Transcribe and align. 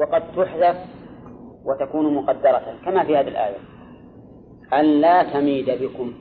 وقد 0.00 0.22
تحذف 0.36 0.76
وتكون 1.64 2.14
مقدرة 2.14 2.78
كما 2.84 3.04
في 3.04 3.16
هذه 3.16 3.28
الآية. 3.28 3.56
أن 4.72 4.84
لا 4.84 5.22
تميد 5.22 5.70
بكم 5.70 6.12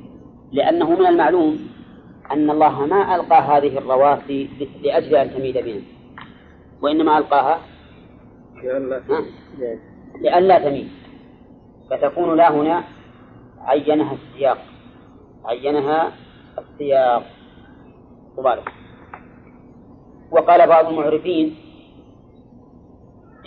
لأنه 0.51 0.89
من 0.89 1.05
المعلوم 1.05 1.59
أن 2.31 2.49
الله 2.49 2.85
ما 2.85 3.15
ألقى 3.15 3.41
هذه 3.41 3.77
الرواسي 3.77 4.49
لأجل 4.83 5.15
أن 5.15 5.33
تميد 5.33 5.57
بهم 5.57 5.81
وإنما 6.81 7.17
ألقاها 7.17 7.59
لئلا 10.21 10.59
تميد. 10.59 10.89
فتكون 11.89 12.37
لا 12.37 12.51
هنا 12.51 12.83
عينها 13.61 14.13
السياق. 14.13 14.57
عينها 15.45 16.11
السياق. 16.57 17.23
مبارك. 18.37 18.73
وقال 20.31 20.67
بعض 20.67 20.87
المعرفين 20.87 21.55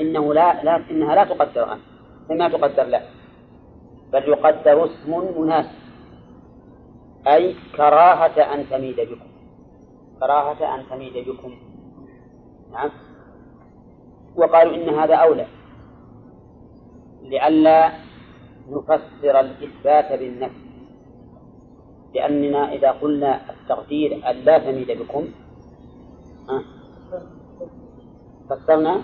إنه 0.00 0.34
لا, 0.34 0.62
لا 0.62 0.90
إنها 0.90 1.14
لا 1.14 1.24
تقدر 1.24 1.72
أن 2.30 2.38
ما 2.38 2.48
تقدر 2.48 2.84
له 2.84 3.02
بل 4.12 4.28
يقدر 4.28 4.84
اسم 4.84 5.40
مناسب. 5.40 5.82
أي 7.26 7.56
كراهة 7.76 8.54
أن 8.54 8.70
تميد 8.70 9.00
بكم. 9.00 9.30
كراهة 10.20 10.74
أن 10.74 10.80
تميد 10.90 11.28
بكم. 11.28 11.52
نعم. 12.72 12.90
وقالوا 14.36 14.74
إن 14.74 14.88
هذا 14.88 15.14
أولى. 15.14 15.46
لئلا 17.22 17.92
نفسر 18.68 19.40
الإثبات 19.40 20.18
بالنفي 20.18 20.62
لأننا 22.14 22.72
إذا 22.72 22.90
قلنا 22.90 23.50
التقدير 23.50 24.30
أن 24.30 24.36
لا 24.36 24.58
تميد 24.58 24.90
بكم 24.90 25.24
فسرنا؟ 28.50 29.02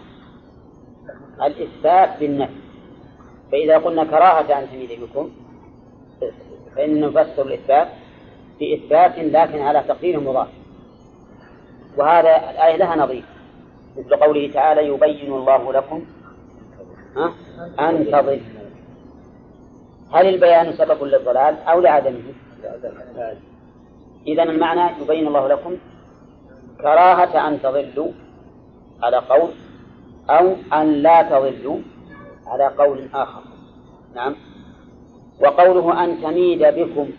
الإثبات 1.47 2.20
بالنفي 2.20 2.52
فإذا 3.52 3.78
قلنا 3.78 4.05
كراهة 4.05 4.59
أن 4.59 4.70
تميد 4.70 5.01
بكم 5.01 5.31
فإننا 6.77 7.06
نفسر 7.06 7.47
الإثبات 7.47 7.89
بإثبات 8.61 9.19
لكن 9.19 9.62
على 9.62 9.84
تقدير 9.89 10.20
مضاف. 10.20 10.48
وهذا 11.97 12.50
الآية 12.50 12.77
لها 12.77 12.97
نظير. 12.97 13.25
مثل 13.97 14.17
قوله 14.17 14.50
تعالى 14.53 14.86
يبين 14.86 15.33
الله 15.33 15.72
لكم 15.72 16.05
أن 17.80 18.06
تضل 18.12 18.41
هل 20.12 20.27
البيان 20.27 20.73
سبب 20.73 21.05
للضلال 21.05 21.56
أو 21.58 21.80
لعدمه؟ 21.80 22.23
إذا 24.27 24.42
المعنى 24.42 25.02
يبين 25.02 25.27
الله 25.27 25.48
لكم 25.48 25.77
كراهة 26.80 27.48
أن 27.48 27.62
تضلوا 27.62 28.12
على 29.02 29.17
قول 29.17 29.50
أو 30.30 30.56
أن 30.72 30.92
لا 30.92 31.22
تضلوا 31.22 31.78
على 32.46 32.66
قول 32.66 33.08
آخر. 33.14 33.42
نعم. 34.14 34.34
وقوله 35.40 36.04
أن 36.04 36.22
تميد 36.22 36.62
بكم 36.62 37.10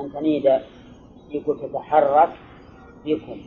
أن 0.00 0.12
تميد 0.12 0.60
يقول 1.30 1.60
تتحرك 1.60 2.28
بكم. 3.04 3.40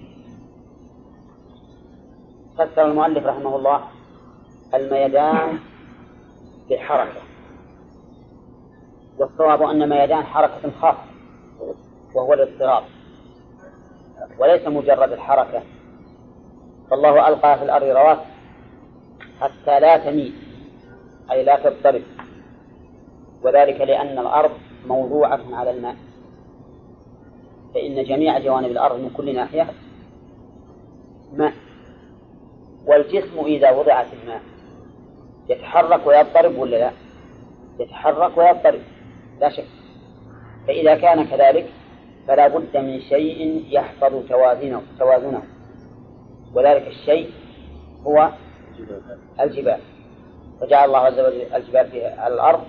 فسر 2.58 2.86
المؤلف 2.86 3.26
رحمه 3.26 3.56
الله 3.56 3.82
الميدان 4.74 5.60
بالحركة. 6.70 7.22
والصواب 9.20 9.62
أن 9.62 9.90
ميدان 9.90 10.24
حركة 10.24 10.72
خاصة 10.82 10.98
وهو 12.16 12.34
الاضطراب. 12.34 12.84
وليس 14.40 14.68
مجرد 14.68 15.12
الحركة. 15.12 15.64
فالله 16.92 17.28
ألقى 17.28 17.58
في 17.58 17.64
الأرض 17.64 17.84
رواسي 17.86 18.33
حتى 19.42 19.80
لا 19.80 19.98
تميل 19.98 20.34
أي 21.32 21.44
لا 21.44 21.56
تضطرب. 21.56 22.02
وذلك 23.44 23.82
لأن 23.82 24.20
الأرض 24.20 24.52
موضوعة 24.88 25.42
على 25.52 25.72
الماء. 25.72 25.96
فإن 27.74 28.04
جميع 28.04 28.40
جوانب 28.40 28.72
الأرض 28.72 29.00
من 29.00 29.10
كل 29.18 29.36
ناحية 29.36 29.68
ماء. 31.34 31.54
والجسم 32.86 33.40
إذا 33.46 33.72
وضع 33.72 34.04
في 34.04 34.16
الماء 34.24 34.42
يتحرك 35.50 36.08
ويضطرب 36.08 36.58
ولا 36.58 36.76
لا؟ 36.78 36.92
يتحرك 37.80 38.38
ويضطرب 38.38 38.82
لا 39.42 39.50
شك. 39.50 39.68
فإذا 40.68 40.96
كان 40.96 41.26
كذلك 41.26 41.70
فلا 42.28 42.48
بد 42.48 42.78
من 42.78 43.02
شيء 43.02 43.66
يحفظ 43.70 44.28
توازنه 44.30 44.82
توازنه. 45.00 45.44
وذلك 46.56 46.88
الشيء 46.88 47.32
هو 48.08 48.32
الجبال. 49.40 49.80
فجعل 50.62 50.86
الله 50.88 51.00
عز 51.00 51.20
وجل 51.20 51.42
الجبال 51.56 51.92
في 51.92 52.28
الأرض 52.28 52.64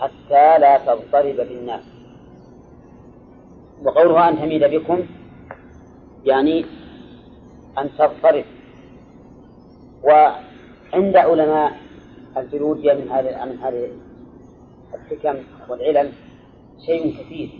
حتى 0.00 0.58
لا 0.58 0.78
تضطرب 0.78 1.36
بالناس 1.36 1.82
وقولها 3.84 4.28
أن 4.28 4.36
تميد 4.36 4.64
بكم 4.64 5.00
يعني 6.24 6.64
أن 7.78 7.90
تضطرب. 7.98 8.44
وعند 10.02 11.16
علماء 11.16 11.72
الجيولوجيا 12.36 12.94
من 12.94 13.10
هذه 13.10 13.44
من 13.44 13.58
هذه 13.58 13.88
الحكم 14.94 15.38
والعلل 15.68 16.12
شيء 16.86 17.16
كثير 17.18 17.50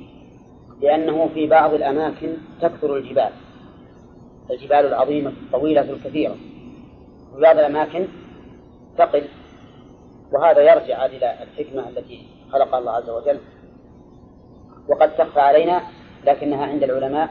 لأنه 0.82 1.28
في 1.34 1.46
بعض 1.46 1.74
الأماكن 1.74 2.28
تكثر 2.60 2.96
الجبال. 2.96 3.30
الجبال 4.50 4.86
العظيمة 4.86 5.30
الطويلة 5.30 5.80
الكثيرة. 5.80 6.36
في 7.34 7.40
بعض 7.40 7.58
الأماكن 7.58 8.08
تقل 8.98 9.28
وهذا 10.32 10.60
يرجع 10.60 11.06
إلى 11.06 11.42
الحكمة 11.42 11.88
التي 11.88 12.28
خلقها 12.52 12.78
الله 12.78 12.92
عز 12.92 13.10
وجل. 13.10 13.40
وقد 14.88 15.16
تخفى 15.16 15.40
علينا 15.40 15.82
لكنها 16.26 16.66
عند 16.66 16.82
العلماء 16.82 17.30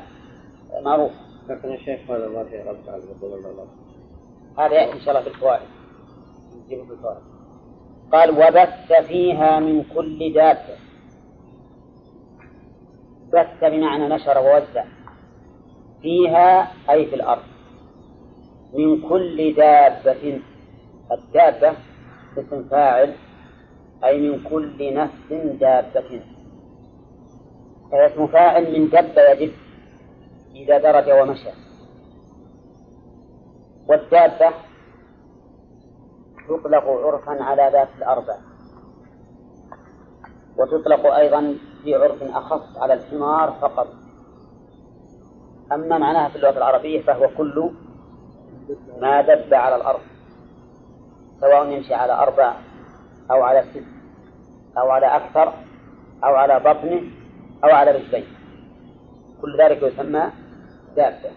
معروفة. 0.82 1.16
لكن 1.50 1.70
يا 1.70 1.78
شيخ 1.78 2.12
هذا 2.12 2.28
ما 2.28 2.44
في 2.44 2.58
رد 2.58 2.90
على 2.90 3.04
الله. 3.24 3.68
هذا 4.58 4.74
يأتي 4.74 4.94
إن 4.94 5.00
شاء 5.00 5.10
الله 5.10 5.22
في 5.22 5.36
الفوائد 5.36 5.68
نجيبه 6.66 6.86
في 6.86 6.92
الفوائد 6.92 7.24
قال 8.12 8.32
وبث 8.32 9.08
فيها 9.08 9.60
من 9.60 9.84
كل 9.84 10.34
دابة 10.34 10.78
بث 13.34 13.64
بمعنى 13.64 14.08
نشر 14.08 14.38
ووزع. 14.38 14.86
فيها 16.02 16.72
أي 16.90 17.06
في 17.06 17.16
الأرض. 17.16 17.53
من 18.74 19.02
كل 19.10 19.56
دابة. 19.56 20.42
الدابة 21.12 21.74
اسم 22.38 22.64
فاعل 22.64 23.14
أي 24.04 24.30
من 24.30 24.44
كل 24.44 24.94
نفس 24.94 25.34
دابة. 25.60 26.22
اسم 27.94 28.28
فاعل 28.28 28.80
من 28.80 28.90
دب 28.90 29.18
يدب 29.18 29.54
إذا 30.56 30.78
درج 30.78 31.12
ومشى. 31.12 31.50
والدابة 33.90 34.54
تطلق 36.50 36.84
عرفا 36.88 37.44
على 37.44 37.70
ذات 37.74 37.90
الأربع. 37.98 38.38
وتطلق 40.58 41.06
أيضا 41.06 41.56
في 41.84 41.96
عرف 41.96 42.24
أخص 42.24 42.78
على 42.78 42.94
الحمار 42.94 43.52
فقط. 43.62 43.88
أما 45.72 45.98
معناها 45.98 46.30
في 46.30 46.36
اللغة 46.36 46.58
العربية 46.58 47.02
فهو 47.02 47.30
كل 47.38 47.72
ما 49.02 49.22
دب 49.22 49.54
على 49.54 49.76
الأرض 49.76 50.00
سواء 51.42 51.68
يمشي 51.68 51.94
على 51.94 52.14
أربع 52.14 52.54
أو 53.32 53.44
على 53.44 53.64
ست 53.74 53.84
أو 54.78 54.92
على 54.92 55.06
أكثر 55.06 55.54
أو 56.24 56.36
على 56.36 56.60
بطنه 56.60 57.02
أو 57.64 57.70
على 57.70 57.92
رجليه. 57.92 58.24
كل 59.42 59.58
ذلك 59.58 59.84
يسمى 59.84 60.24
دابة. 60.96 61.32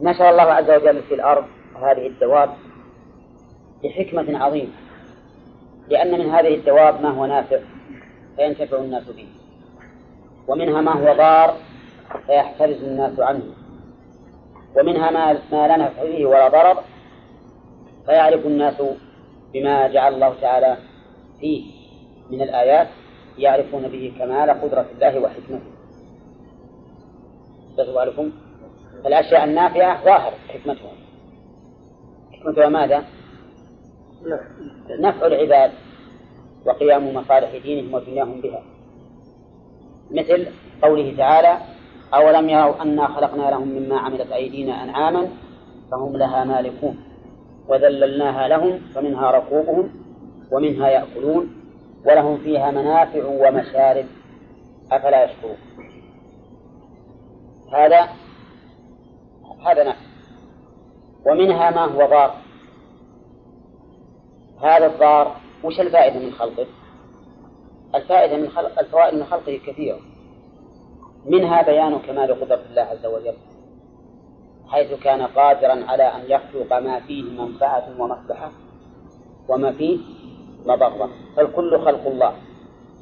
نشر 0.00 0.30
الله 0.30 0.42
عز 0.42 0.70
وجل 0.70 1.02
في 1.02 1.14
الأرض 1.14 1.44
هذه 1.82 2.06
الدواب 2.06 2.50
لحكمة 3.84 4.38
عظيمة 4.38 4.72
لأن 5.88 6.18
من 6.18 6.30
هذه 6.30 6.54
الدواب 6.54 7.02
ما 7.02 7.08
هو 7.10 7.26
نافع 7.26 7.58
فينتفع 8.36 8.76
الناس 8.76 9.10
به 9.10 9.28
ومنها 10.48 10.80
ما 10.80 10.92
هو 10.92 11.16
ضار 11.16 11.54
فيحترز 12.26 12.84
الناس 12.84 13.20
عنه. 13.20 13.61
ومنها 14.76 15.10
ما 15.10 15.32
ما 15.32 15.68
لا 15.68 15.76
نفع 15.76 16.02
فيه 16.02 16.26
ولا 16.26 16.48
ضرر 16.48 16.82
فيعرف 18.06 18.46
الناس 18.46 18.82
بما 19.54 19.88
جعل 19.88 20.14
الله 20.14 20.34
تعالى 20.40 20.76
فيه 21.40 21.64
من 22.30 22.42
الآيات 22.42 22.88
يعرفون 23.38 23.88
به 23.88 24.12
كمال 24.18 24.50
قدرة 24.50 24.86
الله 24.94 25.20
وحكمته. 25.20 25.72
لكم 27.78 28.32
الأشياء 29.06 29.44
النافعة 29.44 30.04
ظاهر 30.04 30.32
حكمتها. 30.48 30.92
حكمتها 32.32 32.68
ماذا؟ 32.68 33.04
نفع 35.00 35.26
العباد 35.26 35.70
وقيام 36.66 37.14
مصالح 37.14 37.56
دينهم 37.62 37.94
ودنياهم 37.94 38.40
بها. 38.40 38.62
مثل 40.10 40.46
قوله 40.82 41.14
تعالى 41.16 41.58
أولم 42.14 42.48
يروا 42.48 42.82
أنا 42.82 43.06
خلقنا 43.06 43.50
لهم 43.50 43.68
مما 43.68 43.98
عملت 43.98 44.32
أيدينا 44.32 44.82
أنعاما 44.82 45.28
فهم 45.90 46.16
لها 46.16 46.44
مالكون 46.44 46.96
وذللناها 47.68 48.48
لهم 48.48 48.78
فمنها 48.94 49.30
ركوبهم 49.30 49.90
ومنها 50.52 50.88
يأكلون 50.88 51.62
ولهم 52.06 52.38
فيها 52.38 52.70
منافع 52.70 53.24
ومشارب 53.24 54.06
أفلا 54.92 55.24
يشكرون. 55.24 55.56
هذا 57.72 58.08
هذا 59.66 59.84
نفع 59.84 59.98
ومنها 61.26 61.70
ما 61.70 61.84
هو 61.84 62.06
ضار. 62.06 62.34
هذا 64.62 64.86
الضار 64.86 65.36
وش 65.64 65.80
الفائدة 65.80 66.18
من 66.18 66.32
خلقه؟ 66.32 66.66
الفائدة 67.94 68.36
من 68.36 68.48
خلق 68.48 68.78
الفوائد 68.78 69.14
من 69.14 69.24
خلقه 69.24 69.60
كثيرة. 69.66 69.98
منها 71.26 71.62
بيان 71.62 71.98
كمال 71.98 72.40
قدرة 72.40 72.60
الله 72.70 72.82
عز 72.82 73.06
وجل 73.06 73.34
حيث 74.68 74.92
كان 74.92 75.22
قادرا 75.22 75.84
على 75.88 76.02
أن 76.02 76.20
يخلق 76.28 76.78
ما 76.78 77.00
فيه 77.00 77.22
منفعة 77.22 77.84
ومصلحة 77.98 78.52
وما 79.48 79.72
فيه 79.72 79.98
مضرة. 80.66 81.10
فالكل 81.36 81.78
خلق 81.78 82.06
الله 82.06 82.32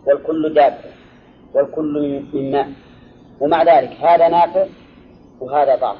والكل 0.07 0.55
دابة 0.55 0.91
والكل 1.55 2.25
من 2.33 2.51
ماء. 2.51 2.73
ومع 3.41 3.63
ذلك 3.63 3.91
هذا 3.91 4.29
نافع 4.29 4.67
وهذا 5.41 5.77
ضار. 5.77 5.97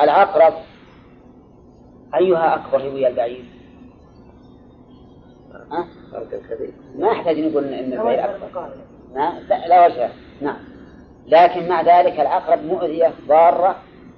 العقرب 0.00 0.54
أيها 2.14 2.54
أكبر 2.54 2.80
هي 2.82 3.08
البعير؟ 3.08 3.44
ها؟ 5.72 5.86
ما 6.96 7.08
يحتاج 7.08 7.38
نقول 7.38 7.64
إن 7.64 7.92
البعير 7.92 8.24
أكبر. 8.24 8.68
لا, 9.14 9.68
لا 9.68 9.86
وجه. 9.86 10.10
نعم. 10.40 10.71
لكن 11.26 11.68
مع 11.68 11.80
ذلك 11.80 12.20
العقرب 12.20 12.64
مؤذية 12.64 13.12
ضارة 13.28 13.76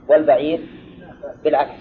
والبعير 0.09 0.67
بالعكس. 1.45 1.81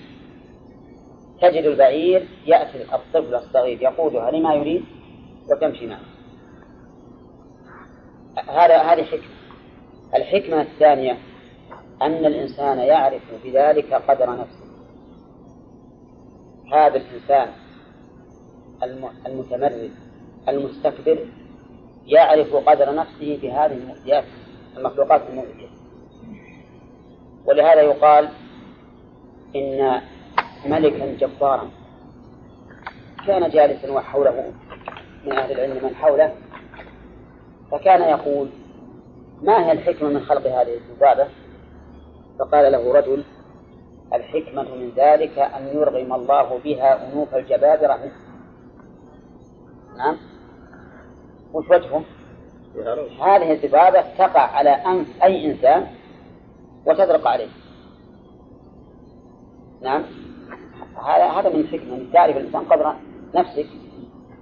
تجد 1.41 1.65
البعير 1.65 2.27
يأتي 2.45 2.95
الطفل 2.95 3.35
الصغير 3.35 3.81
يقودها 3.81 4.31
لما 4.31 4.53
يريد؟ 4.53 4.85
وتمشي 5.51 5.87
معه. 5.87 5.99
هذا 8.49 8.77
هذه 8.77 9.03
حكمة. 9.03 9.33
الحكمة 10.15 10.61
الثانية 10.61 11.17
أن 12.01 12.25
الإنسان 12.25 12.77
يعرف 12.79 13.21
بذلك 13.43 13.93
قدر 13.93 14.29
نفسه. 14.37 14.63
هذا 16.73 16.97
الإنسان 16.97 17.47
المتمرد 19.25 19.91
المستكبر 20.49 21.27
يعرف 22.05 22.55
قدر 22.55 22.95
نفسه 22.95 23.39
بهذه 23.41 23.73
المؤذيات. 23.73 24.23
المخلوقات 24.77 25.21
المؤذية 25.29 25.67
ولهذا 27.45 27.81
يقال 27.81 28.29
إن 29.55 30.01
ملكا 30.65 31.15
جبارا 31.27 31.69
كان 33.27 33.49
جالسا 33.49 33.91
وحوله 33.91 34.51
من 35.25 35.31
أهل 35.31 35.51
العلم 35.51 35.85
من 35.85 35.95
حوله 35.95 36.35
فكان 37.71 38.01
يقول 38.01 38.49
ما 39.41 39.65
هي 39.65 39.71
الحكمة 39.71 40.09
من 40.09 40.19
خلق 40.19 40.47
هذه 40.47 40.73
الذبابة؟ 40.73 41.27
فقال 42.39 42.71
له 42.71 42.93
رجل 42.93 43.23
الحكمة 44.13 44.63
من 44.63 44.91
ذلك 44.97 45.39
أن 45.39 45.67
يرغم 45.67 46.13
الله 46.13 46.59
بها 46.63 47.07
أنوف 47.07 47.35
الجبابرة 47.35 47.99
نعم؟ 49.97 50.17
وش 51.53 51.69
وجهه؟ 51.69 52.03
هذه 53.21 53.51
الذبابة 53.51 54.01
تقع 54.17 54.41
على 54.41 54.69
أنف 54.69 55.23
أي 55.23 55.51
إنسان 55.51 55.87
وتدرق 56.85 57.27
عليه. 57.27 57.47
نعم. 59.81 60.03
هذا 61.07 61.25
هذا 61.25 61.49
من 61.49 61.59
الحكمة 61.59 61.95
أن 61.95 62.11
تعرف 62.13 62.37
الإنسان 62.37 62.61
قدر 62.61 62.95
نفسك 63.35 63.67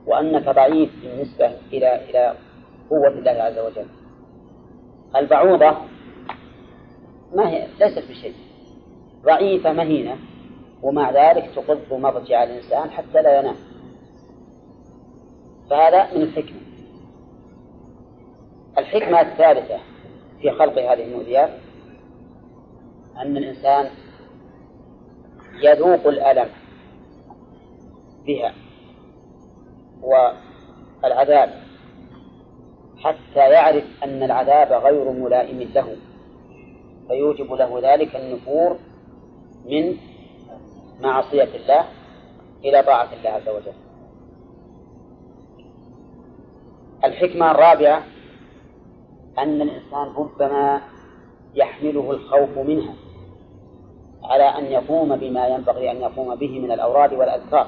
وأنك 0.07 0.49
ضعيف 0.49 0.89
بالنسبة 1.01 1.45
إلى 1.73 2.09
إلى 2.09 2.35
قوة 2.89 3.07
الله 3.07 3.31
عز 3.31 3.59
وجل. 3.59 3.87
البعوضة 5.15 5.77
ما 7.35 7.49
هي 7.49 7.67
ليست 7.79 8.09
بشيء. 8.09 8.33
ضعيفة 9.25 9.73
مهينة 9.73 10.17
ومع 10.83 11.11
ذلك 11.11 11.49
تقض 11.55 11.93
مضجع 11.93 12.43
الإنسان 12.43 12.89
حتى 12.91 13.21
لا 13.21 13.39
ينام. 13.39 13.55
فهذا 15.69 16.13
من 16.15 16.21
الحكمة. 16.21 16.70
الحكمة 18.77 19.21
الثالثة 19.21 19.77
في 20.41 20.51
خلق 20.51 20.79
هذه 20.79 21.03
المؤذيات 21.03 21.49
أن 23.17 23.37
الإنسان 23.37 23.89
يذوق 25.63 26.07
الألم 26.07 26.49
بها 28.25 28.53
والعذاب 30.01 31.49
حتى 32.97 33.39
يعرف 33.39 33.83
أن 34.03 34.23
العذاب 34.23 34.73
غير 34.73 35.11
ملائم 35.11 35.59
له 35.59 35.95
فيوجب 37.07 37.53
له 37.53 37.93
ذلك 37.93 38.15
النفور 38.15 38.77
من 39.65 39.97
معصية 41.01 41.55
الله 41.55 41.85
إلى 42.65 42.83
طاعة 42.83 43.13
الله 43.13 43.29
عز 43.29 43.49
وجل. 43.49 43.73
الحكمة 47.03 47.51
الرابعة 47.51 48.03
أن 49.39 49.61
الإنسان 49.61 50.13
ربما 50.17 50.81
يحمله 51.55 52.11
الخوف 52.11 52.57
منها 52.57 52.93
على 54.23 54.43
أن 54.43 54.65
يقوم 54.65 55.15
بما 55.15 55.47
ينبغي 55.47 55.91
أن 55.91 55.97
يقوم 55.97 56.35
به 56.35 56.59
من 56.59 56.71
الأوراد 56.71 57.13
والأذكار. 57.13 57.67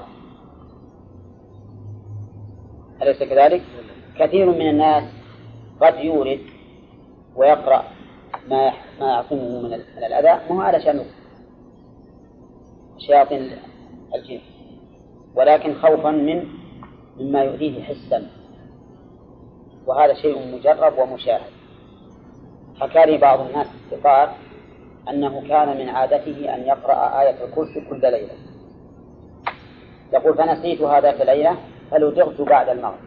أليس 3.01 3.24
كذلك؟ 3.24 3.62
كثير 4.19 4.45
من 4.45 4.69
الناس 4.69 5.04
قد 5.81 5.98
يورد 6.00 6.39
ويقرأ 7.36 7.83
ما 8.50 8.71
ما 9.00 9.07
يعصمه 9.07 9.62
من 9.62 9.74
الأذى 9.74 10.42
مو 10.50 10.62
على 10.62 10.81
شأن 10.81 11.06
شياطين 12.98 13.51
الجن. 14.15 14.39
ولكن 15.36 15.74
خوفا 15.74 16.12
من 16.12 16.48
مما 17.19 17.44
يؤذيه 17.44 17.83
حسا. 17.83 18.43
وهذا 19.88 20.13
شيء 20.13 20.56
مجرب 20.56 20.97
ومشاهد. 20.97 21.51
حكى 22.80 23.06
لي 23.06 23.18
بعض 23.18 23.39
الناس 23.39 23.68
الثقات 23.68 24.30
أنه 25.09 25.47
كان 25.47 25.77
من 25.77 25.89
عادته 25.89 26.56
أن 26.56 26.62
يقرأ 26.62 27.21
آية 27.21 27.45
الكرسي 27.45 27.81
كل 27.89 28.01
ليلة. 28.01 28.33
يقول 30.13 30.38
فنسيتها 30.38 31.01
ذات 31.01 31.21
الليلة 31.21 31.57
فلدغت 31.91 32.41
بعد 32.41 32.69
المغرب. 32.69 33.00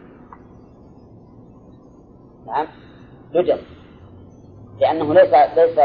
نعم 2.47 2.67
لدغ 3.33 3.57
لأنه 4.79 5.13
ليس 5.13 5.33
ليس 5.57 5.79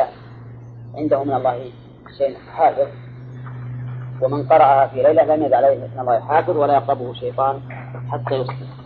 عنده 0.94 1.24
من 1.24 1.34
الله 1.34 1.70
شيء 2.18 2.36
حافظ. 2.38 2.88
ومن 4.22 4.48
قرأها 4.48 4.86
في 4.86 5.02
ليلة 5.02 5.36
لم 5.36 5.42
يدع 5.42 5.56
عليه 5.56 5.78
من 5.78 6.00
الله 6.00 6.20
حافظ 6.20 6.56
ولا 6.56 6.74
يقربه 6.74 7.12
شيطان 7.14 7.60
حتى 8.12 8.34
يصبح. 8.34 8.81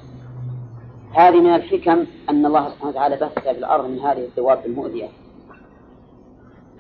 هذه 1.17 1.41
من 1.41 1.55
الحكم 1.55 2.07
أن 2.31 2.47
الله 2.47 2.69
سبحانه 2.69 2.91
وتعالى 2.91 3.17
بث 3.17 3.39
في 3.39 3.51
الأرض 3.51 3.85
من 3.85 3.99
هذه 3.99 4.25
الدواب 4.25 4.67
المؤذية. 4.67 5.09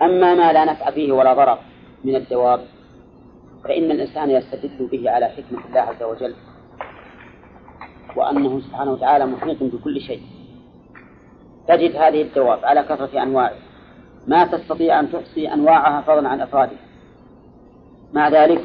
أما 0.02 0.34
ما 0.34 0.52
لا 0.52 0.64
نفع 0.64 0.90
فيه 0.90 1.12
ولا 1.12 1.34
ضرر 1.34 1.58
من 2.04 2.16
الدواب 2.16 2.60
فإن 3.64 3.90
الإنسان 3.90 4.30
يستدل 4.30 4.86
به 4.92 5.10
على 5.10 5.26
حكمة 5.26 5.66
الله 5.68 5.80
عز 5.80 6.02
وجل 6.02 6.34
وأنه 8.16 8.60
سبحانه 8.60 8.92
وتعالى 8.92 9.26
محيط 9.26 9.62
بكل 9.62 10.00
شيء. 10.00 10.22
تجد 11.68 11.96
هذه 11.96 12.22
الدواب 12.22 12.64
على 12.64 12.82
كثرة 12.82 13.22
أنواعها. 13.22 13.58
ما 14.26 14.44
تستطيع 14.44 15.00
أن 15.00 15.12
تحصي 15.12 15.52
أنواعها 15.52 16.00
فضلا 16.00 16.28
عن 16.28 16.40
أفرادها. 16.40 16.78
مع 18.12 18.28
ذلك 18.28 18.64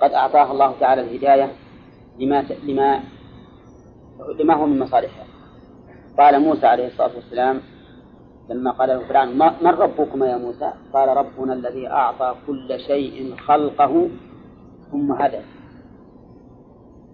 قد 0.00 0.12
أعطاها 0.12 0.52
الله 0.52 0.74
تعالى 0.80 1.00
الهداية 1.02 1.52
لما 2.18 2.44
لما 2.64 3.00
لما 4.40 4.54
هو 4.54 4.66
من 4.66 4.78
مصالحها 4.78 5.26
قال 6.18 6.40
موسى 6.40 6.66
عليه 6.66 6.86
الصلاة 6.86 7.16
والسلام 7.16 7.60
لما 8.48 8.70
قال 8.70 8.88
له 8.88 9.08
فرعون 9.08 9.38
من 9.38 9.66
ربكما 9.66 10.26
يا 10.26 10.36
موسى؟ 10.36 10.72
قال 10.92 11.08
ربنا 11.16 11.52
الذي 11.52 11.88
أعطى 11.88 12.34
كل 12.46 12.80
شيء 12.80 13.36
خلقه 13.36 14.08
ثم 14.90 15.12
هدى. 15.12 15.40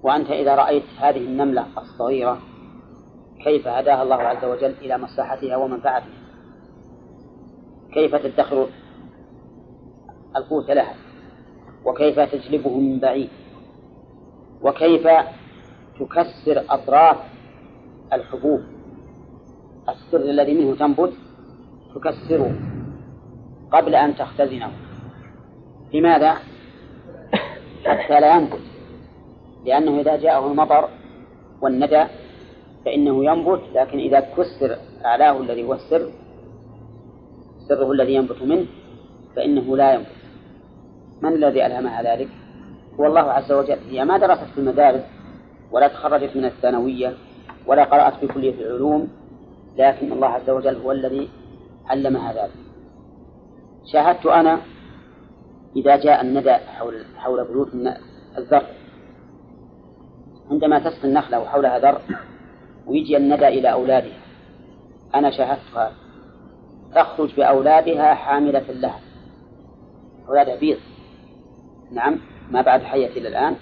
وأنت 0.02 0.30
إذا 0.30 0.54
رأيت 0.54 0.85
هذه 0.99 1.19
النملة 1.19 1.66
الصغيرة 1.78 2.38
كيف 3.45 3.69
هداها 3.69 4.02
الله 4.02 4.16
عز 4.16 4.45
وجل 4.45 4.75
إلى 4.80 4.99
مصلحتها 4.99 5.57
ومنفعتها؟ 5.57 6.09
كيف 7.92 8.14
تدخر 8.16 8.69
القوت 10.37 10.71
لها؟ 10.71 10.95
وكيف 11.85 12.21
تجلبه 12.21 12.78
من 12.78 12.99
بعيد؟ 12.99 13.30
وكيف 14.62 15.09
تكسر 16.00 16.64
أطراف 16.71 17.16
الحبوب. 18.12 18.61
السر 19.88 20.21
الذي 20.21 20.54
منه 20.54 20.76
تنبت 20.76 21.12
تكسره 21.95 22.54
قبل 23.73 23.95
أن 23.95 24.16
تختزنه. 24.16 24.73
لماذا؟ 25.95 26.35
حتى 27.85 28.21
لا 28.21 28.37
ينبت. 28.37 28.61
لأنه 29.64 30.00
إذا 30.00 30.16
جاءه 30.16 30.47
المطر 30.47 30.88
والندى 31.62 32.04
فإنه 32.85 33.25
ينبت 33.25 33.61
لكن 33.75 33.99
إذا 33.99 34.21
كسر 34.21 34.76
أعلاه 35.04 35.40
الذي 35.40 35.64
هو 35.64 35.75
السر 35.75 36.11
سره 37.69 37.92
الذي 37.92 38.14
ينبت 38.14 38.42
منه 38.42 38.66
فإنه 39.37 39.76
لا 39.76 39.95
ينبت. 39.95 40.21
من 41.23 41.33
الذي 41.33 41.66
ألهمها 41.66 42.02
ذلك؟ 42.02 42.28
هو 43.00 43.07
الله 43.07 43.21
عز 43.21 43.52
وجل. 43.52 43.78
هي 43.90 44.04
ما 44.04 44.19
درست 44.19 44.45
في 44.54 44.59
المدارس 44.59 45.20
ولا 45.73 45.89
تخرجت 45.89 46.37
من 46.37 46.45
الثانوية 46.45 47.15
ولا 47.67 47.85
قرأت 47.85 48.15
في 48.15 48.27
كلية 48.27 48.55
العلوم 48.55 49.09
لكن 49.77 50.12
الله 50.12 50.29
عز 50.29 50.50
وجل 50.50 50.77
هو 50.77 50.93
الذي 50.93 51.29
علمها 51.87 52.33
ذلك. 52.33 52.53
شاهدت 53.93 54.27
أنا 54.27 54.61
إذا 55.77 55.97
جاء 55.97 56.21
الندى 56.21 56.53
حول 56.53 57.05
حول 57.17 57.45
بيوت 57.45 57.69
الزرع. 58.39 58.67
عندما 60.50 60.79
تسقي 60.79 61.09
النخلة 61.09 61.41
وحولها 61.41 61.79
ذر 61.79 62.00
ويجي 62.87 63.17
الندى 63.17 63.49
إلى 63.49 63.73
أولادها. 63.73 64.21
أنا 65.15 65.31
شاهدتها 65.31 65.93
تخرج 66.95 67.35
بأولادها 67.35 68.15
حاملة 68.15 68.65
لها. 68.71 69.00
أولادها 70.29 70.57
بيض. 70.57 70.79
نعم 71.93 72.21
ما 72.50 72.62
بعد 72.62 72.83
حية 72.83 73.07
إلى 73.07 73.29
الآن. 73.29 73.57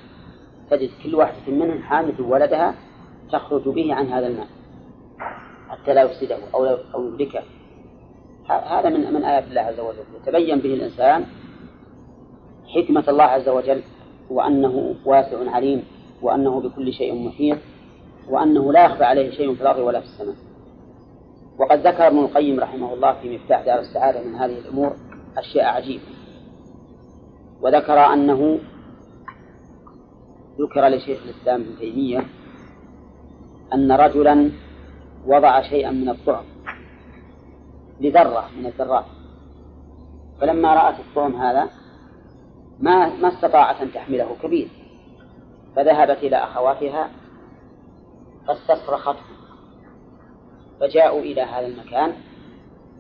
تجد 0.71 0.91
كل 1.05 1.15
واحدة 1.15 1.53
منهم 1.53 1.83
حامل 1.83 2.21
ولدها 2.21 2.75
تخرج 3.33 3.69
به 3.69 3.95
عن 3.95 4.07
هذا 4.07 4.27
الماء 4.27 4.47
حتى 5.69 5.95
لا 5.95 6.03
يفسده 6.03 6.39
أو 6.55 6.67
أو 6.67 7.09
يهلكه 7.09 7.43
هذا 8.49 8.89
من 8.89 9.13
من 9.13 9.25
آيات 9.25 9.45
الله 9.45 9.61
عز 9.61 9.81
وجل. 9.81 10.05
يتبين 10.23 10.59
به 10.59 10.75
الإنسان 10.75 11.25
حكمة 12.75 13.05
الله 13.09 13.25
عز 13.25 13.49
وجل 13.49 13.83
وأنه 14.31 14.95
واسع 15.05 15.51
عليم 15.51 15.85
وأنه 16.23 16.61
بكل 16.61 16.93
شيء 16.93 17.27
محيط 17.27 17.59
وأنه 18.29 18.73
لا 18.73 18.85
يخفى 18.85 19.05
عليه 19.05 19.31
شيء 19.31 19.55
في 19.55 19.63
الأرض 19.63 19.79
ولا 19.79 20.01
في 20.01 20.07
السماء. 20.07 20.35
وقد 21.59 21.87
ذكر 21.87 22.07
ابن 22.07 22.19
القيم 22.19 22.61
رحمه 22.61 22.95
الله 22.95 23.13
في 23.13 23.37
مفتاح 23.37 23.65
دار 23.65 23.79
السعادة 23.79 24.23
من 24.23 24.35
هذه 24.35 24.59
الأمور 24.59 24.97
أشياء 25.39 25.65
عجيبة. 25.65 26.03
وذكر 27.63 27.99
أنه 27.99 28.59
ذكر 30.61 30.89
لشيخ 30.89 31.19
الإسلام 31.25 31.61
ابن 31.61 31.79
تيمية 31.79 32.27
أن 33.75 33.93
رجلا 33.93 34.51
وضع 35.27 35.63
شيئا 35.63 35.91
من 35.91 36.09
الطعم 36.09 36.45
لذرة 38.01 38.51
من 38.59 38.67
الذرات 38.67 39.05
فلما 40.41 40.75
رأت 40.75 41.01
الطعم 41.01 41.37
هذا 41.37 41.69
ما 42.81 43.17
ما 43.17 43.29
استطاعت 43.29 43.81
أن 43.81 43.93
تحمله 43.93 44.37
كبير 44.43 44.69
فذهبت 45.77 46.19
إلى 46.19 46.37
أخواتها 46.37 47.11
فاستصرخته 48.47 49.23
فجاءوا 50.81 51.21
إلى 51.21 51.43
هذا 51.43 51.67
المكان 51.67 52.13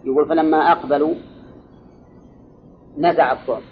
يقول 0.05 0.29
فلما 0.29 0.73
أقبلوا 0.73 1.15
نزع 2.99 3.33
الطعم. 3.33 3.62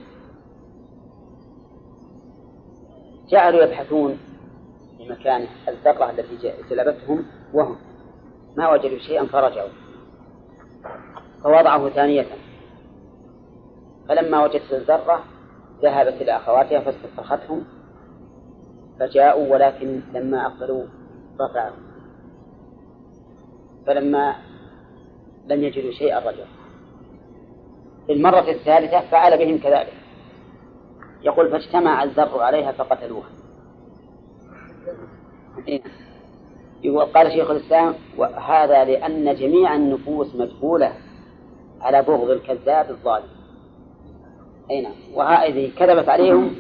جعلوا 3.29 3.63
يبحثون 3.63 4.19
في 4.99 5.09
مكان 5.09 5.47
الذرة 5.69 6.11
التي 6.11 6.53
جلبتهم 6.71 7.25
وهم. 7.55 7.77
ما 8.57 8.71
وجدوا 8.73 8.99
شيئا 8.99 9.27
فرجعوا. 9.27 9.69
فوضعه 11.43 11.89
ثانية. 11.89 12.27
فلما 14.09 14.45
وجدت 14.45 14.73
الذرة 14.73 15.25
ذهبت 15.83 16.23
إلى 16.23 16.37
أخواتها 16.37 16.81
فاستصرختهم 16.81 17.65
فجاءوا 19.01 19.53
ولكن 19.53 20.01
لما 20.15 20.47
أقبلوا 20.47 20.85
رفعوا 21.41 21.77
فلما 23.87 24.37
لم 25.47 25.63
يجدوا 25.63 25.91
شيئا 25.91 26.19
رجعوا. 26.19 26.57
في 28.07 28.13
المرة 28.13 28.51
الثالثة 28.51 29.01
فعل 29.01 29.39
بهم 29.39 29.59
كذلك. 29.59 30.06
يقول 31.23 31.51
فاجتمع 31.51 32.03
الذر 32.03 32.41
عليها 32.41 32.73
فقتلوها. 32.73 33.29
إيه. 35.69 35.83
يقول 36.83 37.05
قال 37.05 37.33
شيخ 37.33 37.51
الإسلام 37.51 37.95
وهذا 38.17 38.85
لأن 38.85 39.35
جميع 39.35 39.75
النفوس 39.75 40.35
مجبولة 40.35 40.93
على 41.81 42.03
بغض 42.03 42.31
الكذاب 42.31 42.91
الظالم. 42.91 43.29
أي 44.71 44.83
نعم. 44.83 44.93
وهذه 45.15 45.71
كذبت 45.79 46.09
عليهم 46.09 46.55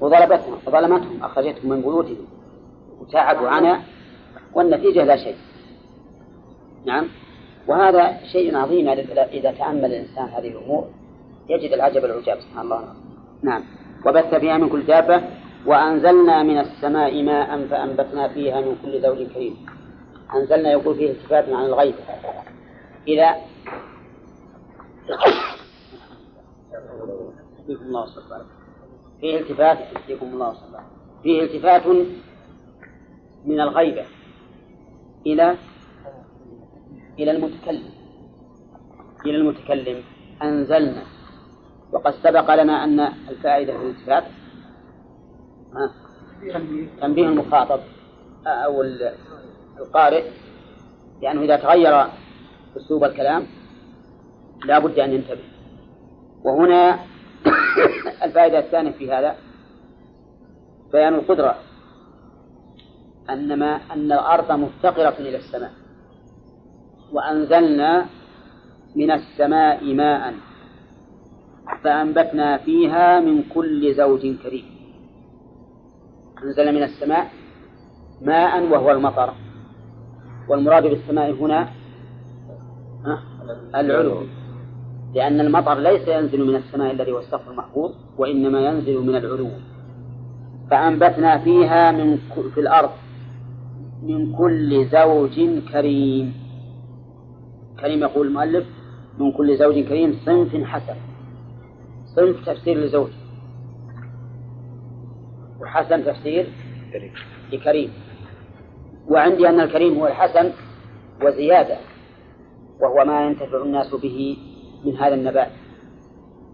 وظلمتهم 0.00 0.58
وظلمتهم 0.66 1.24
أخرجتهم 1.24 1.70
من 1.70 1.80
بيوتهم 1.80 2.26
وتعبوا 3.00 3.48
عنها 3.48 3.82
والنتيجة 4.54 5.04
لا 5.04 5.16
شيء. 5.16 5.36
نعم. 6.84 7.08
وهذا 7.68 8.18
شيء 8.32 8.56
عظيم 8.56 8.88
إذا 8.88 9.52
تأمل 9.52 9.84
الإنسان 9.84 10.24
هذه 10.24 10.48
الأمور 10.48 10.88
يجد 11.48 11.72
العجب 11.72 12.04
العجاب 12.04 12.40
سبحان 12.40 12.64
الله. 12.64 12.94
نعم. 13.42 13.62
وبث 14.06 14.34
فيها 14.34 14.58
من 14.58 14.68
كل 14.68 14.82
دابة 14.82 15.22
وأنزلنا 15.66 16.42
من 16.42 16.58
السماء 16.58 17.22
ماء 17.22 17.66
فأنبتنا 17.66 18.28
فيها 18.28 18.60
من 18.60 18.76
كل 18.82 19.00
زوج 19.02 19.26
كريم. 19.26 19.66
أنزلنا 20.34 20.70
يقول 20.70 20.94
فيه 20.94 21.10
التفات 21.10 21.48
عن 21.48 21.64
الغيب. 21.64 21.94
إلى 23.08 23.36
الله 27.68 28.06
فيه 29.20 29.38
التفات 29.40 29.78
الله 30.22 30.56
فيه 31.22 31.42
التفات 31.42 31.86
من 33.44 33.60
الغيبة 33.60 34.04
إلى 35.26 35.56
إلى 37.18 37.30
المتكلم. 37.30 37.90
إلى 39.26 39.36
المتكلم. 39.36 40.02
أنزلنا. 40.42 41.02
وقد 41.92 42.14
سبق 42.22 42.54
لنا 42.54 42.84
أن 42.84 43.00
الفائدة 43.00 43.72
في 43.72 43.78
الالتفات 43.78 44.24
تنبيه 47.00 47.26
المخاطب 47.26 47.80
أو 48.46 48.82
القارئ 49.80 50.24
لأنه 51.22 51.42
إذا 51.42 51.56
تغير 51.56 52.06
أسلوب 52.76 53.04
الكلام 53.04 53.46
لا 54.64 54.78
بد 54.78 54.98
أن 54.98 55.12
ينتبه. 55.12 55.44
وهنا 56.44 56.98
الفائدة 58.24 58.58
الثانية 58.58 58.90
في 58.90 59.12
هذا 59.12 59.36
بيان 60.92 61.14
القدرة 61.14 61.56
أن 63.30 63.58
ما 63.58 63.80
أن 63.92 64.12
الأرض 64.12 64.52
مفتقرة 64.52 65.14
إلى 65.18 65.36
السماء 65.36 65.72
وأنزلنا 67.12 68.06
من 68.96 69.10
السماء 69.10 69.94
ماء. 69.94 70.34
فأنبتنا 71.82 72.58
فيها 72.58 73.20
من 73.20 73.42
كل 73.54 73.94
زوج 73.94 74.20
كريم. 74.42 74.64
أنزل 76.44 76.74
من 76.74 76.82
السماء 76.82 77.30
ماء 78.22 78.72
وهو 78.72 78.90
المطر. 78.90 79.34
والمراد 80.48 80.82
بالسماء 80.82 81.30
هنا 81.30 81.68
العلو. 83.74 84.22
لأن 85.14 85.40
المطر 85.40 85.78
ليس 85.78 86.08
ينزل 86.08 86.46
من 86.46 86.56
السماء 86.56 86.90
الذي 86.92 87.12
هو 87.12 87.18
السقف 87.18 87.48
المحفوظ 87.48 87.90
وإنما 88.18 88.60
ينزل 88.60 88.98
من 89.06 89.16
العلو. 89.16 89.48
فأنبتنا 90.70 91.38
فيها 91.38 91.92
من 91.92 92.18
في 92.54 92.60
الأرض 92.60 92.90
من 94.02 94.32
كل 94.32 94.86
زوج 94.86 95.40
كريم. 95.72 96.34
كريم 97.80 98.00
يقول 98.00 98.26
المؤلف 98.26 98.66
من 99.18 99.32
كل 99.32 99.56
زوج 99.58 99.78
كريم 99.84 100.18
صنف 100.26 100.56
حسن. 100.64 100.96
صنف 102.16 102.46
تفسير 102.46 102.78
لزوج 102.78 103.10
وحسن 105.60 106.04
تفسير 106.04 106.46
لكريم. 107.52 107.92
وعندي 109.08 109.48
أن 109.48 109.60
الكريم 109.60 109.98
هو 109.98 110.06
الحسن 110.06 110.50
وزيادة 111.22 111.78
وهو 112.80 113.04
ما 113.04 113.26
ينتفع 113.26 113.62
الناس 113.62 113.94
به 113.94 114.36
من 114.84 114.96
هذا 114.96 115.14
النبات. 115.14 115.50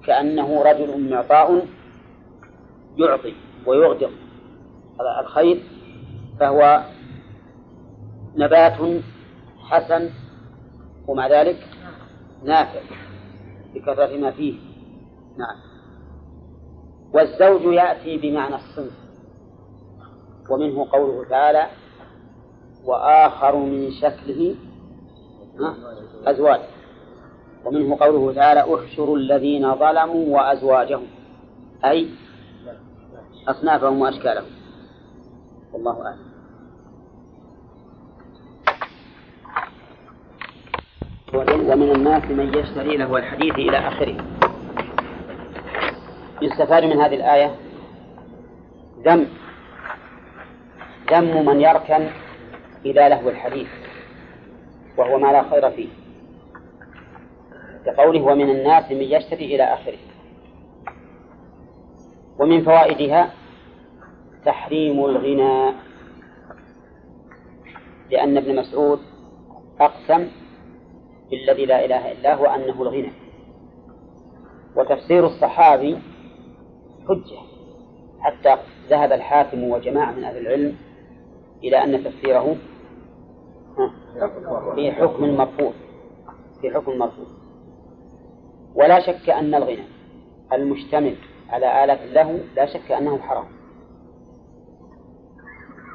كأنه 0.07 0.63
رجل 0.63 1.11
معطاء 1.11 1.67
يعطي 2.97 3.35
ويغدق 3.67 4.11
الخير 5.21 5.63
فهو 6.41 6.85
نبات 8.37 9.03
حسن 9.59 10.11
ومع 11.07 11.29
ذلك 11.29 11.67
نافع 12.45 12.81
بكثرة 13.75 14.17
ما 14.17 14.31
فيه. 14.31 14.68
نعم. 15.39 15.57
والزوج 17.15 17.75
يأتي 17.75 18.17
بمعنى 18.17 18.55
الصنف 18.55 18.93
ومنه 20.51 20.87
قوله 20.93 21.25
تعالى 21.29 21.67
وآخر 22.85 23.57
من 23.57 23.91
شكله 23.91 24.55
أزواج. 26.27 26.61
ومنه 27.65 27.97
قوله 28.01 28.35
تعالى 28.35 28.75
احشروا 28.75 29.17
الذين 29.17 29.75
ظلموا 29.75 30.37
وأزواجهم 30.37 31.07
أي 31.85 32.11
أصنافهم 33.49 34.01
وأشكالهم. 34.01 34.51
والله 35.73 36.07
أعلم. 36.07 36.29
ومن 41.35 41.91
الناس 41.91 42.25
من 42.25 42.55
يشتري 42.55 42.97
له 42.97 43.17
الحديث 43.17 43.55
إلى 43.55 43.79
آخره. 43.79 44.38
يستفاد 46.43 46.85
من 46.85 47.01
هذه 47.01 47.15
الآية؟ 47.15 47.55
ذم 49.05 49.27
ذم 51.11 51.47
من 51.47 51.61
يركن 51.61 52.09
إلى 52.87 53.09
لهو 53.09 53.29
الحديث 53.29 53.69
وهو 54.97 55.19
ما 55.19 55.33
لا 55.33 55.51
خير 55.51 55.71
فيه. 55.71 55.89
كقوله 57.87 58.23
ومن 58.23 58.51
الناس 58.51 58.91
من 58.91 59.03
يشتري 59.03 59.55
إلى 59.55 59.63
آخره. 59.63 59.99
ومن 62.39 62.65
فوائدها 62.65 63.31
تحريم 64.45 65.05
الغنى. 65.05 65.75
لأن 68.11 68.37
ابن 68.37 68.57
مسعود 68.57 69.01
أقسم 69.81 70.29
بالذي 71.31 71.67
لا 71.67 71.85
إله 71.85 72.13
إلا 72.13 72.35
هو 72.35 72.47
أنه 72.47 72.83
الغنى. 72.83 73.13
وتفسير 74.77 75.27
الصحابي 75.27 75.99
حجة. 77.09 77.39
حتى 78.21 78.57
ذهب 78.91 79.13
الحاكم 79.13 79.65
وجماعة 79.65 80.13
من 80.13 80.25
أهل 80.25 80.37
العلم 80.37 80.77
إلى 81.65 81.85
أن 81.85 82.05
تفسيره 82.05 82.57
في 84.75 84.93
حكم 84.93 85.37
مرفوع 85.37 85.73
في 86.61 86.71
حكم 86.71 86.99
مرفوع. 86.99 87.27
ولا 88.75 89.01
شك 89.01 89.31
أن 89.31 89.55
الغنى 89.55 89.85
المشتمل 90.53 91.17
على 91.49 91.85
آلة 91.85 92.05
له 92.05 92.41
لا 92.57 92.67
شك 92.67 92.93
أنه 92.93 93.19
حرام. 93.19 93.47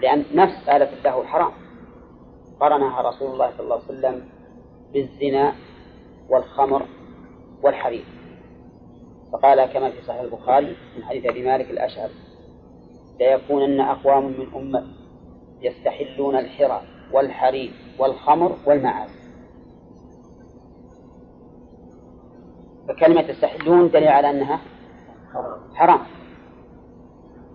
لأن 0.01 0.25
نفس 0.35 0.69
آلة 0.69 0.89
له 1.05 1.23
حرام. 1.23 1.51
قرنها 2.59 3.01
رسول 3.01 3.31
الله 3.31 3.51
صلى 3.51 3.63
الله 3.63 3.75
عليه 3.75 3.85
وسلم 3.85 4.29
بالزنا 4.93 5.53
والخمر 6.29 6.85
والحرير. 7.63 8.05
فقال 9.33 9.65
كما 9.65 9.89
في 9.89 10.01
صحيح 10.01 10.21
البخاري 10.21 10.75
من 10.97 11.03
حديث 11.03 11.25
أبي 11.25 11.43
مالك 11.43 11.71
الأشعري 11.71 12.13
ليكونن 13.19 13.79
أقوام 13.81 14.25
من 14.25 14.47
أمة 14.55 14.87
يستحلون 15.61 16.35
الحرى 16.35 16.81
والحرير 17.11 17.71
والخمر 17.99 18.57
والمعازف 18.65 19.23
فكلمة 22.87 23.21
يستحلون 23.21 23.91
دليل 23.91 24.07
على 24.07 24.29
أنها 24.29 24.59
حرام. 25.75 25.99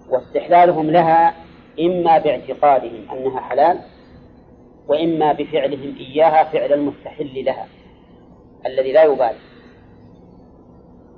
واستحلالهم 0.08 0.90
لها 0.90 1.34
إما 1.80 2.18
باعتقادهم 2.18 3.10
أنها 3.12 3.40
حلال 3.40 3.78
وإما 4.88 5.32
بفعلهم 5.32 5.96
إياها 5.96 6.44
فعل 6.44 6.72
المستحل 6.72 7.44
لها 7.44 7.66
الذي 8.66 8.92
لا 8.92 9.04
يبالي. 9.04 9.38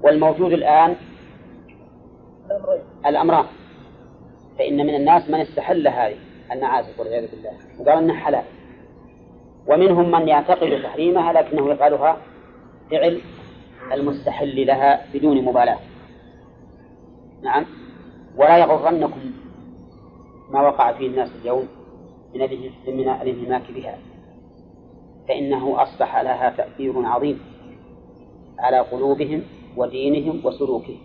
والموجود 0.02 0.52
الآن 0.52 0.96
الأمران. 3.06 3.44
فإن 4.58 4.76
من 4.76 4.94
الناس 4.94 5.30
من 5.30 5.40
استحل 5.40 5.88
هذه 5.88 6.16
المعازف 6.52 7.00
والعياذ 7.00 7.30
بالله. 7.30 7.50
وقال 7.78 7.98
أنها 7.98 8.14
حلال. 8.14 8.44
ومنهم 9.66 10.10
من 10.10 10.28
يعتقد 10.28 10.82
تحريمها 10.82 11.32
لكنه 11.32 11.70
يفعلها 11.70 12.16
فعل 12.90 13.20
المستحل 13.92 14.66
لها 14.66 15.06
بدون 15.14 15.44
مبالاة. 15.44 15.78
نعم. 17.42 17.66
ولا 18.36 18.58
يغرنكم 18.58 19.20
ما 20.50 20.60
وقع 20.60 20.92
فيه 20.92 21.06
الناس 21.06 21.30
اليوم 21.42 21.68
من 22.34 22.40
من 22.86 23.08
الانهماك 23.08 23.62
بها. 23.74 23.98
فإنه 25.28 25.82
أصبح 25.82 26.20
لها 26.20 26.50
تأثير 26.56 27.06
عظيم 27.06 27.40
على 28.58 28.78
قلوبهم 28.78 29.42
ودينهم 29.76 30.46
وسلوكهم. 30.46 30.98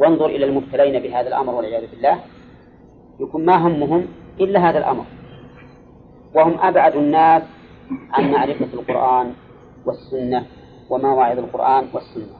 وانظر 0.00 0.26
إلى 0.26 0.44
المبتلين 0.44 1.02
بهذا 1.02 1.28
الأمر 1.28 1.54
والعياذ 1.54 1.90
بالله. 1.90 2.20
يكون 3.20 3.44
ما 3.44 3.56
همهم 3.66 4.06
إلا 4.40 4.70
هذا 4.70 4.78
الأمر. 4.78 5.04
وهم 6.34 6.58
أبعد 6.58 6.96
الناس 6.96 7.42
عن 8.10 8.30
معرفة 8.30 8.68
القرآن 8.74 9.32
والسنة 9.86 10.46
ومواعظ 10.90 11.38
القرآن 11.38 11.88
والسنة. 11.94 12.36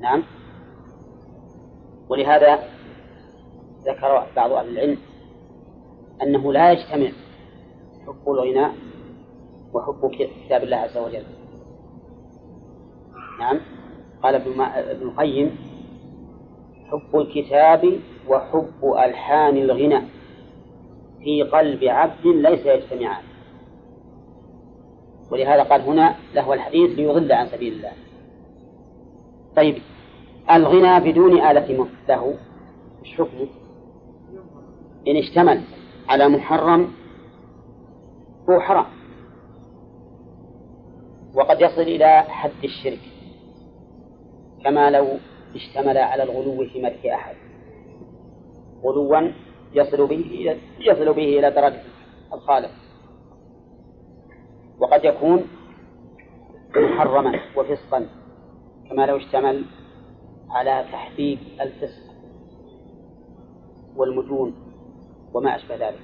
نعم. 0.00 0.22
ولهذا 2.08 2.58
ذكر 3.86 4.26
بعض 4.36 4.52
أهل 4.52 4.68
العلم 4.68 4.98
أنه 6.22 6.52
لا 6.52 6.72
يجتمع 6.72 7.08
حب 8.06 8.28
الغناء 8.28 8.74
وحب 9.74 10.10
كتاب 10.46 10.62
الله 10.62 10.76
عز 10.76 10.96
وجل. 10.98 11.41
نعم. 13.42 13.60
قال 14.22 14.34
ابن 14.34 15.02
القيم 15.02 15.56
حب 16.90 17.18
الكتاب 17.18 18.00
وحب 18.28 18.94
ألحان 19.04 19.56
الغنى. 19.56 20.00
في 21.24 21.42
قلب 21.42 21.84
عبد 21.84 22.26
ليس 22.26 22.66
يجتمعان. 22.66 23.22
ولهذا 25.30 25.62
قال 25.62 25.80
هنا 25.80 26.16
له 26.34 26.52
الحديث 26.52 26.90
ليضل 26.90 27.32
عن 27.32 27.46
سبيل 27.46 27.72
الله. 27.72 27.92
طيب 29.56 29.78
الغنى 30.50 31.12
بدون 31.12 31.32
آلة 31.32 31.86
له 32.08 32.34
حكمه؟ 33.04 33.46
إن 35.08 35.16
اشتمل 35.16 35.60
على 36.08 36.28
محرم 36.28 36.92
هو 38.50 38.60
حرام. 38.60 38.86
وقد 41.34 41.60
يصل 41.60 41.82
إلى 41.82 42.24
حد 42.28 42.64
الشرك. 42.64 43.11
كما 44.64 44.90
لو 44.90 45.08
اشتمل 45.54 45.98
على 45.98 46.22
الغلو 46.22 46.64
في 46.64 46.82
مدح 46.82 47.14
أحد. 47.14 47.36
غلوا 48.84 49.30
يصل 49.74 50.06
به 50.06 50.16
إلى 50.16 50.58
يصل 50.78 51.14
به 51.14 51.38
إلى 51.38 51.50
درجة 51.50 51.82
الخالق. 52.32 52.70
وقد 54.78 55.04
يكون 55.04 55.44
محرما 56.76 57.40
وفسقا 57.56 58.06
كما 58.90 59.06
لو 59.06 59.16
اشتمل 59.16 59.64
على 60.50 60.84
تحبيب 60.92 61.38
الفسق 61.60 62.02
والمجون 63.96 64.54
وما 65.34 65.56
أشبه 65.56 65.76
ذلك. 65.76 66.00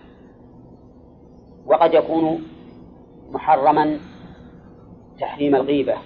وقد 1.67 1.95
يكون 1.95 2.43
محرما 3.31 3.99
تحريم 5.21 5.55
الغيبة. 5.55 5.97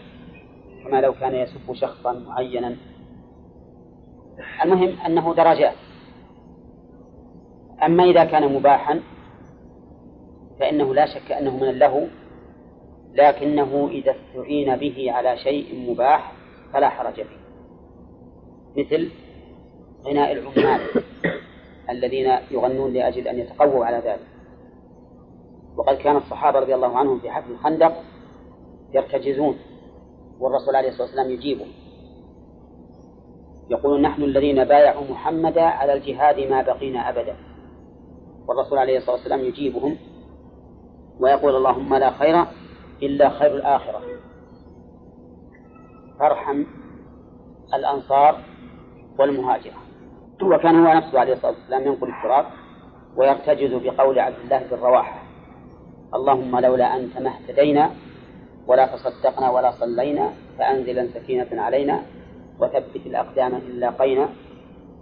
كما 0.84 1.00
لو 1.00 1.12
كان 1.12 1.34
يسب 1.34 1.72
شخصا 1.72 2.12
معينا. 2.12 2.76
المهم 4.64 5.00
أنه 5.06 5.34
درجات. 5.34 5.76
أما 7.82 8.04
إذا 8.04 8.24
كان 8.24 8.54
مباحا 8.54 9.00
فإنه 10.60 10.94
لا 10.94 11.06
شك 11.06 11.32
أنه 11.32 11.56
من 11.56 11.68
اللهو 11.68 12.06
لكنه 13.14 13.88
إذا 13.90 14.14
استعين 14.14 14.76
به 14.76 15.12
على 15.12 15.36
شيء 15.36 15.90
مباح 15.90 16.32
فلا 16.72 16.88
حرج 16.88 17.14
فيه. 17.14 17.42
مثل 18.76 19.10
غناء 20.04 20.32
العمال 20.32 20.80
الذين 21.90 22.32
يغنون 22.50 22.92
لأجل 22.92 23.28
أن 23.28 23.38
يتقووا 23.38 23.84
على 23.84 23.96
ذلك. 23.96 24.26
وقد 25.76 25.96
كان 25.96 26.16
الصحابة 26.16 26.58
رضي 26.58 26.74
الله 26.74 26.98
عنهم 26.98 27.18
في 27.18 27.30
حفل 27.30 27.50
الخندق 27.50 27.92
يرتجزون 28.94 29.56
والرسول 30.42 30.76
عليه 30.76 30.88
الصلاة 30.88 31.06
والسلام 31.06 31.30
يجيبهم 31.30 31.68
يقول 33.70 34.00
نحن 34.00 34.22
الذين 34.22 34.64
بايعوا 34.64 35.04
محمدا 35.10 35.62
على 35.62 35.92
الجهاد 35.92 36.40
ما 36.40 36.62
بقينا 36.62 37.08
أبدا. 37.08 37.36
والرسول 38.48 38.78
عليه 38.78 38.98
الصلاة 38.98 39.16
والسلام 39.16 39.40
يجيبهم 39.40 39.96
ويقول 41.20 41.56
اللهم 41.56 41.94
لا 41.94 42.10
خير 42.10 42.44
إلا 43.02 43.28
خير 43.28 43.54
الآخرة. 43.54 44.00
فارحم 46.18 46.64
الأنصار 47.74 48.40
والمهاجرة. 49.18 49.82
وكان 50.42 50.86
هو 50.86 50.92
نفسه 50.92 51.20
عليه 51.20 51.32
الصلاة 51.32 51.52
والسلام 51.52 51.86
ينقل 51.86 52.08
التراب 52.08 52.46
ويرتجز 53.16 53.74
بقول 53.74 54.18
عبد 54.18 54.36
الله 54.44 54.58
بن 54.58 54.76
رواحة. 54.76 55.22
اللهم 56.14 56.58
لولا 56.58 56.96
أنت 56.96 57.18
ما 57.18 57.30
اهتدينا 57.30 57.90
ولا 58.66 58.86
تصدقنا 58.86 59.50
ولا 59.50 59.70
صلينا 59.70 60.32
فأنزلا 60.58 61.08
سكينة 61.14 61.62
علينا 61.62 62.02
وثبت 62.60 63.06
الأقدام 63.06 63.54
إن 63.54 63.80
لاقينا 63.80 64.28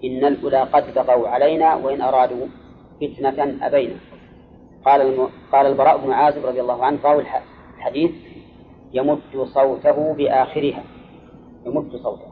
إن 0.04 0.24
الأولى 0.24 0.60
قد 0.60 0.94
بغوا 0.94 1.28
علينا 1.28 1.74
وإن 1.74 2.02
أرادوا 2.02 2.46
فتنة 3.00 3.66
أبينا. 3.66 3.96
قال 4.84 5.00
الم... 5.00 5.28
قال 5.52 5.66
البراء 5.66 5.98
بن 5.98 6.12
عازب 6.12 6.46
رضي 6.46 6.60
الله 6.60 6.84
عنه 6.84 6.98
راوي 7.04 7.24
الحديث 7.78 8.10
يمد 8.92 9.44
صوته 9.44 10.14
بآخرها. 10.14 10.82
يمد 11.66 11.96
صوته. 11.96 12.30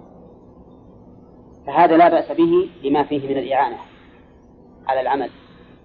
فهذا 1.67 1.97
لا 1.97 2.09
بأس 2.09 2.33
به 2.33 2.71
لما 2.85 3.03
فيه 3.03 3.29
من 3.29 3.38
الإعانة 3.38 3.77
على 4.87 5.01
العمل 5.01 5.31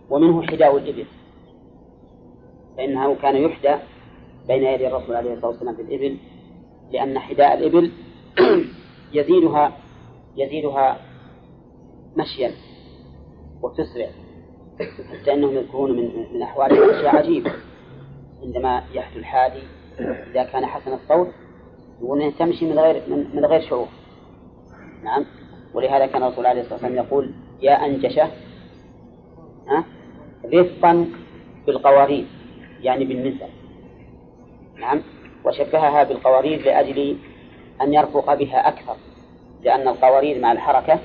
ومنه 0.10 0.42
حداء 0.42 0.78
الإبل. 0.78 1.06
فإنه 2.78 3.16
كان 3.16 3.36
يحدى 3.36 3.76
بين 4.48 4.64
يدي 4.64 4.88
الرسول 4.88 5.16
عليه 5.16 5.34
الصلاة 5.34 5.52
والسلام 5.52 5.76
في 5.76 5.82
الإبل 5.82 6.18
لأن 6.92 7.20
حداء 7.20 7.54
الإبل 7.54 7.92
يزيدها 9.14 9.78
يزيدها 10.38 10.98
مشيا 12.18 12.52
وتسرع 13.62 14.10
حتى 15.12 15.34
أنهم 15.34 15.56
يذكرون 15.56 15.92
من 15.92 16.34
من 16.34 16.42
أحوالهم 16.42 16.90
أشياء 16.90 17.16
عجيبة. 17.16 17.52
عندما 18.44 18.84
يحدو 18.94 19.20
الحادي 19.20 19.64
إذا 20.00 20.44
كان 20.44 20.66
حسن 20.66 20.94
الصوت 20.94 21.28
يقول 22.02 22.34
تمشي 22.40 22.66
من 22.66 22.80
غير 22.80 23.02
من, 23.34 23.46
غير 23.46 23.62
شعور. 23.62 23.88
نعم. 25.04 25.26
ولهذا 25.74 26.06
كان 26.06 26.24
الرسول 26.24 26.46
عليه 26.46 26.62
الصلاة 26.62 26.74
والسلام 26.74 27.06
يقول 27.06 27.32
يا 27.62 27.86
أنجشة 27.86 28.32
رفقا 30.54 31.08
بالقوارير 31.68 32.26
يعني 32.82 33.06
بالنساء 33.06 33.50
نعم. 34.84 35.02
وشبهها 35.46 36.04
بالقوارير 36.04 36.66
لأجل 36.66 37.18
أن 37.82 37.94
يرفق 37.94 38.34
بها 38.34 38.68
أكثر 38.68 38.96
لأن 39.62 39.88
القوارير 39.88 40.42
مع 40.42 40.52
الحركة 40.52 41.00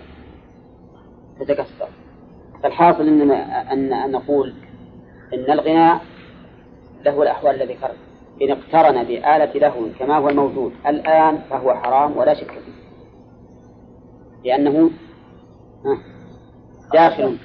تتكسر. 1.41 1.89
فالحاصل 2.63 3.09
أن 3.09 3.93
أن 3.93 4.11
نقول 4.11 4.55
إن 5.35 5.53
الغناء 5.53 6.01
له 7.05 7.23
الأحوال 7.23 7.63
الذي 7.63 7.75
ذكرت 7.75 7.97
إن 8.43 8.51
اقترن 8.51 9.05
بآلة 9.05 9.53
لهو 9.53 9.81
كما 9.99 10.17
هو 10.17 10.29
الموجود 10.29 10.73
الآن 10.87 11.39
فهو 11.51 11.75
حرام 11.75 12.17
ولا 12.17 12.35
شك 12.35 12.51
فيه. 12.51 12.73
لأنه 14.45 14.91
داخل 16.93 17.37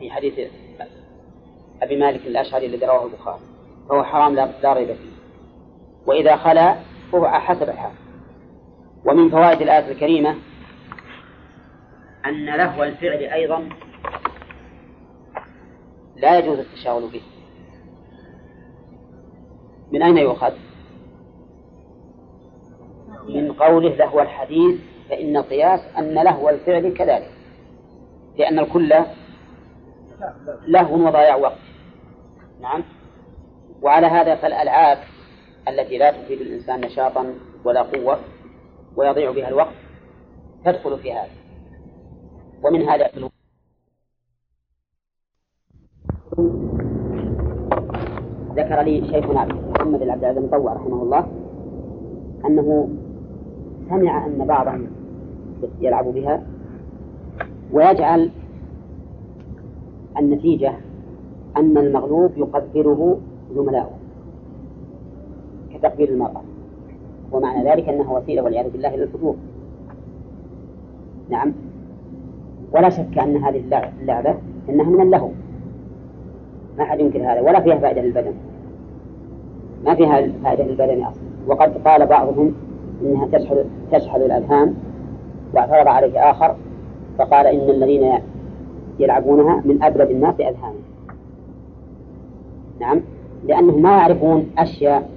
في 0.00 0.10
حديث 0.10 0.50
أبي 1.82 1.96
مالك 1.96 2.26
الأشعري 2.26 2.66
الذي 2.66 2.86
رواه 2.86 3.04
البخاري. 3.04 3.40
فهو 3.88 4.04
حرام 4.04 4.34
لا 4.34 4.72
ريب 4.72 4.86
فيه. 4.86 5.13
وإذا 6.06 6.36
خلا 6.36 6.76
فهو 7.12 7.28
حسب 7.28 7.68
الحال. 7.68 7.92
ومن 9.04 9.30
فوائد 9.30 9.62
الآية 9.62 9.92
الكريمة 9.92 10.34
أن 12.26 12.44
لهو 12.44 12.84
الفعل 12.84 13.18
أيضا 13.18 13.68
لا 16.16 16.38
يجوز 16.38 16.58
التشاغل 16.58 17.08
به. 17.08 17.22
من 19.92 20.02
أين 20.02 20.18
يؤخذ؟ 20.18 20.52
من 23.28 23.52
قوله 23.52 23.88
لهو 23.88 24.20
الحديث 24.20 24.80
فإن 25.08 25.36
القياس 25.36 25.80
أن 25.98 26.14
لهو 26.14 26.48
الفعل 26.48 26.94
كذلك 26.94 27.30
لأن 28.38 28.58
الكل 28.58 28.94
لهو 30.66 31.06
وضياع 31.06 31.36
وقت. 31.36 31.58
نعم. 32.60 32.82
وعلى 33.82 34.06
هذا 34.06 34.34
فالألعاب 34.34 34.98
التي 35.68 35.98
لا 35.98 36.10
تفيد 36.10 36.40
الإنسان 36.40 36.80
نشاطا 36.80 37.34
ولا 37.64 37.82
قوة 37.82 38.18
ويضيع 38.96 39.30
بها 39.30 39.48
الوقت 39.48 39.74
تدخل 40.64 40.98
في 40.98 41.12
هذا. 41.12 41.30
ومن 42.64 42.82
هذا 42.88 43.10
ذكر 48.56 48.82
لي 48.82 49.06
شيخنا 49.06 49.44
محمد 49.44 50.02
العبد 50.02 50.24
العزيز 50.24 50.38
المطوع 50.44 50.72
رحمه 50.72 51.02
الله 51.02 51.26
أنه 52.46 52.88
سمع 53.88 54.26
أن 54.26 54.46
بعضهم 54.46 54.86
يلعب 55.80 56.04
بها 56.04 56.46
ويجعل 57.72 58.30
النتيجة 60.18 60.74
أن 61.56 61.78
المغلوب 61.78 62.38
يقبله 62.38 63.20
زملائه 63.54 64.03
كتقبيل 65.74 66.08
المرأة. 66.08 66.42
ومعنى 67.32 67.70
ذلك 67.70 67.88
أنها 67.88 68.18
وسيلة 68.18 68.42
والعياذ 68.42 68.70
بالله 68.70 68.96
للفجور 68.96 69.36
نعم. 71.30 71.52
ولا 72.72 72.88
شك 72.88 73.18
أن 73.18 73.36
هذه 73.36 73.62
اللعبة 74.02 74.34
إنها 74.68 74.90
من 74.90 75.00
اللهو. 75.00 75.28
ما 76.78 76.84
أحد 76.84 77.00
ينكر 77.00 77.32
هذا 77.32 77.40
ولا 77.40 77.60
فيها 77.60 77.78
فائدة 77.78 78.02
للبدن. 78.02 78.32
ما 79.84 79.94
فيها 79.94 80.28
فائدة 80.44 80.64
للبدن 80.64 81.02
أصلا. 81.02 81.22
وقد 81.46 81.88
قال 81.88 82.06
بعضهم 82.06 82.54
إنها 83.02 83.26
تشحذ 83.26 83.64
تشحذ 83.92 84.20
الأذهان 84.20 84.74
واعترض 85.54 85.88
عليه 85.88 86.30
آخر 86.30 86.56
فقال 87.18 87.46
إن 87.46 87.70
الذين 87.70 88.18
يلعبونها 88.98 89.62
من 89.64 89.82
أبلد 89.82 90.10
الناس 90.10 90.34
أذهانا 90.34 90.74
نعم. 92.80 93.00
لأنهم 93.46 93.82
ما 93.82 93.96
يعرفون 93.96 94.50
أشياء 94.58 95.08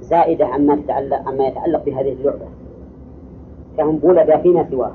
زائدة 0.00 0.46
عما 0.46 0.74
يتعلق 0.74 1.28
عما 1.28 1.46
يتعلق 1.46 1.84
بهذه 1.84 2.12
اللعبة. 2.12 2.46
فهم 3.78 3.96
بولد 3.96 4.36
فيما 4.36 4.70
سواه. 4.70 4.92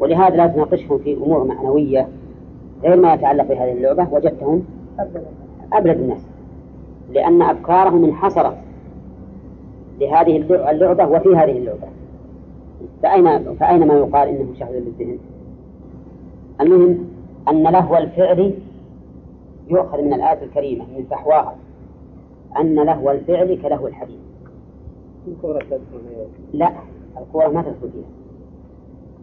ولهذا 0.00 0.36
لا 0.36 0.46
تناقشهم 0.46 0.98
في 0.98 1.14
أمور 1.14 1.44
معنوية 1.44 2.08
غير 2.82 2.96
ما 2.96 3.14
يتعلق 3.14 3.44
بهذه 3.44 3.72
اللعبة. 3.72 4.06
وجدتهم 4.12 4.62
أبلد 5.72 5.96
الناس. 5.98 6.26
لأن 7.12 7.42
أفكارهم 7.42 8.04
انحصرت 8.04 8.56
لهذه 10.00 10.36
اللعبة 10.70 11.06
وفي 11.06 11.28
هذه 11.28 11.58
اللعبة. 11.58 11.88
فأين 13.02 13.54
فأين 13.54 13.86
ما 13.86 13.94
يقال 13.94 14.28
إنه 14.28 14.46
شهد 14.58 14.74
للذهن؟ 14.74 15.18
المهم 16.60 17.08
أن 17.48 17.62
لهو 17.62 17.96
الفعل 17.96 18.54
يؤخذ 19.68 20.02
من 20.02 20.14
الآية 20.14 20.42
الكريمة 20.42 20.84
من 20.84 21.04
فحواها. 21.10 21.54
أن 22.60 22.74
لهو 22.74 23.10
الفعل 23.10 23.58
كلهو 23.62 23.86
الحديث. 23.86 24.16
لا 26.52 26.72
الكورة 27.18 27.48
ما 27.48 27.62
تدخل 27.62 27.90
فيها. 27.92 28.10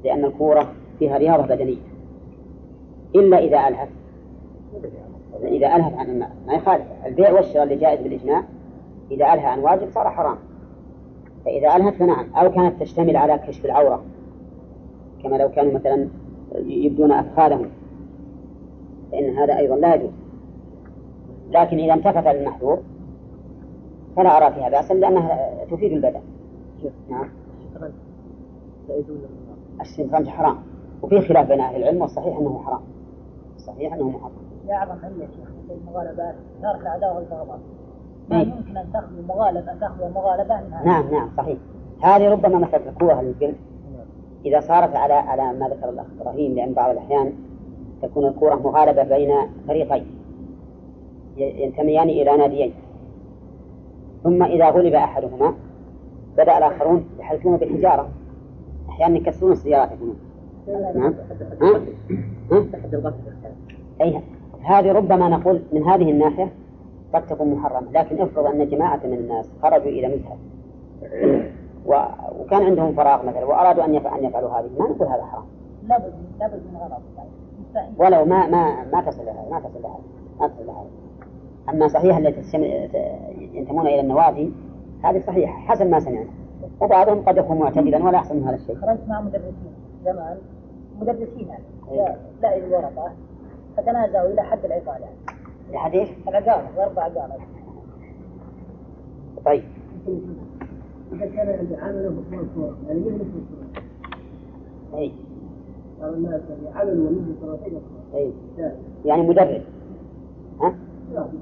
لأن 0.03 0.25
الكورة 0.25 0.71
فيها 0.99 1.17
رياضة 1.17 1.55
بدنية. 1.55 1.77
إلا 3.15 3.37
إذا 3.37 3.67
ألهت. 3.67 3.89
إذا 5.43 5.75
ألهت 5.75 5.93
عن 5.93 6.09
الماء 6.09 6.31
ما 6.47 6.53
يخالف. 6.53 6.85
البيع 7.05 7.31
والشراء 7.31 7.63
اللي 7.63 7.75
جائز 7.75 8.01
بالإجماع 8.01 8.43
إذا 9.11 9.33
ألهى 9.33 9.45
عن 9.45 9.59
واجب 9.59 9.89
صار 9.89 10.09
حرام. 10.09 10.37
فإذا 11.45 11.75
ألهت 11.75 11.93
فنعم. 11.93 12.25
أو 12.35 12.51
كانت 12.51 12.81
تشتمل 12.81 13.17
على 13.17 13.37
كشف 13.37 13.65
العورة. 13.65 14.03
كما 15.23 15.35
لو 15.35 15.49
كانوا 15.49 15.73
مثلا 15.73 16.07
يبدون 16.65 17.11
أفخاذهم. 17.11 17.69
فإن 19.11 19.37
هذا 19.37 19.57
أيضا 19.57 19.75
لا 19.75 19.95
يجوز. 19.95 20.11
لكن 21.51 21.79
إذا 21.79 21.93
انتفت 21.93 22.27
المحذور 22.27 22.79
فلا 24.15 24.37
أرى 24.37 24.53
فيها 24.53 24.69
بأسا 24.69 24.93
لأنها 24.93 25.65
تفيد 25.71 25.91
البدن. 25.91 26.21
نعم. 27.09 27.29
الشطرنج 29.81 30.27
حرام. 30.27 30.57
وفي 31.01 31.21
خلاف 31.21 31.47
بين 31.47 31.59
أهل 31.59 31.75
العلم 31.75 32.01
والصحيح 32.01 32.37
أنه 32.37 32.61
حرام. 32.65 32.81
الصحيح 33.55 33.93
أنه 33.93 34.09
محرم 34.09 34.31
يا 34.67 34.75
أعظم 34.75 34.91
علة 35.03 35.27
في 35.67 35.73
المغالبات 35.73 36.35
ترك 36.61 36.81
العداوة 36.81 37.15
والبغضاء 37.15 37.59
ما 38.29 38.41
يمكن 38.41 38.77
أن 38.77 38.91
تأخذ 38.93 39.17
المغالبة 39.17 39.71
أن 39.71 39.79
تأخذ 39.79 40.03
المغالبة 40.03 40.61
منها 40.61 40.85
نعم 40.85 41.11
نعم 41.11 41.29
صحيح. 41.37 41.57
هذه 42.01 42.29
ربما 42.29 42.57
مثل 42.59 42.81
الكورة 42.87 43.21
للجلد 43.21 43.55
إذا 44.45 44.59
صارت 44.59 44.95
على 44.95 45.13
على 45.13 45.59
ما 45.59 45.67
ذكر 45.67 45.89
الأخ 45.89 46.05
إبراهيم 46.21 46.55
لأن 46.55 46.73
بعض 46.73 46.89
الأحيان 46.89 47.33
تكون 48.01 48.25
الكورة 48.25 48.55
مغالبة 48.55 49.03
بين 49.03 49.33
فريقين 49.67 50.05
ينتميان 51.37 52.09
إلى 52.09 52.37
ناديين. 52.37 52.73
ثم 54.23 54.43
إذا 54.43 54.69
غلب 54.69 54.93
أحدهما 54.93 55.53
بدأ 56.37 56.57
الآخرون 56.57 57.05
يحلفون 57.19 57.57
بالحجارة. 57.57 58.09
أحيانا 58.89 59.17
يكسرون 59.17 59.51
السيارات 59.51 59.91
يكونون 59.91 60.15
نعم. 60.95 61.13
ها؟ 64.01 64.21
هذه 64.63 64.91
ربما 64.91 65.29
نقول 65.29 65.61
من 65.73 65.83
هذه 65.83 66.11
الناحية 66.11 66.51
قد 67.13 67.27
تكون 67.27 67.53
محرمة 67.53 67.91
لكن 67.91 68.21
افرض 68.21 68.45
أن 68.45 68.69
جماعة 68.69 68.99
من 69.03 69.13
الناس 69.13 69.49
خرجوا 69.61 69.91
إلى 69.91 70.07
مذهب. 70.07 70.37
وكان 72.39 72.63
عندهم 72.63 72.93
فراغ 72.93 73.25
مثلا 73.25 73.45
وأرادوا 73.45 73.85
أن 73.85 73.93
يفعلوا, 73.95 74.19
أن 74.19 74.25
يفعلوا 74.25 74.49
هذه 74.49 74.69
ما 74.79 74.85
نقول 74.85 75.07
هذا 75.07 75.25
حرام. 75.25 75.43
لابد 75.87 76.13
لابد 76.39 76.61
من 76.73 76.77
غلط 76.77 77.01
ولو 77.97 78.25
ما 78.25 78.47
ما 78.47 78.85
ما 78.93 79.01
تصل 79.01 79.25
لها 79.25 79.45
ما 79.51 79.59
تصل 79.59 79.81
لها 79.83 79.99
ما 80.39 80.47
تصل 80.47 80.67
لها. 80.67 80.85
أما 81.69 81.87
صحيح 81.87 82.17
التي 82.17 82.43
ينتمون 83.53 83.87
إلى 83.87 83.99
النوادي 83.99 84.51
هذه 85.03 85.19
صحيحة 85.27 85.53
حسب 85.53 85.87
ما 85.87 85.99
سمعنا 85.99 86.29
وبعضهم 86.81 87.21
قد 87.21 87.37
يكون 87.37 87.57
معتدلا 87.57 88.03
ولا 88.03 88.17
يحصل 88.17 88.35
من 88.35 88.43
هذا 88.43 88.55
الشيء. 88.55 88.75
خرجت 88.75 89.07
مع 89.07 89.21
مدرسين 89.21 89.53
زمان 90.05 90.37
مدرسين 91.01 91.47
يعني 91.47 92.15
لا 92.41 92.57
الورقة 92.57 93.11
فتنازعوا 93.77 94.29
إلى 94.29 94.41
حد 94.41 94.65
العقال 94.65 95.01
يعني. 95.01 95.15
إلى 95.69 95.77
حد 95.77 95.93
إيش؟ 95.93 96.09
العقال 96.27 96.65
ضرب 96.75 96.99
عقال. 96.99 97.31
طيب. 99.45 99.63
إذا 101.13 101.25
كان 101.25 101.59
عند 101.59 101.73
عامله 101.81 102.09
بطول 102.09 102.39
الكورة 102.39 102.77
يعني 102.87 102.99
مين 102.99 103.13
مثل 103.15 103.77
أي 104.97 105.11
قال 106.01 106.13
الناس 106.13 106.41
يعني 106.49 106.79
عمل 106.79 106.99
ونية 106.99 107.35
صلاتين 107.41 107.81
أي 108.15 108.31
يعني 109.05 109.21
مدرب 109.21 109.61
ها؟ 110.61 110.73
كالمدرب 111.13 111.39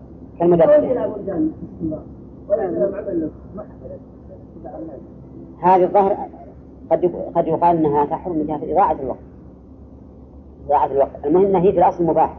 هذه 5.62 5.84
الظهر 5.84 6.18
قد 6.92 7.12
قد 7.36 7.48
يقال 7.48 7.78
إنها 7.78 8.06
تحرم 8.06 8.36
من 8.36 8.48
جهة 8.48 8.74
إضاعة 8.74 8.98
الوقت. 9.04 9.20
إضاعة 10.68 10.86
الوقت، 10.86 11.26
المهم 11.26 11.46
إنها 11.46 11.62
هي 11.62 11.72
في 11.72 11.78
الأصل 11.78 12.04
مباحة. 12.04 12.38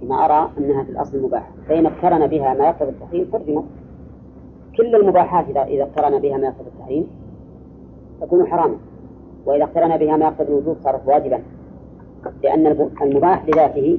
فيما 0.00 0.24
أرى 0.24 0.50
إنها 0.58 0.84
في 0.84 0.90
الأصل 0.90 1.22
مباحة، 1.22 1.50
فإن 1.68 1.86
اقترن 1.86 2.26
بها 2.26 2.54
ما 2.54 2.66
يقتضي 2.66 2.88
التحريم 2.88 3.28
حرمت. 3.32 3.64
كل 4.76 4.94
المباحات 4.96 5.48
اذا 5.48 5.62
إذا 5.62 5.82
اقترن 5.82 6.18
بها 6.18 6.36
ما 6.36 6.46
يقتضي 6.46 6.68
التحريم 6.68 7.06
تكون 8.20 8.46
حراما. 8.46 8.76
وإذا 9.46 9.64
اقترن 9.64 9.96
بها 9.96 10.16
ما 10.16 10.24
يقتضي 10.24 10.48
الوجوب 10.48 10.76
صارت 10.84 11.00
واجبا. 11.06 11.42
لأن 12.42 12.90
المباح 13.02 13.46
بذاته 13.46 13.98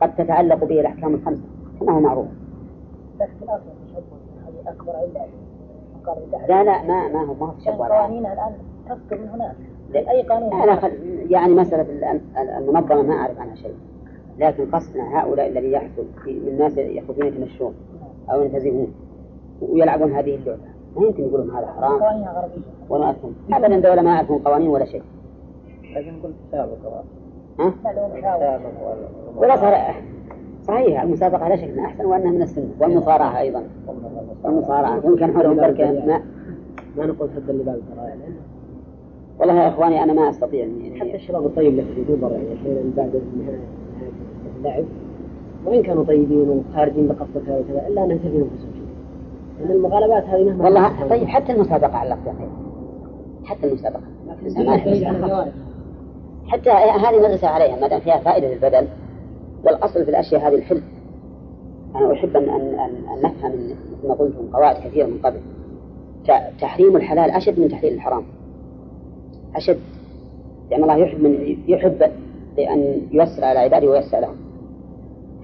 قد 0.00 0.16
تتعلق 0.16 0.64
به 0.64 0.80
الأحكام 0.80 1.14
الخمسة 1.14 1.53
كما 1.84 1.96
هو 1.96 2.00
معروف. 2.00 2.26
لكن 3.20 3.32
في 3.38 3.44
الأصل 3.44 3.62
تشبه 3.86 4.02
هذه 4.46 4.74
بالتحريم 6.20 6.48
لا 6.48 6.64
لا 6.64 6.82
ما 6.82 7.08
ما 7.08 7.24
هو 7.24 7.34
ما 7.34 7.46
هو 7.46 7.52
تشبه 7.58 7.86
الآن. 7.86 7.98
قوانينها 7.98 8.32
الآن 8.32 8.52
تصدر 8.88 9.18
من 9.22 9.28
هناك. 9.28 9.56
لا. 9.92 10.10
أي 10.10 10.22
قانون؟ 10.22 10.52
أنا 10.62 10.76
خل... 10.76 10.92
يعني 11.30 11.54
مسألة 11.54 11.82
ال- 11.82 12.04
ال- 12.04 12.48
المنظمة 12.50 13.02
ما 13.02 13.14
أعرف 13.14 13.40
عنها 13.40 13.54
شيء. 13.54 13.74
لكن 14.38 14.70
قصدنا 14.70 15.20
هؤلاء 15.20 15.48
الذي 15.48 15.72
يحصل 15.72 16.04
في 16.24 16.40
من 16.40 16.48
الناس 16.48 16.76
يأخذون 16.76 17.26
يتمشون 17.26 17.74
أو 18.30 18.42
ينتزهون 18.42 18.94
ويلعبون 19.62 20.12
هذه 20.12 20.34
اللعبة. 20.34 20.60
ما 20.96 21.06
يمكن 21.06 21.22
يقولون 21.28 21.50
هذا 21.50 21.66
حرام. 21.66 21.98
قوانينها 22.02 22.32
غربية 22.32 22.62
ولا 22.88 23.10
أفهم. 23.10 23.34
أبدا 23.52 23.80
دولة 23.80 24.02
ما 24.02 24.14
يعرفون 24.14 24.38
قوانين 24.38 24.68
ولا 24.68 24.84
شيء. 24.84 25.02
لكن 25.96 26.12
قلت 26.22 26.34
سابق. 26.52 26.76
ها؟ 27.60 27.72
ولا 29.36 29.56
صار 29.56 29.74
صحيح 30.66 31.02
المسابقة 31.02 31.48
لا 31.48 31.56
شك 31.56 31.64
أنها 31.64 31.86
أحسن 31.86 32.04
وأنها 32.04 32.30
من 32.30 32.42
السنة 32.42 32.68
والمصارعة 32.80 33.38
أيضا. 33.38 33.62
والمصارعة. 34.44 35.06
وإن 35.06 35.16
كان 35.16 35.32
حولهم 35.34 35.56
بركة 35.56 35.92
ما 35.92 36.22
ما 36.96 37.06
نقول 37.06 37.28
حد 37.30 37.50
اللباس 37.50 37.76
ترى 37.76 38.08
يعني. 38.08 38.22
والله 39.38 39.54
يا 39.54 39.68
إخواني 39.68 40.02
أنا 40.02 40.12
ما 40.12 40.30
أستطيع 40.30 40.64
إني 40.64 41.00
حتى 41.00 41.14
الشباب 41.14 41.46
الطيب 41.46 41.76
له 41.76 41.84
في 41.94 42.12
نظر 42.12 42.32
يعني 42.32 42.54
أحيانا 42.54 42.80
بعد 42.96 43.22
نهايه 43.36 43.58
نهاية 43.94 44.12
اللعب 44.58 44.84
وإن 45.66 45.82
كانوا 45.82 46.04
طيبين 46.04 46.62
وخارجين 46.70 47.08
بقصة 47.08 47.46
كذا 47.46 47.58
وكذا 47.58 47.88
إلا 47.88 48.04
أنهم 48.04 48.18
تبين 48.18 48.40
انفسهم 48.40 48.72
شيء. 48.72 48.84
لأن 49.60 49.76
المغالبات 49.76 50.24
هذه 50.24 50.44
مهما 50.44 50.64
والله 50.64 51.08
طيب 51.08 51.28
حتى 51.28 51.52
المسابقة 51.52 51.96
على 51.96 52.08
الأخير 52.14 52.48
حتى 53.44 53.66
المسابقة. 53.66 54.00
حتى 56.46 56.70
هذه 56.70 57.18
ندرس 57.18 57.44
عليها 57.44 57.80
ما 57.80 57.88
دام 57.88 58.00
فيها 58.00 58.18
فائدة 58.18 58.54
للبدن. 58.54 58.86
والأصل 59.64 60.04
في 60.04 60.10
الأشياء 60.10 60.48
هذه 60.48 60.54
الحل 60.54 60.82
أنا 61.96 62.12
أحب 62.12 62.36
أن 62.36 62.48
أن 62.48 62.74
أن 63.14 63.22
نفهم 63.22 63.52
مثل 63.52 64.08
ما 64.08 64.14
قلت 64.14 64.34
من 64.36 64.50
قواعد 64.52 64.76
كثيرة 64.76 65.06
من 65.06 65.18
قبل. 65.24 65.40
تحريم 66.60 66.96
الحلال 66.96 67.30
أشد 67.30 67.60
من 67.60 67.68
تحليل 67.68 67.92
الحرام. 67.92 68.22
أشد. 69.56 69.78
لأن 70.70 70.82
الله 70.82 70.96
يحب 70.96 71.20
من 71.20 71.56
يحب 71.68 72.02
أن 72.58 73.00
ييسر 73.12 73.44
على 73.44 73.58
عباده 73.58 73.90
ويسر 73.90 74.20
لهم. 74.20 74.36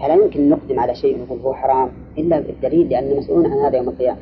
فلا 0.00 0.14
يمكن 0.14 0.48
نقدم 0.48 0.80
على 0.80 0.94
شيء 0.94 1.16
ونقول 1.18 1.38
هو 1.40 1.54
حرام 1.54 1.88
إلا 2.18 2.40
بالدليل 2.40 2.88
لأننا 2.88 3.18
مسؤولون 3.18 3.46
عن 3.46 3.58
هذا 3.58 3.76
يوم 3.76 3.88
القيامة. 3.88 4.18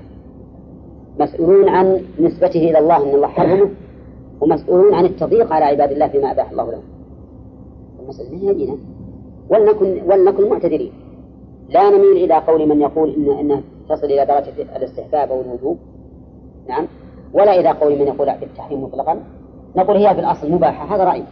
مسؤولون 1.20 1.68
عن 1.68 2.00
نسبته 2.20 2.70
إلى 2.70 2.78
الله 2.78 2.96
أن 2.96 3.14
الله 3.14 3.28
حرمه 3.28 3.70
ومسؤولون 4.40 4.94
عن 4.94 5.04
التضييق 5.04 5.52
على 5.52 5.64
عباد 5.64 5.92
الله 5.92 6.08
فيما 6.08 6.30
أباح 6.30 6.50
الله 6.50 6.70
لهم. 6.70 6.82
المسألة 8.02 8.36
هي 8.36 8.54
دينا 8.54 8.76
ولنكن 9.50 10.02
ولنكن 10.10 10.50
معتدلين. 10.50 10.92
لا 11.68 11.90
نميل 11.90 12.24
إلى 12.24 12.34
قول 12.34 12.68
من 12.68 12.80
يقول 12.80 13.14
إن 13.14 13.38
إنها 13.38 13.62
تصل 13.88 14.06
إلى 14.06 14.26
درجة 14.26 14.76
الاستحباب 14.76 15.30
أو 15.30 15.40
الوجوب 15.40 15.78
نعم. 16.68 16.86
ولا 17.32 17.60
إلى 17.60 17.68
قول 17.68 17.98
من 17.98 18.06
يقول 18.06 18.32
بالتحريم 18.40 18.82
مطلقا. 18.84 19.22
نقول 19.76 19.96
هي 19.96 20.14
في 20.14 20.20
الأصل 20.20 20.52
مباحة. 20.52 20.96
هذا 20.96 21.04
رأي 21.04 21.24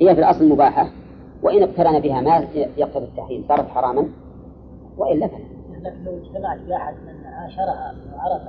هي 0.00 0.14
في 0.14 0.20
الأصل 0.20 0.48
مباحة. 0.48 0.90
وإن 1.42 1.62
اقترن 1.62 2.00
بها 2.00 2.20
ما 2.20 2.48
يقتضي 2.54 3.04
التحريم. 3.04 3.44
صارت 3.48 3.68
حراما. 3.68 4.08
وإلا 4.98 5.26
فلا. 5.26 5.38
لكن 5.82 6.04
لو 6.04 6.18
اجتمعت 6.18 6.58
بأحد 6.58 6.94
من 7.06 7.26
عاشرها 7.26 7.94
وعرف 8.16 8.42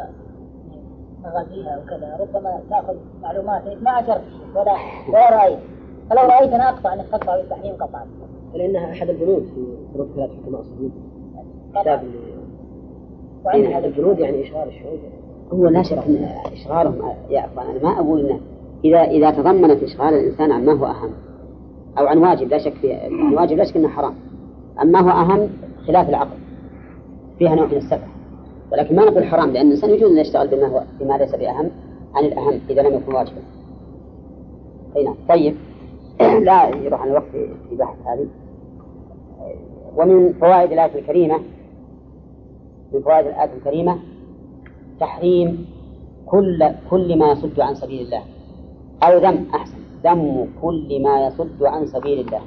مغازيها 1.24 1.78
وكذا 1.78 2.18
ربما 2.20 2.60
تأخذ 2.70 2.96
معلومات 3.22 3.64
ما 3.82 3.92
عاشرت 3.92 4.24
ولا 4.56 4.76
ولا 5.10 5.38
رأيت. 5.38 5.60
فلو 6.10 6.22
رأيت 6.22 6.54
أنا 6.54 6.70
أقطع 6.70 6.94
أنك 6.94 7.06
تقطع 7.12 7.38
بالتحريم 7.38 7.76
قطعا 7.76 8.06
لأنها 8.58 8.92
أحد 8.92 9.10
البنود 9.10 9.44
في 9.44 9.66
بنود 9.96 10.08
ثلاث 10.16 10.30
حكماء 10.30 10.62
الصديق 10.62 10.92
كتاب 11.72 12.04
اللي 12.04 12.38
وعند 13.46 13.66
احد 13.66 13.74
هذا 13.74 13.88
البنود 13.88 14.20
يعني 14.20 14.44
إشغال 14.44 14.68
الشعوب. 14.68 15.00
هو 15.54 15.68
لا 15.68 15.84
شك 15.84 15.98
أن 15.98 16.30
إشغالهم 16.54 17.14
يا 17.30 17.46
أخوان 17.46 17.68
أنا 17.68 17.84
ما 17.84 18.00
أقول 18.00 18.26
إنه 18.26 18.40
اذا 18.86 19.04
إذا 19.04 19.32
تضمنت 19.32 19.84
إشغال 19.84 20.14
الإنسان 20.14 20.52
عن 20.52 20.66
ما 20.66 20.74
هو 20.74 20.86
أهم. 20.86 21.10
أو 22.00 22.08
عن 22.08 22.18
واجب 22.18 22.48
لا 22.48 22.58
شك 22.58 22.74
في 22.74 22.94
عن 22.94 23.34
واجب 23.34 23.58
لا 23.58 23.64
شك 23.64 23.78
إنه 23.78 23.88
حرام. 23.88 24.14
اما 24.82 25.00
هو 25.00 25.10
أهم 25.10 25.50
خلاف 25.88 26.10
العقل. 26.10 26.38
فيها 27.40 27.56
نوع 27.56 27.66
من 27.66 27.78
السفه. 27.78 28.08
ولكن 28.72 28.96
ما 28.96 29.06
نقول 29.06 29.24
حرام 29.24 29.52
لأن 29.52 29.68
الإنسان 29.68 29.90
يجوز 29.90 30.12
أن 30.12 30.18
يشتغل 30.18 30.48
بما 30.48 30.68
هو 30.68 30.84
بما 31.00 31.18
ليس 31.18 31.36
بأهم 31.36 31.70
عن 32.16 32.26
الأهم 32.26 32.60
إذا 32.70 32.82
لم 32.82 32.96
يكن 32.96 33.14
واجبا. 33.14 33.42
أي 34.96 35.04
نعم. 35.04 35.16
طيب. 35.30 35.56
لا 36.48 36.68
يروح 36.68 37.02
عن 37.02 37.08
الوقت 37.08 37.32
في 37.70 37.76
بحث 37.76 37.96
هذه. 38.06 38.28
ومن 39.98 40.34
فوائد 40.34 40.72
الآية 40.72 41.00
الكريمة 41.00 41.40
من 42.94 43.02
فوائد 43.02 43.28
الآية 43.28 43.54
الكريمة 43.58 44.00
تحريم 45.00 45.66
كل 46.26 46.70
كل 46.90 47.20
ما 47.20 47.32
يصد 47.32 47.60
عن 47.60 47.76
سبيل 47.76 48.02
الله 48.06 48.24
أو 49.04 49.18
ذم 49.18 49.46
أحسن 49.56 49.78
ذم 50.04 50.48
كل 50.62 51.04
ما 51.04 51.28
يصد 51.28 51.64
عن 51.64 51.86
سبيل 51.86 52.20
الله. 52.20 52.42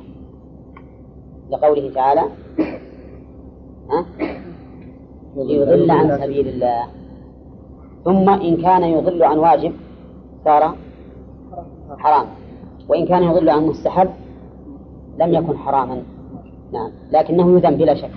لقوله 1.51 1.95
تعالى 1.95 2.25
ها؟ 3.91 4.07
يضل 5.37 5.91
عن 5.91 6.19
سبيل 6.19 6.49
الله. 6.49 6.87
ثم 8.05 8.29
إن 8.29 8.57
كان 8.57 8.83
يضل 8.83 9.23
عن 9.23 9.39
واجب 9.39 9.73
صار 10.45 10.75
حرام. 11.99 12.27
وإن 12.89 13.07
كان 13.07 13.23
يضل 13.23 13.51
عن 13.51 13.67
مستحب 13.67 14.09
لم 15.19 15.35
يكن 15.35 15.57
حراما. 15.57 16.03
نعم. 16.73 16.91
لكنه 17.13 17.57
يذم 17.57 17.77
بلا 17.77 17.95
شك. 17.95 18.11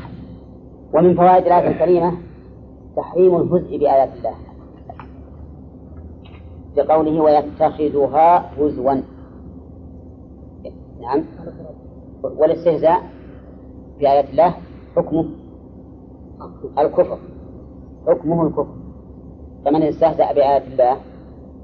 ومن 0.93 1.15
فوائد 1.15 1.45
الآية 1.45 1.67
الكريمة 1.67 2.17
تحريم 2.95 3.35
الهزء 3.35 3.77
بآيات 3.77 4.09
الله. 4.17 4.35
لقوله 6.77 7.21
ويتخذها 7.21 8.51
هزوا. 8.59 8.93
نعم. 11.01 11.23
والاستهزاء 12.23 13.03
بآيات 13.99 14.29
الله 14.29 14.53
حكمه 14.95 15.25
الكفر. 16.77 17.17
حكمه 18.07 18.47
الكفر. 18.47 18.75
فمن 19.65 19.83
استهزأ 19.83 20.33
بآيات 20.33 20.67
الله 20.67 20.97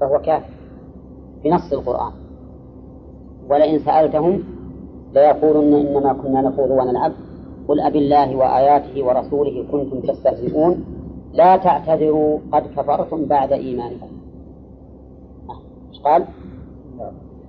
فهو 0.00 0.18
كافر. 0.18 0.50
بنص 1.44 1.72
القرآن. 1.72 2.12
ولئن 3.50 3.78
سألتهم 3.78 4.59
ليقولن 5.14 5.74
إنما 5.74 6.12
كنا 6.12 6.40
نخوض 6.40 6.70
ونلعب 6.70 7.12
قل 7.68 7.80
أب 7.80 7.96
الله 7.96 8.36
وآياته 8.36 9.04
ورسوله 9.04 9.64
كنتم 9.72 10.00
تستهزئون. 10.00 10.84
لا 11.32 11.56
تعتذروا 11.56 12.38
قد 12.52 12.62
كفرتم 12.76 13.24
بعد 13.26 13.52
إيمانكم. 13.52 14.08
قال؟ 16.04 16.24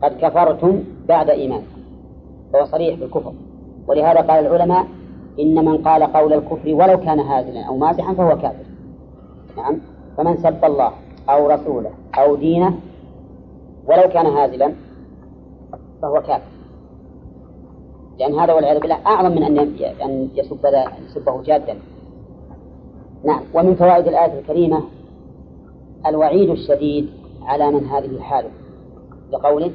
قد 0.04 0.12
كفرتم 0.21 0.84
بعد 1.08 1.30
إيمانكم. 1.30 1.82
فهو 2.54 2.65
صريح 2.65 3.00
بالكفر 3.00 3.34
ولهذا 3.88 4.21
قال 4.21 4.45
العلماء 4.45 4.86
إن 5.39 5.65
من 5.65 5.78
قال 5.78 6.04
قول 6.04 6.34
الكفر 6.34 6.74
ولو 6.74 7.00
كان 7.00 7.19
هازلا 7.19 7.63
أو 7.63 7.78
مازحا 7.78 8.13
فهو 8.13 8.38
كافر. 8.38 8.65
نعم. 9.58 9.82
فمن 10.17 10.38
سب 10.38 10.65
الله 10.65 10.91
أو 11.30 11.50
رسوله 11.50 11.89
أو 12.17 12.36
دينه 12.36 12.74
ولو 13.88 14.10
كان 14.13 14.26
هازلا 14.26 14.74
فهو 16.02 16.21
كافر. 16.21 16.61
لأن 18.19 18.39
هذا 18.39 18.54
والعياذ 18.54 18.80
بالله 18.80 18.97
أعظم 19.08 19.32
من 19.32 19.43
أن 19.43 19.60
أن 20.04 20.30
يسب 20.36 20.65
يسبه 21.06 21.41
جادا. 21.41 21.76
نعم. 23.24 23.41
ومن 23.54 23.76
فوائد 23.76 24.08
الآية 24.08 24.39
الكريمة 24.39 24.84
الوعيد 26.06 26.50
الشديد 26.50 27.10
على 27.43 27.71
من 27.71 27.86
هذه 27.86 28.19
حاله 28.19 28.50
لقوله 29.32 29.71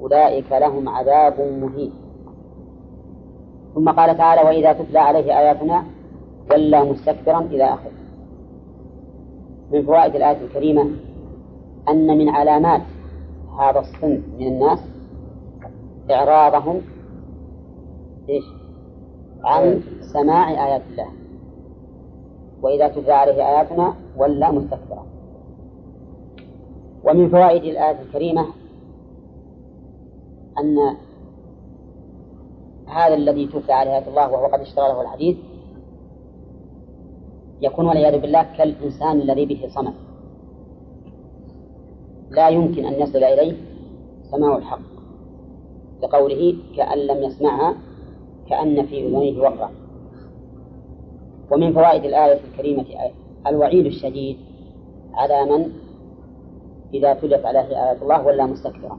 أولئك 0.00 0.52
لهم 0.52 0.88
عذاب 0.88 1.40
مهين. 1.40 1.92
ثم 3.74 3.88
قال 3.88 4.16
تعالى 4.18 4.42
وإذا 4.42 4.72
تتلى 4.72 4.98
عليه 4.98 5.38
آياتنا 5.38 5.84
ولى 6.50 6.84
مستكبرا 6.84 7.40
إلى 7.40 7.64
آخره. 7.64 8.00
من 9.72 9.82
فوائد 9.82 10.16
الآية 10.16 10.44
الكريمة 10.44 10.90
أن 11.88 12.18
من 12.18 12.28
علامات 12.28 12.82
هذا 13.58 13.80
الصنف 13.80 14.20
من 14.38 14.46
الناس 14.46 14.78
إعراضهم 16.10 16.80
إيش؟ 18.30 18.44
عن 19.44 19.82
سماع 20.12 20.66
آيات 20.66 20.82
الله. 20.90 21.20
وإذا 22.62 22.88
تتلى 22.88 23.12
عليه 23.12 23.32
آياتنا 23.32 23.94
ولى 24.16 24.52
مستكبرا 24.52 25.06
ومن 27.04 27.28
فوائد 27.28 27.64
الآية 27.64 28.02
الكريمة 28.02 28.46
أن 30.58 30.96
هذا 32.86 33.14
الذي 33.14 33.46
تتلى 33.46 33.72
عليه 33.72 33.90
آيات 33.90 34.08
الله 34.08 34.32
وهو 34.32 34.46
قد 34.46 34.60
اشترى 34.60 34.88
له 34.88 35.02
الحديث 35.02 35.36
يكون 37.60 37.86
والعياذ 37.86 38.20
بالله 38.20 38.42
كالإنسان 38.42 39.20
الذي 39.20 39.46
به 39.46 39.68
صمت 39.74 39.94
لا 42.30 42.48
يمكن 42.48 42.84
أن 42.84 42.92
يصل 42.92 43.18
إليه 43.18 43.56
سماع 44.30 44.56
الحق. 44.56 44.80
لقوله 46.02 46.56
كأن 46.76 46.98
لم 46.98 47.22
يسمعها 47.22 47.74
كأن 48.50 48.86
في 48.86 49.06
أذنيه 49.06 49.40
وقرا 49.40 49.70
ومن 51.52 51.72
فوائد 51.72 52.04
الآية 52.04 52.40
الكريمة 52.52 52.84
الوعيد 53.46 53.86
الشديد 53.86 54.36
على 55.14 55.44
من 55.44 55.72
إذا 56.94 57.14
تلت 57.14 57.44
عليه 57.46 57.60
آيات 57.60 58.02
الله 58.02 58.26
ولا 58.26 58.46
مستكبرا. 58.46 58.98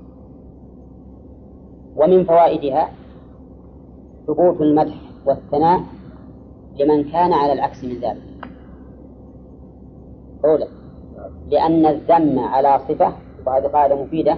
ومن 1.96 2.24
فوائدها 2.24 2.90
ثبوت 4.28 4.62
المدح 4.62 4.96
والثناء 5.26 5.82
لمن 6.80 7.04
كان 7.04 7.34
على 7.34 7.54
العكس 7.54 7.84
من 7.84 8.00
ذلك. 8.00 8.22
أولا 10.46 10.68
لأن 11.50 11.86
الذم 11.86 12.40
على 12.40 12.80
صفة 12.90 13.14
وهذه 13.46 13.68
قاعدة 13.68 14.04
مفيدة 14.04 14.38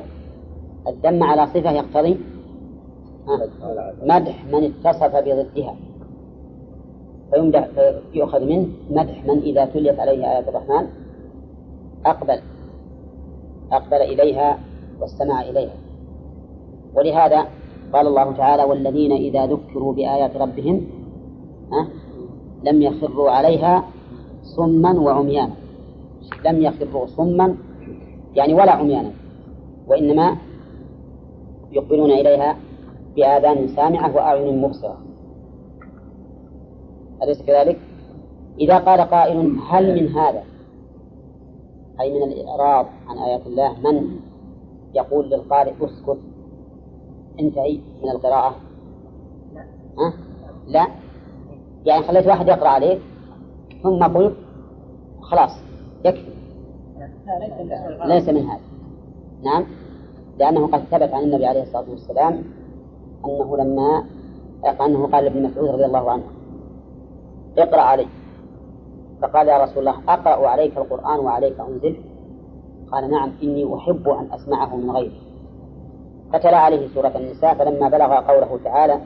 الذم 0.88 1.23
على 1.23 1.47
صفة 1.47 1.71
يقتضي 1.71 2.19
مدح 4.04 4.46
من 4.46 4.64
اتصف 4.64 5.16
بضدها. 5.16 5.76
فيمدح 7.34 7.68
فيؤخذ 7.68 8.46
منه 8.46 8.68
مدح 8.90 9.26
من 9.26 9.40
إذا 9.40 9.66
تليت 9.66 10.00
عليه 10.00 10.32
آيات 10.32 10.48
الرحمن 10.48 10.88
أقبل 12.06 12.40
أقبل 13.72 14.02
إليها 14.02 14.60
واستمع 15.02 15.42
إليها. 15.42 15.76
ولهذا 16.96 17.46
قال 17.94 18.08
الله 18.08 18.32
تعالى 18.32 18.64
والذين 18.64 19.12
إذا 19.12 19.46
ذكروا 19.46 19.94
بآيات 19.94 20.38
ربهم 20.38 20.88
لم 22.64 22.82
يخروا 22.82 23.30
عليها 23.30 23.84
صما 24.44 25.00
وعميانا. 25.00 25.54
لم 26.46 26.62
يخروا 26.62 27.06
صما 27.06 27.56
يعني 28.36 28.54
ولا 28.54 28.72
عميانا 28.72 29.12
وإنما 29.88 30.38
يقبلون 31.72 32.12
إليها 32.12 32.56
بآذان 33.15 33.67
سامعة 33.67 34.15
وأعين 34.15 34.62
مبصرة. 34.62 34.97
أليس 37.23 37.41
كذلك؟ 37.41 37.80
إذا 38.60 38.78
قال 38.78 39.02
قائل 39.02 39.60
هل 39.69 40.02
من 40.02 40.10
هذا؟ 40.10 40.43
أي 42.02 42.13
من 42.13 42.32
الإعراض 42.32 42.86
عن 43.08 43.17
آيات 43.17 43.47
الله 43.47 43.80
من 43.80 44.19
يقول 44.93 45.30
للقارئ 45.30 45.73
اسكت 45.86 46.17
انتهي 47.39 47.80
من 48.04 48.10
القراءة؟ 48.10 48.56
ها؟ 49.97 50.13
لا. 50.67 50.88
يعني 51.86 52.04
خليت 52.04 52.28
واحد 52.28 52.47
يقرأ 52.47 52.69
عليك 52.69 52.99
ثم 53.84 54.04
قلت 54.04 54.36
خلاص 55.21 55.52
يكفي. 56.06 56.34
ليس 58.06 58.30
من 58.30 58.45
هذا. 58.49 58.62
نعم. 59.43 59.65
لأنه 60.39 60.67
قد 60.67 60.80
ثبت 60.80 61.13
عن 61.13 61.23
النبي 61.23 61.45
عليه 61.45 61.63
الصلاة 61.63 61.89
والسلام 61.89 62.43
أنه 63.26 63.58
لما 63.58 64.04
أنه 64.82 65.08
قال 65.08 65.24
لابن 65.24 65.44
مسعود 65.44 65.70
رضي 65.70 65.86
الله 65.86 66.12
عنه. 66.12 66.24
اقرأ 67.58 67.82
علي. 67.82 68.08
فقال 69.22 69.48
يا 69.48 69.64
رسول 69.64 69.80
الله 69.80 69.96
أقرأ 70.08 70.48
عليك 70.48 70.78
القرآن 70.78 71.20
وعليك 71.20 71.60
أنزل؟ 71.60 71.96
قال 72.92 73.12
نعم 73.12 73.32
إني 73.44 73.76
أحب 73.76 74.10
أن 74.10 74.28
أسمعه 74.32 74.76
من 74.76 74.92
غيري. 74.92 75.22
فتلا 76.34 76.58
عليه 76.58 76.88
سورة 76.88 77.12
النساء 77.16 77.54
فلما 77.54 77.90
بلغ 77.90 78.14
قوله 78.14 78.60
تعالى 78.64 79.00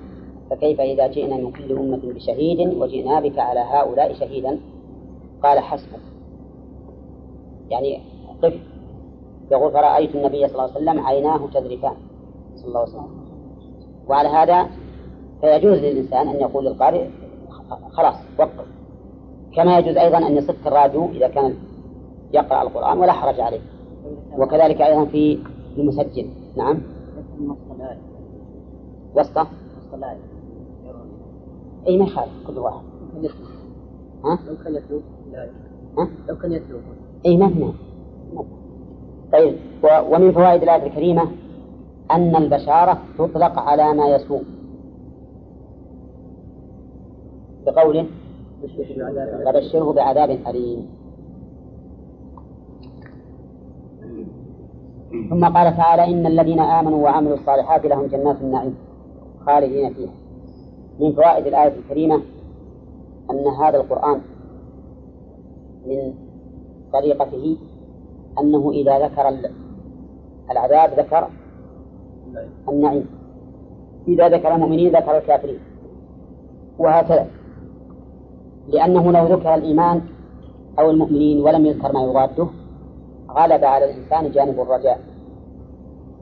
فكيف 0.50 0.82
إذا 0.82 1.08
جئنا 1.08 1.38
من 1.38 1.52
كل 1.52 1.78
أمة 1.78 2.14
بشهيد 2.14 2.74
وجئنا 2.82 3.20
بك 3.20 3.40
على 3.40 3.60
هؤلاء 3.60 4.14
شهيدا؟ 4.14 4.60
قال 5.44 5.60
حسبك. 5.60 6.00
يعني 7.70 8.02
قف. 8.44 8.54
يقول 9.52 9.72
فرأيت 9.72 10.16
النبي 10.16 10.48
صلى 10.48 10.52
الله 10.52 10.64
عليه 10.64 10.74
وسلم 10.74 11.00
عيناه 11.00 11.48
تذرفان. 11.54 11.96
صلى 12.56 12.68
الله 12.68 12.80
عليه 12.80 12.90
وسلم. 12.90 13.27
وعلى 14.10 14.30
هذا 14.30 14.70
فيجوز 15.42 15.78
للإنسان 15.78 16.28
أن 16.28 16.36
يقول 16.36 16.66
للقارئ 16.66 17.08
خلاص 17.92 18.16
وقف. 18.40 18.66
كما 19.56 19.80
يجوز 19.80 19.98
أيضا 19.98 20.18
أن 20.18 20.38
يصف 20.38 20.68
الراديو 20.68 21.06
إذا 21.06 21.28
كان 21.28 21.56
يقرأ 22.34 22.62
القرآن 22.62 22.98
ولا 22.98 23.12
حرج 23.12 23.40
عليه. 23.40 23.62
وكذلك 24.38 24.82
أيضا 24.82 25.06
في 25.06 25.40
المسجل. 25.78 26.30
نعم. 26.58 26.78
وسطة. 29.16 29.48
أي 31.88 31.98
ما 31.98 32.06
يخالف 32.06 32.48
كل 32.48 32.58
واحد. 32.58 32.82
ها؟ 34.26 34.40
لو 34.48 34.56
كان 34.64 34.76
يتلو 34.76 35.02
ها؟ 35.98 36.10
لو 36.30 36.36
كان 36.38 36.52
يتلو 36.52 36.78
أي 37.26 37.38
ما 37.38 37.74
طيب 39.34 39.56
ومن 40.12 40.32
فوائد 40.32 40.64
الآية 40.64 40.88
الكريمة 40.88 41.28
أن 42.12 42.36
البشارة 42.36 42.98
تطلق 43.18 43.60
على 43.60 43.94
ما 43.94 44.08
يسوء. 44.08 44.44
بقوله 47.66 48.06
فبشره 49.46 49.94
بعذاب 49.94 50.30
أليم. 50.30 50.90
ثم 55.30 55.46
قال 55.46 55.78
تعالى 55.78 56.04
إن 56.04 56.26
الذين 56.26 56.60
آمنوا 56.60 57.04
وعملوا 57.04 57.38
الصالحات 57.38 57.86
لهم 57.86 58.06
جنات 58.06 58.42
النعيم 58.42 58.76
خالدين 59.46 59.94
فيها. 59.94 60.12
من 61.00 61.12
فوائد 61.14 61.48
الآية 61.48 61.74
الكريمة 61.78 62.22
أن 63.32 63.48
هذا 63.48 63.78
القرآن 63.78 64.22
من 65.88 66.14
طريقته 66.94 67.58
أنه 68.40 68.72
إذا 68.72 69.00
ذكر 69.00 69.40
العذاب 70.52 71.00
ذكر 71.00 71.28
النعيم. 72.70 73.06
إذا 74.08 74.30
ذكر 74.30 74.56
المؤمنين 74.56 74.96
ذكر 74.96 75.18
الكافرين. 75.18 75.60
وهكذا. 76.80 77.28
لأنه 78.68 79.12
لو 79.12 79.26
ذكر 79.26 79.56
الإيمان 79.56 80.02
أو 80.80 80.92
المؤمنين 80.92 81.42
ولم 81.42 81.66
يذكر 81.66 81.94
ما 81.94 82.04
يضاده 82.04 82.48
غلب 83.30 83.64
على 83.64 83.86
الإنسان 83.92 84.32
جانب 84.32 84.60
الرجاء. 84.60 85.00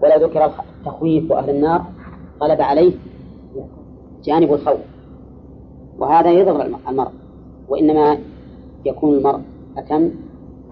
ولو 0.03 0.27
ذكر 0.27 0.45
التخويف 0.79 1.31
وأهل 1.31 1.49
النار 1.49 1.81
غلب 2.41 2.61
عليه 2.61 2.93
جانب 4.23 4.53
الخوف. 4.53 4.79
وهذا 5.99 6.31
يضر 6.31 6.65
المرء. 6.89 7.11
وإنما 7.69 8.17
يكون 8.85 9.17
المرء 9.17 9.39
أتم 9.77 10.09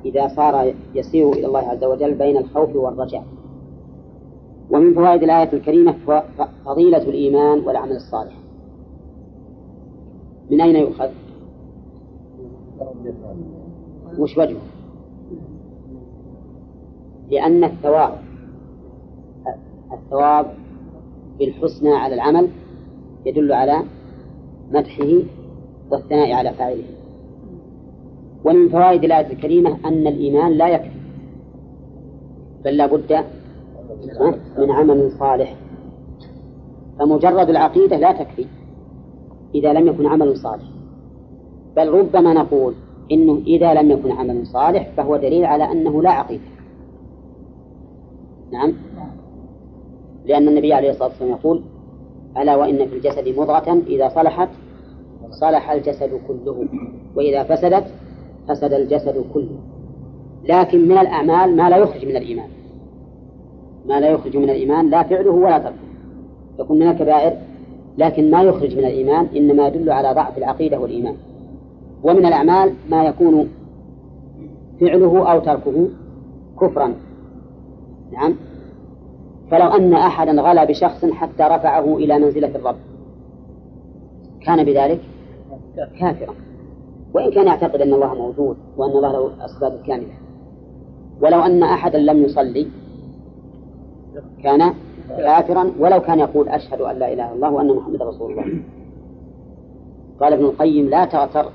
إذا 0.05 0.27
صار 0.27 0.73
يسير 0.95 1.29
إلى 1.29 1.45
الله 1.47 1.59
عز 1.59 1.83
وجل 1.83 2.13
بين 2.13 2.37
الخوف 2.37 2.75
والرجاء. 2.75 3.23
ومن 4.71 4.93
فوائد 4.93 5.23
الآية 5.23 5.53
الكريمة 5.53 5.95
فضيلة 6.65 6.97
الإيمان 6.97 7.59
والعمل 7.59 7.95
الصالح 7.95 8.33
من 10.51 10.61
أين 10.61 10.75
يؤخذ؟ 10.75 11.09
وش 14.19 14.37
وجهه؟ 14.37 14.61
لأن 17.31 17.63
الثواب 17.63 18.17
الثواب 19.93 20.45
بالحسنى 21.39 21.93
على 21.93 22.15
العمل 22.15 22.47
يدل 23.25 23.51
على 23.53 23.83
مدحه 24.71 25.13
والثناء 25.91 26.31
على 26.33 26.53
فاعله 26.53 26.83
ومن 28.45 28.69
فوائد 28.69 29.03
الآية 29.03 29.33
الكريمة 29.33 29.77
أن 29.85 30.07
الإيمان 30.07 30.51
لا 30.51 30.67
يكفي 30.67 30.99
بل 32.65 32.77
لا 32.77 32.85
بد 32.85 33.25
من 34.57 34.71
عمل 34.71 35.11
صالح. 35.19 35.55
فمجرد 36.99 37.49
العقيدة 37.49 37.97
لا 37.97 38.11
تكفي 38.11 38.45
إذا 39.55 39.73
لم 39.73 39.87
يكن 39.87 40.05
عمل 40.05 40.37
صالح. 40.37 40.63
بل 41.75 41.89
ربما 41.89 42.33
نقول 42.33 42.73
إنه 43.11 43.41
إذا 43.47 43.73
لم 43.73 43.91
يكن 43.91 44.11
عمل 44.11 44.47
صالح 44.47 44.89
فهو 44.97 45.17
دليل 45.17 45.45
على 45.45 45.71
أنه 45.71 46.01
لا 46.01 46.09
عقيدة. 46.09 46.43
نعم. 48.51 48.73
لأن 50.25 50.47
النبي 50.47 50.73
عليه 50.73 50.89
الصلاة 50.89 51.07
والسلام 51.07 51.31
يقول 51.31 51.63
ألا 52.37 52.55
وإن 52.55 52.87
في 52.87 52.95
الجسد 52.95 53.27
مضغة 53.39 53.81
إذا 53.87 54.09
صلحت 54.09 54.49
صلح 55.31 55.71
الجسد 55.71 56.21
كله 56.27 56.67
وإذا 57.15 57.43
فسدت 57.43 57.85
فسد 58.47 58.73
الجسد 58.73 59.25
كله. 59.33 59.59
لكن 60.43 60.87
من 60.87 60.97
الأعمال 60.97 61.55
ما 61.55 61.69
لا 61.69 61.77
يخرج 61.77 62.05
من 62.05 62.15
الإيمان. 62.15 62.49
ما 63.85 63.99
لا 63.99 64.09
يخرج 64.09 64.37
من 64.37 64.49
الإيمان 64.49 64.89
لا 64.89 65.03
فعله 65.03 65.31
ولا 65.31 65.57
تركه 65.57 65.75
يكون 66.59 66.79
من 66.79 66.87
الكبائر 66.87 67.37
لكن 67.97 68.31
ما 68.31 68.43
يخرج 68.43 68.77
من 68.77 68.85
الإيمان 68.85 69.27
إنما 69.35 69.67
يدل 69.67 69.89
على 69.89 70.13
ضعف 70.13 70.37
العقيدة 70.37 70.79
والإيمان. 70.79 71.15
ومن 72.03 72.25
الأعمال 72.25 72.73
ما 72.89 73.03
يكون 73.03 73.49
فعله 74.81 75.31
أو 75.31 75.39
تركه 75.39 75.87
كفرا. 76.61 76.93
نعم. 78.11 78.35
فلو 79.51 79.67
أن 79.67 79.93
أحدا 79.93 80.41
غلا 80.41 80.63
بشخص 80.63 81.05
حتى 81.05 81.43
رفعه 81.43 81.97
إلى 81.97 82.19
منزلة 82.19 82.55
الرب. 82.55 82.75
كان 84.45 84.63
بذلك 84.63 84.99
كافرا. 85.99 86.33
وإن 87.13 87.31
كان 87.31 87.47
يعتقد 87.47 87.81
أن 87.81 87.93
الله 87.93 88.13
موجود 88.13 88.57
وأن 88.77 88.91
الله 88.91 89.11
له 89.11 89.27
الأسباب 89.27 89.73
الكاملة. 89.81 90.13
ولو 91.21 91.39
أن 91.39 91.63
أحدا 91.63 91.97
لم 91.97 92.23
يصلي 92.23 92.67
كان 94.43 94.73
كافرا 95.09 95.71
ولو 95.79 96.01
كان 96.01 96.19
يقول 96.19 96.49
أشهد 96.49 96.81
أن 96.81 96.95
لا 96.99 97.13
إله 97.13 97.25
إلا 97.25 97.33
الله 97.33 97.51
وأن 97.51 97.75
محمد 97.75 98.01
رسول 98.01 98.31
الله. 98.31 98.45
قال 100.19 100.33
ابن 100.33 100.45
القيم 100.45 100.89
لا 100.89 101.05
تغتر 101.05 101.45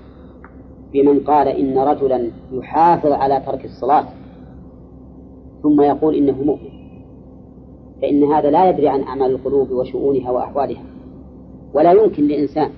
بمن 0.93 1.21
قال 1.21 1.49
إن 1.49 1.79
رجلا 1.79 2.31
يحافظ 2.53 3.13
على 3.13 3.43
ترك 3.47 3.65
الصلاة 3.65 4.05
ثم 5.63 5.81
يقول 5.81 6.15
إنه 6.15 6.43
مؤمن. 6.43 6.71
فإن 8.03 8.25
هذا 8.25 8.51
لا 8.51 8.71
يدري 8.71 8.89
عن 8.89 9.03
أعمال 9.03 9.31
القلوب 9.31 9.71
وشؤونها 9.71 10.31
وأحوالها. 10.31 10.83
ولا 11.75 11.93
يمكن 11.93 12.29
لإنسان 12.29 12.71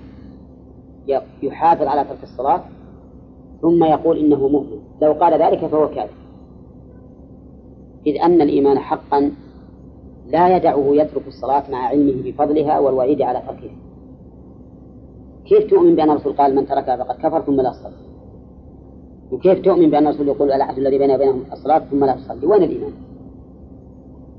يحافظ 1.43 1.87
على 1.87 2.05
ترك 2.05 2.22
الصلاة 2.22 2.61
ثم 3.62 3.85
يقول 3.85 4.18
إنه 4.18 4.49
مؤمن. 4.49 4.78
لو 5.03 5.12
قال 5.12 5.43
ذلك 5.43 5.66
فهو 5.66 5.89
كافر. 5.89 6.14
إذ 8.07 8.20
أن 8.22 8.41
الإيمان 8.41 8.78
حقا 8.78 9.33
لا 10.31 10.57
يدعه 10.57 10.87
يترك 10.91 11.26
الصلاة 11.26 11.70
مع 11.70 11.78
علمه 11.78 12.22
بفضلها 12.24 12.78
والوعيد 12.78 13.22
على 13.22 13.43
تركها. 13.49 13.76
كيف 15.45 15.70
تؤمن 15.70 15.95
بأن 15.97 16.11
الرسول 16.11 16.33
قال 16.33 16.55
من 16.55 16.66
تركها 16.66 16.97
فقد 16.97 17.16
كفر 17.16 17.41
ثم 17.41 17.61
لا 17.61 17.70
تصلي 17.70 18.11
وكيف 19.33 19.59
تؤمن 19.61 19.91
بأن 19.91 20.07
الرسول 20.07 20.28
يقول 20.28 20.53
العهد 20.53 20.78
الذي 20.78 20.99
بيننا 20.99 21.14
وبينهم 21.14 21.45
الصلاة 21.53 21.78
ثم 21.78 22.05
لا 22.05 22.12
تصلي 22.12 22.47
وين 22.47 22.62
الإيمان؟ 22.62 22.93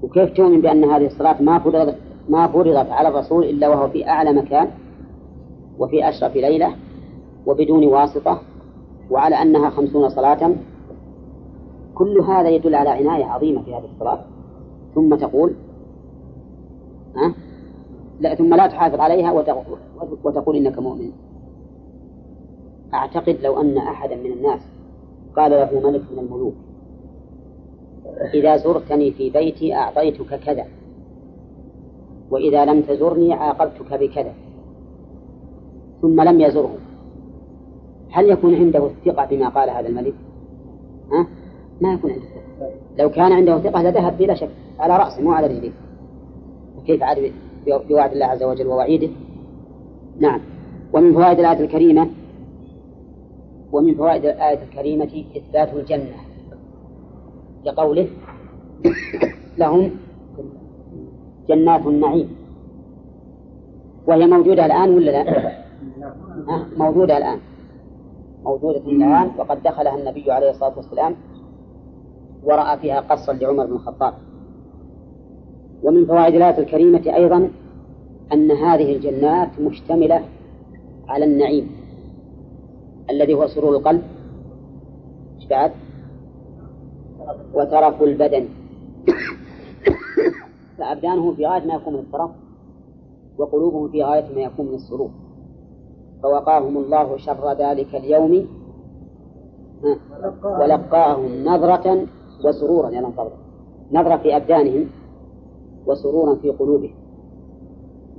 وكيف 0.03 0.33
تؤمن 0.33 0.61
بأن 0.61 0.83
هذه 0.83 1.05
الصلاة 1.05 1.41
ما 1.41 1.59
فرضت 1.59 1.95
ما 2.29 2.47
فرضت 2.47 2.89
على 2.89 3.07
الرسول 3.07 3.43
إلا 3.43 3.69
وهو 3.69 3.89
في 3.89 4.07
أعلى 4.07 4.33
مكان 4.33 4.67
وفي 5.79 6.09
أشرف 6.09 6.35
ليلة 6.35 6.75
وبدون 7.45 7.87
واسطة 7.87 8.41
وعلى 9.09 9.35
أنها 9.41 9.69
خمسون 9.69 10.09
صلاة؟ 10.09 10.55
كل 11.95 12.19
هذا 12.19 12.49
يدل 12.49 12.75
على 12.75 12.89
عناية 12.89 13.25
عظيمة 13.25 13.61
في 13.61 13.73
هذه 13.73 13.85
الصلاة. 13.93 14.19
ثم 14.95 15.15
تقول 15.15 15.53
لا 18.19 18.35
ثم 18.35 18.53
لا 18.53 18.67
تحافظ 18.67 18.99
عليها 18.99 19.31
وتقول 20.23 20.55
إنك 20.55 20.79
مؤمن. 20.79 21.11
أعتقد 22.93 23.37
لو 23.41 23.61
أن 23.61 23.77
أحدا 23.77 24.15
من 24.15 24.31
الناس 24.31 24.61
قال 25.35 25.51
له 25.51 25.89
ملك 25.89 26.01
من 26.11 26.19
الملوك 26.19 26.53
إذا 28.33 28.57
زرتني 28.57 29.11
في 29.11 29.29
بيتي 29.29 29.73
أعطيتك 29.75 30.39
كذا 30.39 30.65
وإذا 32.31 32.65
لم 32.65 32.81
تزرني 32.81 33.33
عاقبتك 33.33 33.93
بكذا. 33.93 34.33
ثم 36.01 36.21
لم 36.21 36.41
يزره. 36.41 36.75
هل 38.09 38.29
يكون 38.29 38.55
عنده 38.55 38.85
الثقة 38.85 39.25
بما 39.25 39.49
قال 39.49 39.69
هذا 39.69 39.87
الملك؟ 39.87 40.13
ها؟ 41.11 41.27
ما 41.81 41.93
يكون 41.93 42.11
عنده 42.11 42.25
ثقة 42.25 42.69
لو 42.99 43.09
كان 43.09 43.31
عنده 43.31 43.59
ثقة 43.59 43.81
لذهب 43.83 44.17
بلا 44.17 44.33
شك 44.33 44.49
على 44.79 44.97
رأسه 44.97 45.21
مو 45.21 45.31
على 45.31 45.47
رجليه. 45.47 45.71
وكيف 46.81 47.03
عاد 47.03 47.31
بوعد 47.65 48.11
الله 48.11 48.25
عز 48.25 48.43
وجل 48.43 48.67
ووعيده؟ 48.67 49.09
نعم. 50.19 50.41
ومن 50.93 51.13
فوائد 51.13 51.39
الآية 51.39 51.59
الكريمة 51.59 52.09
ومن 53.71 53.95
فوائد 53.95 54.25
الآية 54.25 54.63
الكريمة 54.63 55.23
إثبات 55.37 55.73
الجنة 55.73 56.15
لقوله 57.65 58.07
لهم 59.57 59.91
جنات 61.49 61.85
النعيم. 61.85 62.35
وهي 64.07 64.27
موجودة 64.27 64.65
الآن 64.65 64.89
ولا 64.89 65.11
لا؟ 65.11 65.51
موجودة 66.77 67.17
الآن. 67.17 67.39
موجودة 68.43 68.79
الآن 68.79 69.31
وقد 69.37 69.63
دخلها 69.63 69.97
النبي 69.97 70.31
عليه 70.31 70.49
الصلاة 70.49 70.73
والسلام 70.77 71.15
ورأى 72.43 72.77
فيها 72.77 72.99
قصا 72.99 73.33
لعمر 73.33 73.65
بن 73.65 73.73
الخطاب. 73.73 74.13
ومن 75.83 76.05
فوائد 76.05 76.35
الآية 76.35 76.57
الكريمة 76.57 77.15
أيضا 77.15 77.49
أن 78.33 78.51
هذه 78.51 78.95
الجنات 78.95 79.59
مشتملة 79.59 80.25
على 81.07 81.25
النعيم 81.25 81.71
الذي 83.09 83.33
هو 83.33 83.47
سرور 83.47 83.75
القلب. 83.75 84.01
إيش 85.35 85.47
بعد؟ 85.47 85.71
وترف 87.53 88.01
البدن. 88.03 88.47
فأبدانهم 90.77 91.35
في 91.35 91.45
غاية 91.45 91.65
ما 91.67 91.73
يكون 91.73 91.93
من 91.93 91.99
الترف 91.99 92.31
وقلوبهم 93.37 93.89
في 93.89 94.03
غاية 94.03 94.35
ما 94.35 94.41
يكون 94.41 94.65
من 94.65 94.73
السرور. 94.73 95.09
فوقاهم 96.23 96.77
الله 96.77 97.17
شر 97.17 97.53
ذلك 97.53 97.95
اليوم. 97.95 98.47
ولقاهم 100.43 101.43
نظرة 101.43 102.07
وسرورا 102.45 102.89
يا 102.89 103.01
نظرة. 103.01 103.31
نظرة 103.91 104.17
في 104.17 104.35
أبدانهم. 104.37 104.89
وسرورا 105.87 106.35
في 106.35 106.49
قلوبهم 106.49 106.93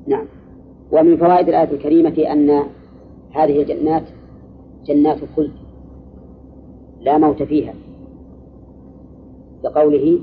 نعم 0.07 0.27
ومن 0.93 1.17
فوائد 1.17 1.49
الآية 1.49 1.71
الكريمة 1.71 2.19
أن 2.33 2.63
هذه 3.31 3.63
الجنات 3.63 4.03
جنات 4.85 5.19
خلد 5.37 5.53
لا 7.01 7.19
موت 7.19 7.43
فيها 7.43 7.75
لقوله 9.65 10.19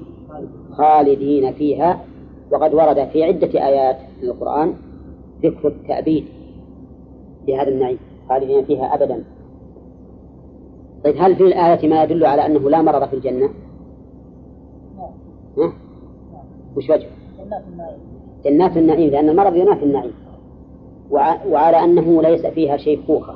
خالدين 0.71 1.53
فيها 1.53 2.05
وقد 2.51 2.73
ورد 2.73 3.07
في 3.07 3.23
عدة 3.23 3.67
آيات 3.67 3.97
من 4.23 4.29
القرآن 4.29 4.73
ذكر 5.43 5.67
التأبيد 5.67 6.25
لهذا 7.47 7.69
النعيم 7.69 7.97
خالدين 8.29 8.65
فيها 8.65 8.95
أبدا 8.95 9.23
طيب 11.03 11.15
هل 11.17 11.35
في 11.35 11.43
الآية 11.43 11.89
ما 11.89 12.03
يدل 12.03 12.25
على 12.25 12.45
أنه 12.45 12.69
لا 12.69 12.81
مرض 12.81 13.07
في 13.07 13.15
الجنة؟ 13.15 13.49
ها؟ 15.57 15.73
وش 16.77 16.89
وجهه؟ 16.89 17.18
جنات 17.49 17.63
النعيم. 17.67 17.99
جنات 18.45 18.77
النعيم 18.77 19.09
لأن 19.09 19.29
المرض 19.29 19.55
ينافي 19.55 19.83
النعيم. 19.85 20.13
وعلى 21.49 21.83
أنه 21.83 22.21
ليس 22.21 22.45
فيها 22.45 22.77
شيخوخة. 22.77 23.35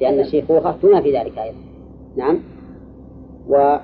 لأن 0.00 0.20
الشيخوخة 0.20 0.74
تنافي 0.82 1.18
ذلك 1.18 1.38
أيضا. 1.38 1.56
نعم؟ 2.16 2.38
و 3.48 3.76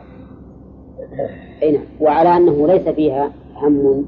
أي 1.63 1.73
نعم. 1.73 1.85
وعلى 2.01 2.37
أنه 2.37 2.67
ليس 2.67 2.89
فيها 2.89 3.33
هم 3.57 4.07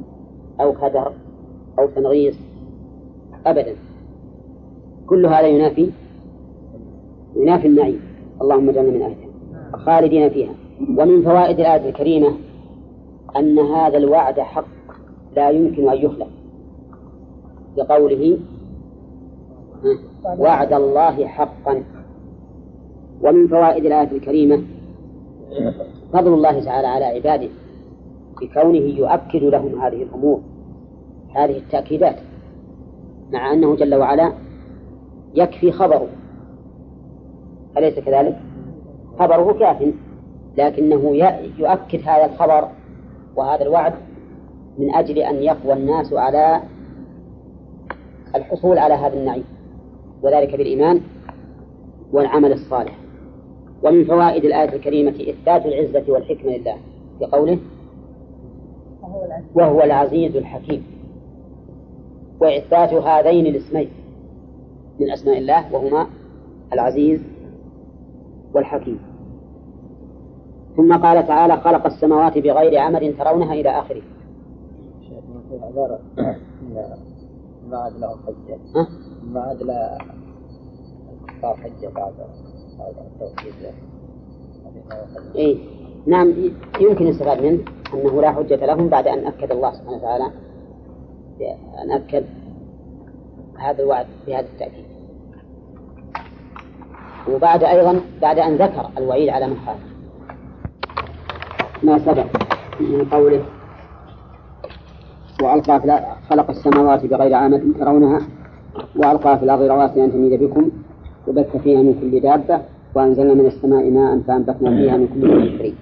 أو 0.60 0.72
كدر 0.72 1.12
أو 1.78 1.86
تنغيص 1.86 2.36
أبدا. 3.46 3.74
كل 5.06 5.26
هذا 5.26 5.46
ينافي 5.46 5.90
ينافي 7.36 7.66
النعيم. 7.66 8.00
اللهم 8.42 8.68
اجعلنا 8.68 8.90
من 8.90 9.02
أهلها. 9.02 9.76
خالدين 9.76 10.30
فيها. 10.30 10.52
ومن 10.80 11.22
فوائد 11.22 11.60
الآية 11.60 11.88
الكريمة 11.88 12.32
أن 13.36 13.58
هذا 13.58 13.98
الوعد 13.98 14.40
حق 14.40 14.64
لا 15.36 15.50
يمكن 15.50 15.88
أن 15.88 15.96
يخلف 15.96 16.28
بقوله 17.76 18.38
وعد 20.38 20.72
الله 20.72 21.26
حقا. 21.26 21.84
ومن 23.22 23.48
فوائد 23.48 23.84
الآية 23.84 24.12
الكريمة 24.12 24.62
فضل 26.12 26.34
الله 26.34 26.64
تعالى 26.64 26.86
على 26.86 27.04
عباده 27.04 27.48
بكونه 28.40 28.78
يؤكد 28.78 29.42
لهم 29.42 29.80
هذه 29.80 30.02
الأمور 30.02 30.40
هذه 31.34 31.58
التأكيدات 31.58 32.16
مع 33.32 33.52
أنه 33.52 33.76
جل 33.76 33.94
وعلا 33.94 34.32
يكفي 35.34 35.72
خبره. 35.72 36.08
أليس 37.76 37.98
كذلك؟ 37.98 38.40
خبره 39.18 39.52
كاف 39.52 39.92
لكنه 40.58 41.16
يؤكد 41.58 42.00
هذا 42.08 42.24
الخبر 42.24 42.68
وهذا 43.36 43.62
الوعد 43.62 43.94
من 44.78 44.94
أجل 44.94 45.18
أن 45.18 45.42
يقوى 45.42 45.72
الناس 45.72 46.12
على 46.12 46.62
الحصول 48.34 48.78
على 48.78 48.94
هذا 48.94 49.14
النعيم 49.14 49.44
وذلك 50.22 50.56
بالإيمان 50.56 51.00
والعمل 52.12 52.52
الصالح. 52.52 52.98
ومن 53.82 54.04
فوائد 54.04 54.44
الآية 54.44 54.74
الكريمة 54.76 55.10
إثبات 55.10 55.66
العزة 55.66 56.12
والحكمة 56.12 56.50
لله 56.56 56.76
بقوله 57.20 57.58
وهو 59.54 59.80
العزيز 59.80 60.36
الحكيم 60.36 60.86
وإثبات 62.40 62.94
هذين 62.94 63.46
الاسمين 63.46 63.88
من 65.00 65.10
أسماء 65.10 65.38
الله 65.38 65.74
وهما 65.74 66.06
العزيز 66.72 67.20
والحكيم. 68.54 68.98
ثم 70.76 70.96
قال 70.96 71.26
تعالى 71.26 71.56
خلق 71.56 71.86
السماوات 71.86 72.38
بغير 72.38 72.78
عمد 72.78 73.14
ترونها 73.18 73.52
إلى 73.52 73.70
آخره. 73.70 74.02
ما 77.68 77.78
عاد 77.78 77.92
لهم 77.98 78.18
حجة؟ 78.26 78.86
ما 79.24 79.40
عاد 79.40 79.62
لا 79.62 79.98
حجة 81.42 81.88
بعد 81.88 82.12
التوحيد 82.80 83.54
إيه. 85.34 85.58
نعم 86.06 86.32
يمكن 86.80 87.06
يستفاد 87.06 87.42
منه 87.42 87.64
أنه 87.94 88.20
لا 88.20 88.32
حجة 88.32 88.66
لهم 88.66 88.88
بعد 88.88 89.06
أن 89.06 89.26
أكد 89.26 89.50
الله 89.52 89.72
سبحانه 89.72 89.96
وتعالى 89.96 90.24
أن 91.84 91.92
أكد 91.92 92.24
هذا 93.58 93.82
الوعد 93.82 94.06
بهذا 94.26 94.46
التأكيد. 94.46 94.84
وبعد 97.34 97.64
أيضا 97.64 98.00
بعد 98.22 98.38
أن 98.38 98.56
ذكر 98.56 98.90
الوعيد 98.98 99.28
على 99.28 99.46
من 99.46 99.56
خالف. 99.66 99.91
ما 101.82 101.98
سبق 101.98 102.26
من 102.80 103.04
قوله 103.12 103.44
وألقى 105.42 105.80
في 105.80 106.00
خلق 106.30 106.50
السماوات 106.50 107.06
بغير 107.06 107.34
عامة 107.34 107.62
ترونها 107.78 108.20
وألقى 108.96 109.38
في 109.38 109.44
الأرض 109.44 109.62
رواسي 109.62 110.04
أن 110.04 110.12
تميد 110.12 110.42
بكم 110.42 110.70
وبث 111.28 111.56
فيها 111.56 111.82
من 111.82 111.94
كل 112.00 112.20
دابة 112.20 112.62
وأنزلنا 112.94 113.34
من 113.34 113.46
السماء 113.46 113.90
ماء 113.90 114.20
فأنبتنا 114.20 114.70
فيها 114.70 114.96
من 114.96 115.08
كل 115.08 115.30
شيء 115.30 115.58
كريم. 115.58 115.76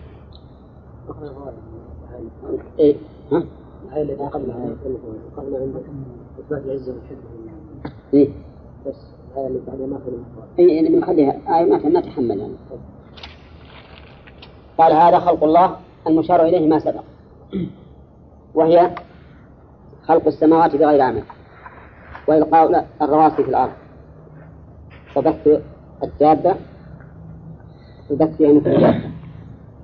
إيه 2.79 2.97
ها؟ 3.33 3.43
الآية 3.89 4.03
التي 4.03 4.23
قبلها 4.25 4.71
قبل 5.37 5.57
عندك 5.57 5.83
إثبات 6.41 6.65
العزة 6.65 6.93
والحكمة 6.93 7.53
إيه 8.15 8.29
بس 8.87 8.95
الآية 9.33 9.47
اللي 9.47 9.61
بعدها 9.67 9.87
ما 9.87 9.99
إيه 10.59 10.89
بنخليها 10.89 11.59
آية 11.59 11.65
ما 11.65 11.89
ما 11.89 12.01
تحمل 12.01 12.39
يعني. 12.39 12.53
قال 14.79 14.93
هذا 14.93 15.19
خلق 15.19 15.45
الله 15.45 15.77
المشار 16.11 16.43
إليه 16.43 16.69
ما 16.69 16.79
سبق. 16.79 17.03
وهي 18.55 18.91
خلق 20.03 20.27
السماوات 20.27 20.77
بغير 20.77 21.01
عمل 21.01 21.23
وإلقاء 22.29 22.87
الرواسي 23.03 23.37
في 23.37 23.49
الأرض 23.49 23.73
وبث 25.17 25.61
الدابة 26.03 26.55
وبث 28.11 28.37
فيها 28.37 28.53
من 28.53 28.61
كل 28.61 28.81
دابة 28.81 29.11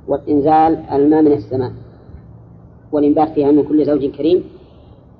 وإنزال 0.08 0.84
الماء 0.92 1.22
من 1.22 1.32
السماء 1.32 1.72
والإنبات 2.92 3.28
فيها 3.28 3.50
من 3.50 3.64
كل 3.64 3.84
زوج 3.84 4.06
كريم. 4.06 4.44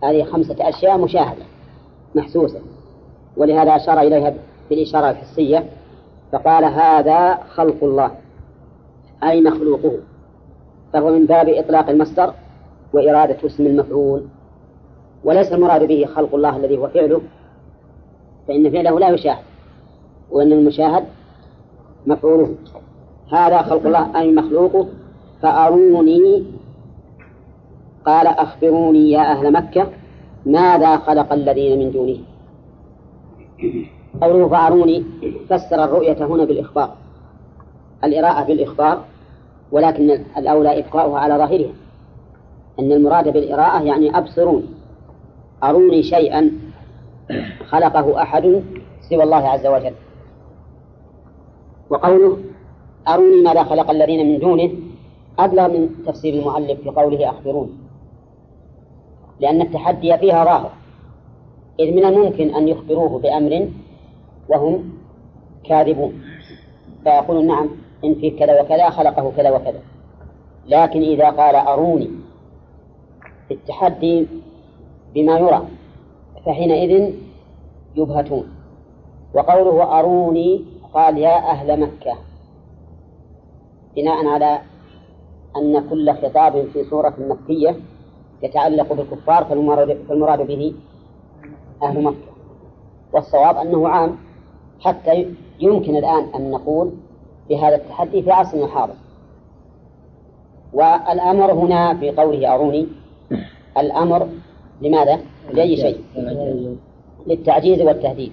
هذه 0.05 0.25
خمسة 0.25 0.57
أشياء 0.69 0.99
مشاهدة 0.99 1.45
محسوسة. 2.15 2.61
ولهذا 3.37 3.77
أشار 3.77 4.01
إليها 4.01 4.35
بالإشارة 4.71 5.11
الحسية 5.11 5.65
فقال 6.33 6.65
هذا 6.65 7.35
خلق 7.35 7.85
الله 7.85 8.11
أي 9.23 9.41
مخلوقه. 9.41 9.93
فهو 10.93 11.11
من 11.11 11.27
باب 11.27 11.49
إطلاق 11.49 11.91
المصدر 11.91 12.35
وإرادة 12.93 13.47
اسم 13.47 13.67
المفعول 13.67 14.23
وليس 15.25 15.53
المراد 15.53 15.89
به 15.89 16.07
خلق 16.15 16.35
الله 16.35 16.57
الذي 16.57 16.79
هو 16.79 16.89
فعله 16.89 17.21
فإن 18.49 18.71
فعله 18.71 18.99
لا 18.99 19.09
يشاهد 19.09 19.45
وأن 20.31 20.53
المشاهد 20.53 21.05
مفعوله. 22.07 22.55
هذا 23.33 23.63
خلق 23.63 23.87
الله 23.87 24.21
أي 24.21 24.33
مخلوقه. 24.33 24.89
فأروني 25.43 26.45
قال 28.07 28.27
أخبروني 28.27 29.11
يا 29.11 29.33
أهل 29.33 29.53
مكة 29.53 29.89
ماذا 30.47 30.97
خلق 30.97 31.33
الذين 31.33 31.79
من 31.79 31.91
دونه؟ 31.91 32.19
قوله 34.21 34.49
فأروني 34.49 35.05
فسر 35.51 35.85
الرؤية 35.85 36.27
هنا 36.27 36.45
بالإخبار 36.45 36.95
الإراءة 38.05 38.45
بالإخبار. 38.45 39.05
ولكن 39.73 40.11
الأولى 40.37 40.79
إبقاؤها 40.79 41.19
على 41.19 41.35
ظاهرها. 41.35 41.73
أن 42.79 42.93
المراد 42.93 43.29
بالإراءة 43.29 43.83
يعني 43.83 44.19
أبصروني 44.19 44.65
أروني 45.65 46.03
شيئا 46.03 46.51
خلقه 47.69 48.23
أحد 48.23 48.63
سوى 49.01 49.23
الله 49.23 49.49
عز 49.49 49.67
وجل. 49.67 49.95
وقوله 51.91 52.39
أروني 53.09 53.43
ماذا 53.43 53.65
خلق 53.65 53.91
الذين 53.91 54.33
من 54.33 54.39
دونه 54.39 54.71
أبلغ 55.39 55.69
من 55.69 55.89
تفسير 56.07 56.35
المؤلف 56.35 56.81
في 56.81 56.91
قوله 56.91 57.31
أخبروني 57.31 57.73
لأن 59.41 59.63
التحدي 59.63 60.19
فيها 60.19 60.45
ظاهر. 60.45 60.71
إذ 61.81 61.95
من 61.95 62.05
الممكن 62.05 62.55
أن 62.55 62.69
يخبروه 62.69 63.19
بأمر 63.19 63.69
وهم 64.49 64.91
كاذبون. 65.65 66.23
فيقولون 67.05 67.47
نعم 67.47 67.69
إن 68.05 68.15
في 68.15 68.31
كذا 68.31 68.61
وكذا 68.61 68.91
خلقه 68.91 69.33
كذا 69.37 69.51
وكذا. 69.51 69.81
لكن 70.67 71.03
إذا 71.03 71.31
قال 71.31 71.55
أروني 71.57 72.11
التحدي 73.51 74.27
بما 75.15 75.39
يرى 75.39 75.69
فحينئذ 76.47 77.15
يبهتون. 77.97 78.49
وقوله 79.35 79.99
أروني 79.99 80.65
قال 80.95 81.19
يا 81.19 81.37
أهل 81.37 81.81
مكة. 81.81 82.15
بناء 83.97 84.27
على 84.27 84.61
أن 85.57 85.89
كل 85.91 86.13
خطاب 86.13 86.67
في 86.73 86.85
سورة 86.85 87.15
مكية 87.19 87.77
يتعلق 88.43 88.93
بالكفار 88.93 89.45
فالمراد, 89.45 90.47
به 90.47 90.75
أهل 91.83 92.03
مكة. 92.03 92.33
والصواب 93.13 93.57
أنه 93.57 93.89
عام 93.89 94.17
حتى 94.81 95.35
يمكن 95.61 95.97
الآن 95.97 96.25
أن 96.35 96.51
نقول 96.51 96.93
بهذا 97.49 97.77
التحدي 97.77 98.23
في 98.23 98.31
عصرنا 98.31 98.65
الحاضر. 98.65 98.95
والأمر 100.73 101.53
هنا 101.53 101.95
في 101.95 102.11
قوله 102.11 102.55
أروني 102.55 102.87
الأمر 103.79 104.29
لماذا؟ 104.83 105.21
لأي 105.53 105.77
شيء؟ 105.77 106.01
للتعجيز 107.27 107.83
والتهديد. 107.83 108.33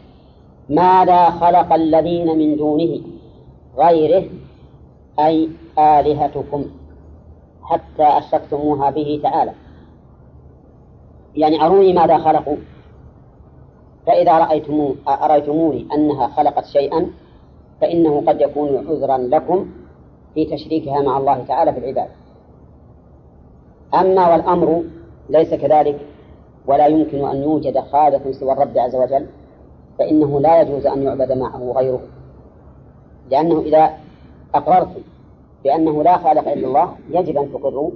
ماذا 0.70 1.30
خلق 1.30 1.74
الذين 1.74 2.38
من 2.38 2.55
دونه 2.55 3.01
غيره 3.78 4.26
أي 5.20 5.49
آلهتكم؟ 5.80 6.66
حتى 7.64 8.03
أشركتموها 8.03 8.89
به 8.89 9.20
تعالى. 9.24 9.51
يعني 11.36 11.66
أروني 11.66 11.93
ماذا 11.93 12.18
خلقوا؟ 12.18 12.57
فإذا 14.05 14.38
رأيتمو 14.38 14.95
أريتموني 15.07 15.88
أنها 15.93 16.28
خلقت 16.28 16.66
شيئا 16.66 17.07
فإنه 17.82 18.24
قد 18.28 18.41
يكون 18.41 18.88
عذرا 18.88 19.17
لكم 19.17 19.67
في 20.34 20.45
تشريكها 20.45 21.01
مع 21.01 21.17
الله 21.17 21.43
تعالى 21.47 21.74
في 21.74 21.80
العبادة 21.80 22.11
أما 23.93 24.32
والأمر 24.32 24.84
ليس 25.30 25.53
كذلك 25.53 25.99
ولا 26.67 26.88
يمكن 26.88 27.26
أن 27.26 27.43
يوجد 27.43 27.80
خالق 27.80 28.32
سوى 28.32 28.51
الرب 28.51 28.78
عز 28.78 28.95
وجل 28.95 29.26
فإنه 29.99 30.39
لا 30.39 30.61
يجوز 30.61 30.86
أن 30.86 31.03
يعبد 31.03 31.32
معه 31.32 31.74
غيره. 31.76 32.01
لأنه 33.32 33.61
إذا 33.61 33.93
أقررتم 34.55 35.01
بأنه 35.63 36.03
لا 36.03 36.17
خالق 36.17 36.51
إلا 36.51 36.67
الله 36.67 36.95
يجب 37.09 37.38
أن 37.38 37.51
تقروا 37.51 37.91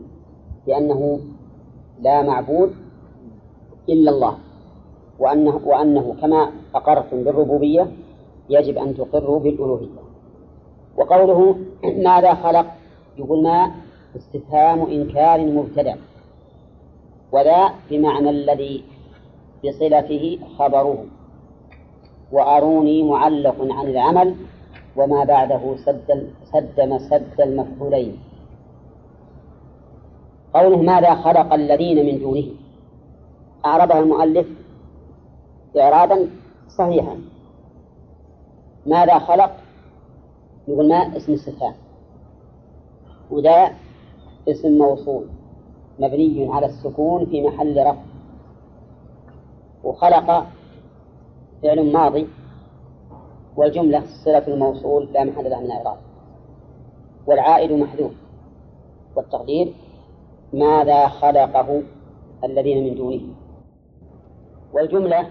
بأنه 0.67 1.19
لا 2.01 2.21
معبود 2.21 2.75
إلا 3.89 4.11
الله 4.11 4.37
وأنه, 5.19 5.61
وأنه 5.65 6.15
كما 6.21 6.51
أقرتم 6.75 7.23
بالربوبية 7.23 7.87
يجب 8.49 8.77
أن 8.77 8.95
تقروا 8.97 9.39
بالألوهية. 9.39 9.99
وقوله 10.97 11.55
ماذا 12.07 12.33
خلق؟ 12.33 12.65
يقول 13.17 13.43
ما؟ 13.43 13.71
استفهام 14.17 14.81
إنكار 14.81 15.45
مبتدأ. 15.45 15.97
وذا 17.31 17.69
بمعنى 17.89 18.29
الذي 18.29 18.83
بصلته 19.65 20.39
خبره. 20.57 21.05
وأروني 22.31 23.03
معلق 23.03 23.55
عن 23.59 23.87
العمل 23.87 24.35
وما 24.95 25.23
بعده 25.23 25.75
سد 25.85 26.29
سد 26.53 26.81
مسد 26.81 27.41
المفعولين. 27.41 28.19
قوله 30.53 30.77
ماذا 30.81 31.15
خلق 31.15 31.53
الذين 31.53 32.05
من 32.05 32.19
دونه؟ 32.19 32.47
أعربها 33.65 33.99
المؤلف 33.99 34.47
إعرابا 35.77 36.27
صحيحا. 36.77 37.36
ماذا 38.87 39.19
خلق؟ 39.19 39.51
يقول 40.67 40.89
ما؟ 40.89 41.17
اسم 41.17 41.33
استفهام 41.33 41.73
وذا 43.31 43.71
اسم 44.47 44.77
موصول 44.77 45.25
مبني 45.99 46.47
على 46.53 46.65
السكون 46.65 47.25
في 47.25 47.41
محل 47.41 47.77
رفع. 47.77 48.01
وخلق 49.83 50.47
فعل 51.63 51.93
ماضي 51.93 52.27
والجملة 53.55 54.03
صلة 54.25 54.47
الموصول 54.47 55.09
لا 55.13 55.23
محل 55.23 55.49
لها 55.49 55.59
من 55.59 55.71
إعراب 55.71 55.97
والعائد 57.27 57.71
محذوف. 57.71 58.11
والتقدير 59.15 59.73
ماذا 60.53 61.07
خلقه 61.07 61.83
الذين 62.43 62.83
من 62.83 62.95
دونه. 62.95 63.21
والجملة 64.73 65.29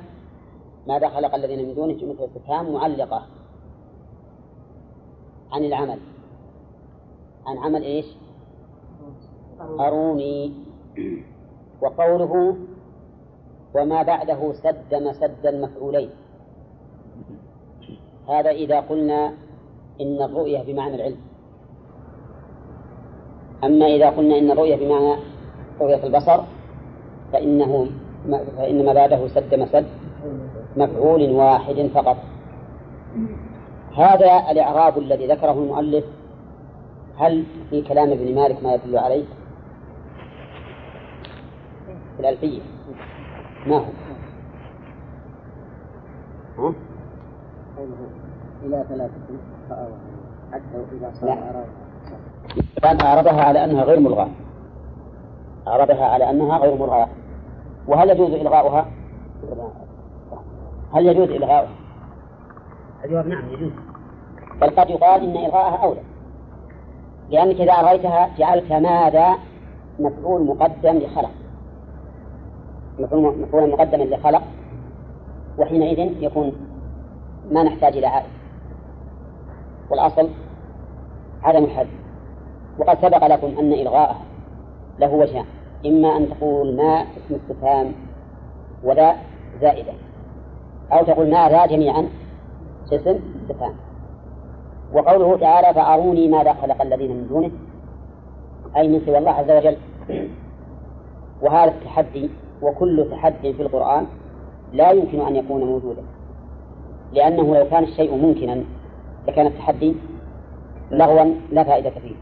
ماذا 0.86 1.08
خلق 1.08 1.34
الذين 1.34 1.68
من 1.68 1.74
دونه؟ 1.74 1.92
جملة 1.92 2.24
الاستفهام 2.24 2.72
معلقة. 2.72 3.26
عن 5.56 5.64
العمل. 5.64 5.98
عن 7.46 7.58
عمل 7.58 7.82
إيش؟ 7.82 8.06
أروني. 9.80 10.52
وقوله 11.80 12.56
وما 13.74 14.02
بعده 14.02 14.52
سد 14.52 14.94
مسد 14.94 15.46
المفعولين. 15.46 16.10
هذا 18.28 18.50
إذا 18.50 18.80
قلنا 18.80 19.32
إن 20.00 20.22
الرؤية 20.22 20.62
بمعنى 20.62 20.94
العلم. 20.94 21.20
أما 23.64 23.86
إذا 23.86 24.10
قلنا 24.10 24.38
إن 24.38 24.50
الرؤية 24.50 24.76
بمعنى 24.76 25.16
رؤية 25.80 26.06
البصر 26.06 26.40
فإنه 27.32 27.86
فإن 28.56 28.84
ما 28.84 28.92
بعده 28.92 29.28
سد 29.28 29.54
مسد 29.54 29.86
مفعول 30.76 31.30
واحد 31.30 31.90
فقط. 31.94 32.16
هذا 33.96 34.50
الإعراب 34.50 34.98
الذي 34.98 35.26
ذكره 35.26 35.52
المؤلف 35.52 36.04
هل 37.18 37.44
في 37.70 37.82
كلام 37.82 38.10
ابن 38.10 38.34
مالك 38.34 38.62
ما 38.62 38.74
يدل 38.74 38.98
عليه؟ 38.98 39.24
في 42.16 42.20
الألفية 42.20 42.60
ما 43.66 43.76
هو؟ 43.76 43.84
ها؟ 46.58 46.72
إلى 48.64 48.84
ثلاثة 48.88 49.12
حتى 50.52 50.84
إذا 50.92 51.12
صار 51.20 51.28
لا. 51.28 51.64
الآن 52.78 53.06
أعربها 53.06 53.42
على 53.42 53.64
أنها 53.64 53.84
غير 53.84 54.00
ملغاة 54.00 54.28
أعربها 55.68 56.04
على 56.04 56.30
أنها 56.30 56.58
غير 56.58 56.74
ملغاة 56.74 57.08
وهل 57.88 58.10
يجوز 58.10 58.30
إلغاؤها؟ 58.30 58.86
هل 60.94 61.06
يجوز 61.06 61.30
إلغاؤها؟ 61.30 61.70
الجواب 63.04 63.26
نعم 63.26 63.48
يجوز 63.52 63.72
بل 64.60 64.70
قد 64.70 64.90
يقال 64.90 65.22
إن 65.22 65.44
إلغاءها 65.44 65.76
أولى. 65.76 66.00
لأنك 67.30 67.60
إذا 67.60 67.72
أريتها 67.72 68.30
جعلت 68.38 68.72
ماذا؟ 68.72 69.36
مفعول 69.98 70.46
مقدم 70.46 70.98
لخلق. 70.98 71.30
مفعول 72.98 73.70
مقدم 73.70 74.02
لخلق 74.02 74.42
وحينئذ 75.58 76.22
يكون 76.22 76.52
ما 77.50 77.62
نحتاج 77.62 77.96
إلى 77.96 78.06
عائد. 78.06 78.30
والأصل 79.90 80.28
عدم 81.42 81.64
الحذف 81.64 81.90
وقد 82.78 82.98
سبق 83.02 83.26
لكم 83.26 83.58
أن 83.58 83.72
إلغاءه 83.72 84.16
له 84.98 85.14
وجهان. 85.14 85.44
إما 85.86 86.16
أن 86.16 86.28
تقول 86.30 86.76
ما 86.76 87.02
اسم 87.02 87.34
استفهام 87.34 87.92
ولا 88.84 89.14
زائدة. 89.60 89.92
أو 90.92 91.04
تقول 91.04 91.30
ما 91.30 91.48
ذا 91.48 91.66
جميعا 91.66 92.08
اسم 92.92 93.18
استفهام 93.42 93.74
وقوله 94.96 95.36
تعالى 95.36 95.74
فأروني 95.74 96.28
ماذا 96.28 96.52
خلق 96.52 96.82
الذين 96.82 97.10
من 97.10 97.26
دونه. 97.28 97.50
أي 98.76 98.88
من 98.88 99.00
سوى 99.06 99.18
الله 99.18 99.30
عز 99.30 99.50
وجل. 99.50 99.76
وهذا 101.42 101.70
التحدي 101.70 102.30
وكل 102.62 103.06
تحدي 103.10 103.52
في 103.52 103.62
القرآن 103.62 104.06
لا 104.72 104.90
يمكن 104.90 105.20
أن 105.20 105.36
يكون 105.36 105.64
موجودا. 105.64 106.02
لأنه 107.12 107.56
لو 107.56 107.66
كان 107.70 107.84
الشيء 107.84 108.16
ممكنا 108.16 108.64
لكان 109.28 109.46
التحدي 109.46 109.94
لغوا 110.90 111.34
لا 111.52 111.64
فائدة 111.64 111.90
فيه. 111.90 112.14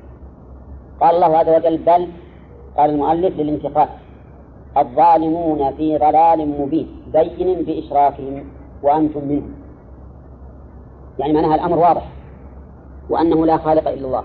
قال 1.01 1.15
الله 1.15 1.39
عز 1.39 1.49
وجل 1.49 1.79
بل 1.79 2.09
قال 2.77 2.91
المؤلف 2.91 3.39
للانتقال 3.39 3.89
الظالمون 4.77 5.73
في 5.73 5.99
ضلال 5.99 6.61
مبين 6.61 6.89
بين 7.13 7.63
بإشراكهم 7.63 8.45
وأنتم 8.83 9.25
منهم. 9.25 9.55
يعني 11.19 11.33
معناها 11.33 11.55
الأمر 11.55 11.79
واضح. 11.79 12.14
وأنه 13.11 13.47
لا 13.47 13.57
خالق 13.57 13.89
إلا 13.89 14.07
الله 14.07 14.25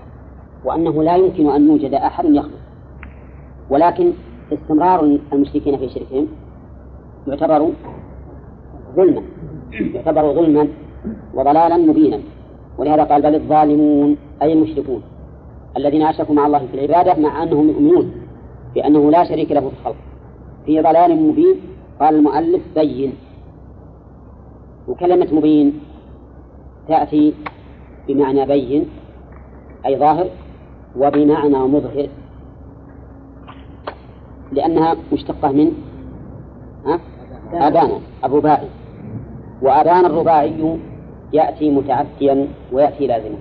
وأنه 0.64 1.02
لا 1.02 1.16
يمكن 1.16 1.50
أن 1.50 1.68
يوجد 1.70 1.94
أحد 1.94 2.24
يخلق. 2.24 2.60
ولكن 3.70 4.12
استمرار 4.52 5.18
المشركين 5.32 5.76
في 5.76 5.88
شركهم 5.88 6.26
يعتبر 7.26 7.72
ظلما 8.96 9.22
يعتبر 9.72 10.32
ظلما 10.34 10.68
وضلالا 11.34 11.76
مبينا. 11.76 12.18
ولهذا 12.78 13.04
قال 13.04 13.22
بل 13.22 13.34
الظالمون 13.34 14.16
أي 14.42 14.52
المشركون 14.52 15.02
الذين 15.76 16.02
أشركوا 16.02 16.34
مع 16.34 16.46
الله 16.46 16.66
في 16.66 16.74
العبادة 16.74 17.22
مع 17.22 17.42
أنهم 17.42 17.68
يؤمنون 17.68 18.12
بأنه 18.74 19.10
لا 19.10 19.24
شريك 19.24 19.52
له 19.52 19.60
في 19.60 19.66
الخلق. 19.66 19.96
في 20.66 20.80
ضلال 20.80 21.22
مبين 21.22 21.56
قال 22.00 22.14
المؤلف 22.14 22.62
بين. 22.74 23.12
وكلمة 24.88 25.28
مبين 25.32 25.80
تأتي 26.88 27.34
بمعنى 28.08 28.46
بين 28.46 28.88
أي 29.86 29.96
ظاهر 29.96 30.26
وبمعنى 30.96 31.58
مظهر. 31.58 32.08
لأنها 34.52 34.96
مشتقة 35.12 35.52
من 35.52 35.72
أبانا 37.52 37.98
أبو 38.24 38.40
باعي. 38.40 38.68
وأبان 39.62 40.06
الرباعي 40.06 40.78
يأتي 41.32 41.70
متعديا 41.70 42.48
ويأتي 42.72 43.06
لازما. 43.06 43.36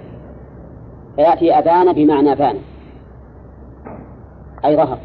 فيأتي 1.16 1.60
أبان 1.60 1.93
بمعنى 1.93 2.36
بان 2.36 2.55
أي 4.66 4.76
ظهر 4.76 4.97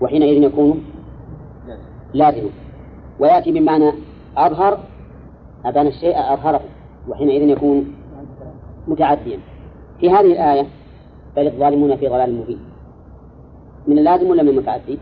وحينئذ 0.00 0.42
يكون 0.42 0.84
لازما. 2.14 2.50
ويأتي 3.20 3.52
بمعنى 3.52 3.92
أظهر 4.36 4.78
أبان 5.64 5.86
الشيء 5.86 6.18
أظهره 6.32 6.60
وحينئذ 7.08 7.48
يكون 7.48 7.94
متعديا. 8.88 9.38
في 10.00 10.10
هذه 10.10 10.32
الآية 10.32 10.66
بل 11.36 11.46
الظالمون 11.46 11.96
في 11.96 12.08
ضلال 12.08 12.40
مبين. 12.40 12.58
من 13.86 13.98
اللازم 13.98 14.30
ولا 14.30 14.42
من 14.42 14.48
المتعدي؟ 14.48 14.98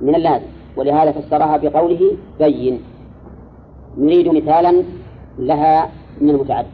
من 0.00 0.14
اللازم. 0.14 0.46
ولهذا 0.76 1.12
فسرها 1.12 1.56
بقوله 1.56 2.16
بين. 2.38 2.82
نريد 3.98 4.28
مثالا 4.28 4.82
لها 5.38 5.90
من 6.20 6.30
المتعدي. 6.30 6.68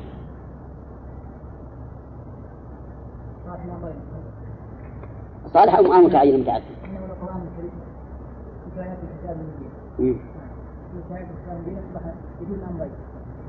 صالح 5.54 5.74
أو 5.74 5.82
متعين 5.82 6.34
المتعدي 6.34 6.64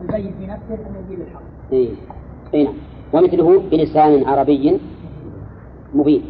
البين 0.02 0.34
في 0.40 0.48
نفسه 0.48 0.88
انه 0.88 1.00
يجيب 1.08 1.22
الحق. 1.22 1.42
إيه. 1.72 1.96
إيه. 2.54 2.68
ومثله 3.14 3.60
بلسان 3.72 4.24
عربي 4.26 4.80
مبين 5.94 6.22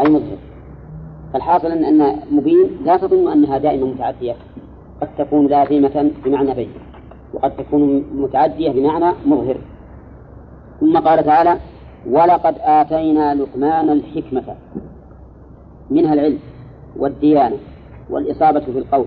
أي 0.00 0.10
مظهر 0.10 0.36
فالحاصل 1.32 1.66
أن 1.66 1.84
أن 1.84 2.16
مبين 2.30 2.70
لا 2.84 2.96
تظن 2.96 3.32
أنها 3.32 3.58
دائما 3.58 3.86
متعدية. 3.86 4.34
قد 5.00 5.08
تكون 5.18 5.46
لازمة 5.46 6.10
بمعنى 6.24 6.54
بين 6.54 6.70
وقد 7.34 7.56
تكون 7.56 8.04
متعدية 8.14 8.70
بمعنى 8.70 9.14
مظهر. 9.26 9.56
ثم 10.80 10.98
قال 10.98 11.24
تعالى 11.24 11.58
ولقد 12.10 12.54
آتينا 12.60 13.34
لقمان 13.34 13.90
الحكمة 13.90 14.42
منها 15.90 16.14
العلم 16.14 16.38
والديانة 16.96 17.56
والإصابة 18.10 18.60
في 18.60 18.78
القول. 18.78 19.06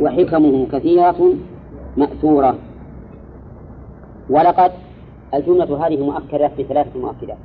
وحكمه 0.00 0.66
كثيرة 0.72 1.34
مأثورة. 1.96 2.54
ولقد 4.30 4.72
الجملة 5.34 5.86
هذه 5.86 6.04
مؤكدة 6.04 6.50
بثلاثة 6.58 7.00
مؤكدات. 7.00 7.38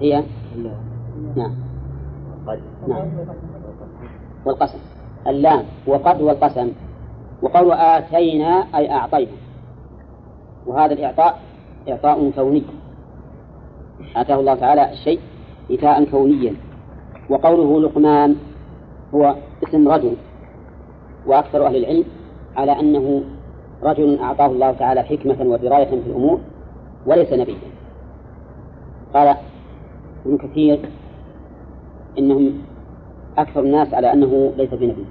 هي؟ 0.00 0.24
نعم. 1.36 1.54
نعم. 2.88 3.08
والقسم. 4.46 4.78
اللام. 5.26 5.64
وقد 5.86 6.22
والقسم. 6.22 6.72
وقول 7.42 7.72
آتينا 7.72 8.66
أي 8.74 8.90
أعطينا. 8.90 9.32
وهذا 10.66 10.92
الإعطاء 10.92 11.38
إعطاء 11.88 12.30
كوني. 12.30 12.62
آتاه 14.16 14.40
الله 14.40 14.54
تعالى 14.54 14.92
الشيء 14.92 15.20
إيتاء 15.70 16.04
كونيا. 16.04 16.54
وقوله 17.30 17.80
لقمان 17.80 18.36
هو 19.14 19.34
اسم 19.68 19.88
رجل. 19.88 20.16
وأكثر 21.26 21.66
أهل 21.66 21.76
العلم 21.76 22.04
على 22.56 22.80
أنه 22.80 23.24
رجل 23.84 24.18
أعطاه 24.18 24.46
الله 24.46 24.72
تعالى 24.72 25.02
حكمة 25.02 25.36
ودراية 25.40 25.84
في 25.84 25.94
الأمور 25.94 26.40
وليس 27.06 27.32
نبيا. 27.32 27.56
قال 29.14 29.36
ابن 30.26 30.38
كثير 30.38 30.80
إنهم 32.18 32.52
أكثر 33.38 33.60
الناس 33.60 33.94
على 33.94 34.12
أنه 34.12 34.52
ليس 34.56 34.74
بنبي. 34.74 35.04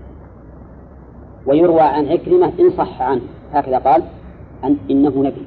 ويروى 1.46 1.82
عن 1.82 2.08
عكرمة 2.08 2.52
إن 2.60 2.70
صح 2.70 3.02
عنه. 3.02 3.22
هكذا 3.54 3.78
قال 3.78 4.04
أن 4.64 4.78
إنه 4.92 5.10
نبي. 5.10 5.46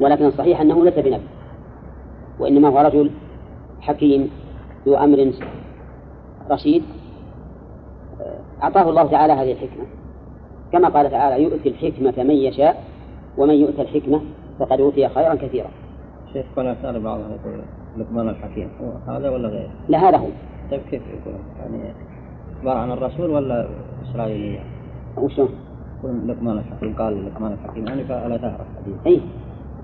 ولكن 0.00 0.26
الصحيح 0.26 0.60
أنه 0.60 0.84
ليس 0.84 0.94
بنبي. 0.94 1.26
وإنما 2.38 2.68
هو 2.68 2.78
رجل 2.78 3.10
حكيم 3.80 4.30
ذو 4.86 4.96
أمر 4.96 5.32
رشيد. 6.50 6.82
أعطاه 8.62 8.90
الله 8.90 9.06
تعالى 9.06 9.32
هذه 9.32 9.52
الحكمة. 9.52 9.84
كما 10.72 10.88
قال 10.88 11.10
تعالى 11.10 11.42
يؤتي 11.42 11.68
الحكمة 11.68 12.24
من 12.24 12.34
يشاء 12.34 12.84
ومن 13.38 13.54
يؤتى 13.54 13.82
الحكمة 13.82 14.20
فقد 14.58 14.80
أوتي 14.80 15.08
خيرا 15.08 15.34
كثيرا 15.34 15.68
شيخ 16.32 16.46
كنا 16.56 16.76
سأل 16.82 17.00
بعضهم 17.00 17.30
يقول 17.32 17.60
لقمان 17.96 18.28
الحكيم 18.28 18.68
هو 18.80 19.12
هذا 19.14 19.30
ولا 19.30 19.48
غيره؟ 19.48 19.70
لا 19.88 20.08
هذا 20.08 20.16
هو 20.16 20.26
طيب 20.70 20.80
كيف 20.90 21.02
يكون 21.20 21.38
يعني 21.60 21.92
أخبار 22.58 22.76
عن 22.76 22.92
الرسول 22.92 23.30
ولا 23.30 23.68
إسرائيلية؟ 24.10 24.60
وشلون؟ 25.16 25.48
يقول 25.98 26.28
لقمان 26.28 26.58
الحكيم 26.58 26.94
قال 26.98 27.26
لقمان 27.26 27.52
الحكيم 27.52 27.86
يعني 27.86 28.04
تعرف 28.04 28.40
حديث 28.76 29.06
اي 29.06 29.20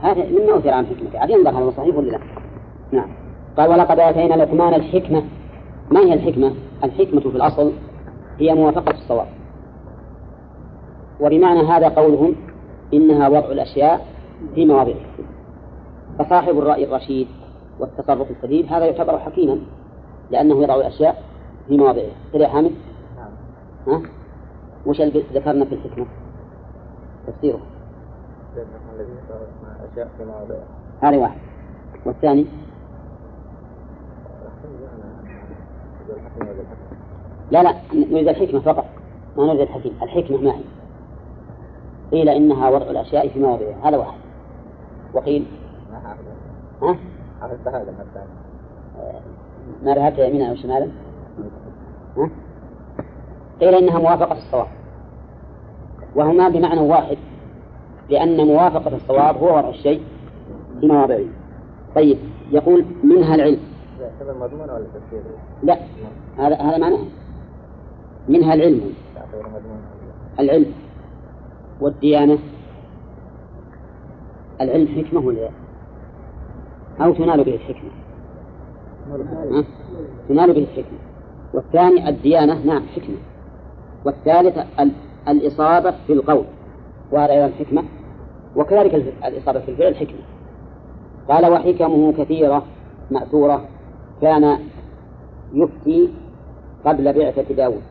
هذا 0.01 0.25
مما 0.31 0.53
أوتي 0.53 0.71
عن 0.71 0.87
حكمته 0.87 1.19
عاد 1.19 1.31
ينظر 1.31 1.51
هذا 1.51 1.71
صحيح 1.71 1.97
ولا 1.97 2.11
لا؟ 2.11 2.19
نعم 2.93 3.09
قال 3.57 3.71
ولقد 3.71 3.99
آتينا 3.99 4.35
لقمان 4.35 4.75
الحكمة 4.75 5.23
ما 5.91 6.01
هي 6.01 6.15
الحكمة؟ 6.15 6.53
الحكمة 6.85 7.21
في 7.21 7.27
الأصل 7.27 7.73
هي 8.39 8.55
موافقة 8.55 8.91
الصواب 8.91 9.27
وبمعنى 11.21 11.61
هذا 11.61 11.89
قولهم 11.89 12.35
إنها 12.95 13.29
وضع 13.29 13.53
الأشياء 13.53 14.07
في 14.55 14.67
مواضعها 14.67 15.07
فصاحب 16.19 16.59
الرأي 16.59 16.85
الرشيد 16.85 17.29
والتصرف 17.79 18.31
السديد 18.31 18.73
هذا 18.73 18.85
يعتبر 18.85 19.19
حكيما 19.19 19.59
لأنه 20.31 20.63
يضع 20.63 20.75
الأشياء 20.75 21.23
في 21.69 21.77
مواضعها 21.77 22.13
كذا 22.33 22.43
يا 22.43 22.49
حامد؟ 22.49 22.73
ها؟ 23.87 24.03
وش 24.87 25.01
ذكرنا 25.35 25.65
في 25.65 25.75
الحكمة؟ 25.75 26.07
تفسيره. 27.27 27.61
الذي 28.95 29.11
أشياء 29.93 30.09
في 30.19 30.25
مواضعها 30.25 30.65
هذا 31.01 31.17
واحد. 31.17 31.39
والثاني؟ 32.07 32.47
لا 37.51 37.63
لا 37.63 37.75
نريد 37.95 38.29
الحكمة 38.29 38.61
فقط. 38.61 38.85
ما 39.37 39.45
نريد 39.45 39.61
الحكيم 39.61 39.93
الحكمة 40.03 40.39
ما 40.39 40.51
هي. 40.51 40.63
قيل 42.13 42.29
إنها 42.29 42.71
وضع 42.71 42.91
الأشياء 42.91 43.29
في 43.29 43.41
مواضعها. 43.41 43.89
هذا 43.89 43.97
واحد. 43.97 44.19
وقيل؟ 45.15 45.47
ها؟ 46.83 46.97
عرفت 47.43 47.69
هذا 47.69 47.95
ما 49.83 49.95
ذهبت 49.95 50.19
يمينا 50.19 50.51
أو 50.51 50.55
شمالا 50.55 50.89
ها؟ 52.17 52.31
قيل 53.61 53.75
إنها 53.75 53.99
موافقة 53.99 54.33
الصواب. 54.33 54.67
وهما 56.15 56.49
بمعنى 56.49 56.81
واحد 56.81 57.17
لأن 58.11 58.47
موافقة 58.47 58.97
الصواب 58.97 59.37
هو 59.37 59.57
وضع 59.57 59.69
الشيء 59.69 60.03
في 60.81 60.87
مواضعه. 60.87 61.25
طيب 61.95 62.19
يقول 62.51 62.85
منها 63.05 63.35
العلم؟ 63.35 63.61
ولا؟ 64.75 64.87
لا 65.63 65.79
هذا 66.39 66.57
هذا 66.57 66.79
معناه. 66.79 67.05
منها 68.29 68.55
العلم؟ 68.55 68.95
العلم. 70.41 70.73
والديانة. 71.83 72.39
العلم 74.61 74.89
حكمة 74.89 75.21
ولا 75.27 75.41
لا؟ 75.41 75.51
أو 77.05 77.13
تنال 77.15 77.45
به 77.45 77.55
الحكمة؟ 77.55 77.91
تنال 80.29 80.53
به 80.53 80.63
الحكمة. 80.63 80.99
والثاني 81.55 82.09
الديانة 82.09 82.67
نعم 82.67 82.83
حكمة. 82.87 83.17
والثالث 84.05 84.59
ال- 84.81 84.93
الإصابة 85.29 85.95
في 86.07 86.13
القول. 86.13 86.45
وهذا 87.13 87.33
أيضا 87.33 87.53
حكمة. 87.59 87.85
وكذلك 88.57 88.95
ال- 88.95 89.25
الإصابة 89.25 89.61
في 89.61 89.71
الفعل 89.71 89.97
حكمة. 89.97 90.21
قال 91.29 91.53
وحكمه 91.53 92.13
كثيرة 92.13 92.63
مأثورة 93.11 93.65
كان 94.23 94.59
يفتي 95.55 96.11
قبل 96.85 97.13
بعثة 97.13 97.55
داود 97.55 97.83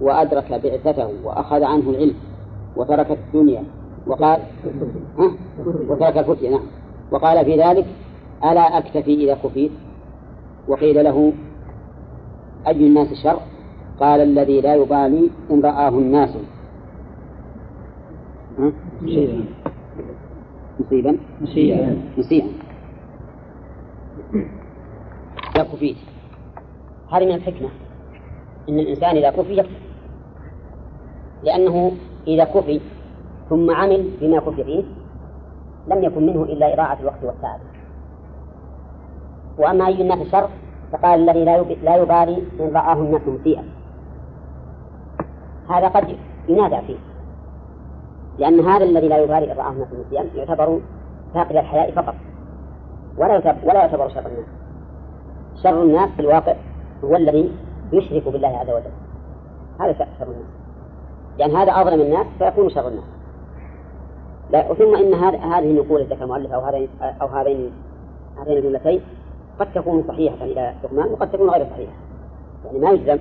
وأدرك 0.00 0.52
بعثته 0.52 1.10
وأخذ 1.24 1.62
عنه 1.62 1.90
العلم. 1.90 2.14
وترك 2.76 3.10
الدنيا 3.10 3.64
وقال 4.06 4.40
ها؟ 5.18 5.30
وترك 5.88 6.18
الفتية 6.18 6.50
نعم. 6.50 6.66
وقال 7.10 7.44
في 7.44 7.62
ذلك 7.62 7.86
ألا 8.44 8.78
أكتفي 8.78 9.14
إذا 9.14 9.34
كفيت؟ 9.34 9.70
وقيل 10.68 11.04
له 11.04 11.32
أي 12.66 12.86
الناس 12.86 13.08
شر 13.22 13.40
قال 14.00 14.20
الذي 14.20 14.60
لا 14.60 14.74
يبالي 14.74 15.30
إن 15.50 15.60
رآه 15.60 15.88
الناس. 15.88 16.36
ها؟ 18.58 18.72
مصيبا 20.80 21.18
مسيئا 21.40 22.02
مسيئا 22.18 22.48
إذا 25.56 25.64
كفيت. 25.64 25.96
هذه 27.12 27.24
من 27.24 27.34
الحكمة. 27.34 27.68
إن 28.68 28.78
الإنسان 28.78 29.16
إذا 29.16 29.30
كفي 29.30 29.56
يكفي. 29.56 29.76
لأنه 31.44 31.92
إذا 32.26 32.44
كفي 32.44 32.80
ثم 33.50 33.70
عمل 33.70 34.10
بما 34.20 34.40
كفي 34.40 34.64
فيه 34.64 34.84
لم 35.88 36.04
يكن 36.04 36.26
منه 36.26 36.42
إلا 36.42 36.74
إضاعة 36.74 36.98
الوقت 37.00 37.24
والتعب 37.24 37.60
وأما 39.58 39.86
أي 39.86 40.02
الناس 40.02 40.18
الشر 40.26 40.48
فقال 40.92 41.20
الذي 41.20 41.44
لا 41.44 41.62
لا 41.62 41.96
يبالي 41.96 42.42
إن 42.60 42.72
رآه 42.74 42.92
الناس 42.92 43.20
مسيئا. 43.28 43.64
هذا 45.70 45.88
قد 45.88 46.16
ينادى 46.48 46.86
فيه. 46.86 46.96
لأن 48.38 48.60
هذا 48.60 48.84
الذي 48.84 49.08
لا 49.08 49.18
يبالي 49.18 49.52
إن 49.52 49.56
رآه 49.58 49.70
الناس 49.70 49.88
مسيئا 50.06 50.26
يعتبر 50.34 50.80
فاقد 51.34 51.56
الحياء 51.56 51.90
فقط 51.90 52.14
ولا 53.18 53.56
ولا 53.64 53.74
يعتبر 53.74 54.08
شر 54.08 54.26
الناس. 54.26 54.46
شر 55.62 55.82
الناس 55.82 56.10
في 56.10 56.20
الواقع 56.20 56.54
هو 57.04 57.16
الذي 57.16 57.52
يشرك 57.92 58.28
بالله 58.28 58.58
عز 58.58 58.70
وجل. 58.70 58.92
هذا 59.80 59.92
شر 59.92 60.26
الناس. 60.26 60.65
لأن 61.38 61.56
هذا 61.56 61.72
أظلم 61.72 62.00
الناس 62.00 62.26
فيكون 62.38 62.70
شر 62.70 62.88
الناس. 62.88 63.04
لا 64.50 64.74
ثم 64.74 64.96
إن 64.96 65.14
هذه 65.14 65.58
النقول 65.58 66.00
التي 66.00 66.14
ذكر 66.14 66.24
المؤلف 66.24 66.52
أو 66.52 66.60
هذين 66.60 66.88
أو 67.00 67.26
هذين 67.26 67.70
هذين 68.40 68.56
الجملتين 68.56 69.00
قد 69.60 69.72
تكون 69.74 70.04
صحيحة 70.08 70.44
إلى 70.44 70.74
لقمان 70.84 71.12
وقد 71.12 71.30
تكون 71.30 71.50
غير 71.50 71.66
صحيحة. 71.70 71.92
يعني 72.64 72.78
ما 72.78 72.90
يجزم 72.90 73.18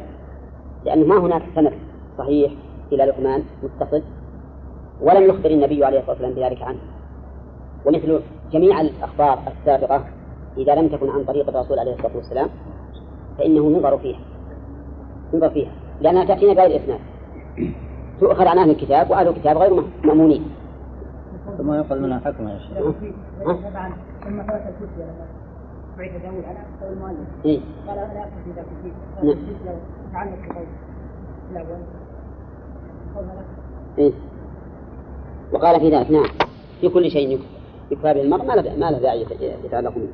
لأن 0.85 1.07
ما 1.07 1.17
هناك 1.17 1.41
سند 1.55 1.73
صحيح 2.17 2.51
إلى 2.91 3.05
لقمان 3.05 3.43
متصل 3.63 4.01
ولم 5.01 5.23
يخبر 5.23 5.49
النبي 5.49 5.85
عليه 5.85 5.99
الصلاة 5.99 6.11
والسلام 6.11 6.33
بذلك 6.33 6.61
عنه. 6.61 6.79
ومثل 7.85 8.21
جميع 8.51 8.81
الأخبار 8.81 9.39
السابقة 9.47 10.03
إذا 10.57 10.75
لم 10.75 10.87
تكن 10.87 11.09
عن 11.09 11.23
طريق 11.23 11.49
الرسول 11.49 11.79
عليه 11.79 11.93
الصلاة 11.93 12.15
والسلام 12.15 12.49
فإنه 13.37 13.65
ينظر 13.65 13.97
فيها. 13.97 14.19
ينظر 15.33 15.49
فيها. 15.49 15.71
لأنها 16.01 16.25
تأتينا 16.25 16.53
بغير 16.53 16.83
إسناد. 16.83 16.99
تؤخذ 18.19 18.47
عن 18.47 18.57
أهل 18.57 18.69
الكتاب 18.69 19.09
وأهل 19.11 19.27
الكتاب 19.27 19.57
غير 19.57 19.83
مأمونين. 20.03 20.45
ثم 21.57 21.73
يؤخذ 21.73 21.99
منها 21.99 22.19
حكمة 22.19 22.51
يا 22.51 22.59
شيخ. 22.59 22.77
طبعا 23.45 23.91
ثم 24.23 24.41
ثبت 24.41 24.51
الكتب 24.51 24.97
لما 24.99 25.25
بعث 25.97 26.11
داود 26.21 26.43
على 26.45 26.57
قول 26.81 26.93
المؤلف. 26.93 27.27
إيه؟ 27.45 27.59
قال 27.87 27.97
اكتب 27.99 28.51
إذا 28.53 28.63
كنت 28.63 28.93
نعم. 29.23 29.37
لو 29.65 29.73
تعلق 30.13 30.37
بقول 31.53 31.77
إيه؟ 33.97 34.11
وقال 35.53 35.79
في 35.79 35.89
ذلك 35.95 36.11
نعم. 36.11 36.25
في 36.81 36.89
كل 36.89 37.11
شيء 37.11 37.39
يكفى 37.91 38.13
به 38.13 38.21
المرء 38.21 38.45
ما 38.45 38.53
له 38.53 38.75
ما 38.75 38.91
له 38.91 38.99
داعي 38.99 39.21
يت- 39.21 39.41
يتعلق 39.65 39.93
به. 39.95 40.07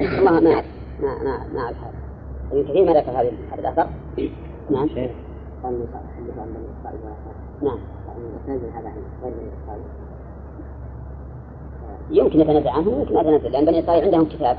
والله 0.00 0.40
ما 0.40 0.54
أعرف. 0.54 0.64
ما 1.00 1.14
ما 1.24 1.46
ما 1.54 1.60
أعرف 1.60 1.76
هذا. 1.76 1.94
ابن 2.52 2.62
كثير 2.68 2.84
ما 2.84 2.92
ذكر 2.92 3.10
هذه 3.10 3.32
هذا 3.52 3.60
الأثر 3.60 3.86
نعم. 4.70 4.88
شيخ 6.24 6.34
نعم. 7.62 7.78
يمكن 12.10 12.40
يتنازع 12.40 12.72
عنه 12.72 12.88
ويمكن 12.88 13.14
يتنازع 13.18 13.48
لأن 13.48 13.64
بني 13.64 13.78
إسرائيل 13.78 14.04
عندهم 14.04 14.24
كتاب 14.24 14.56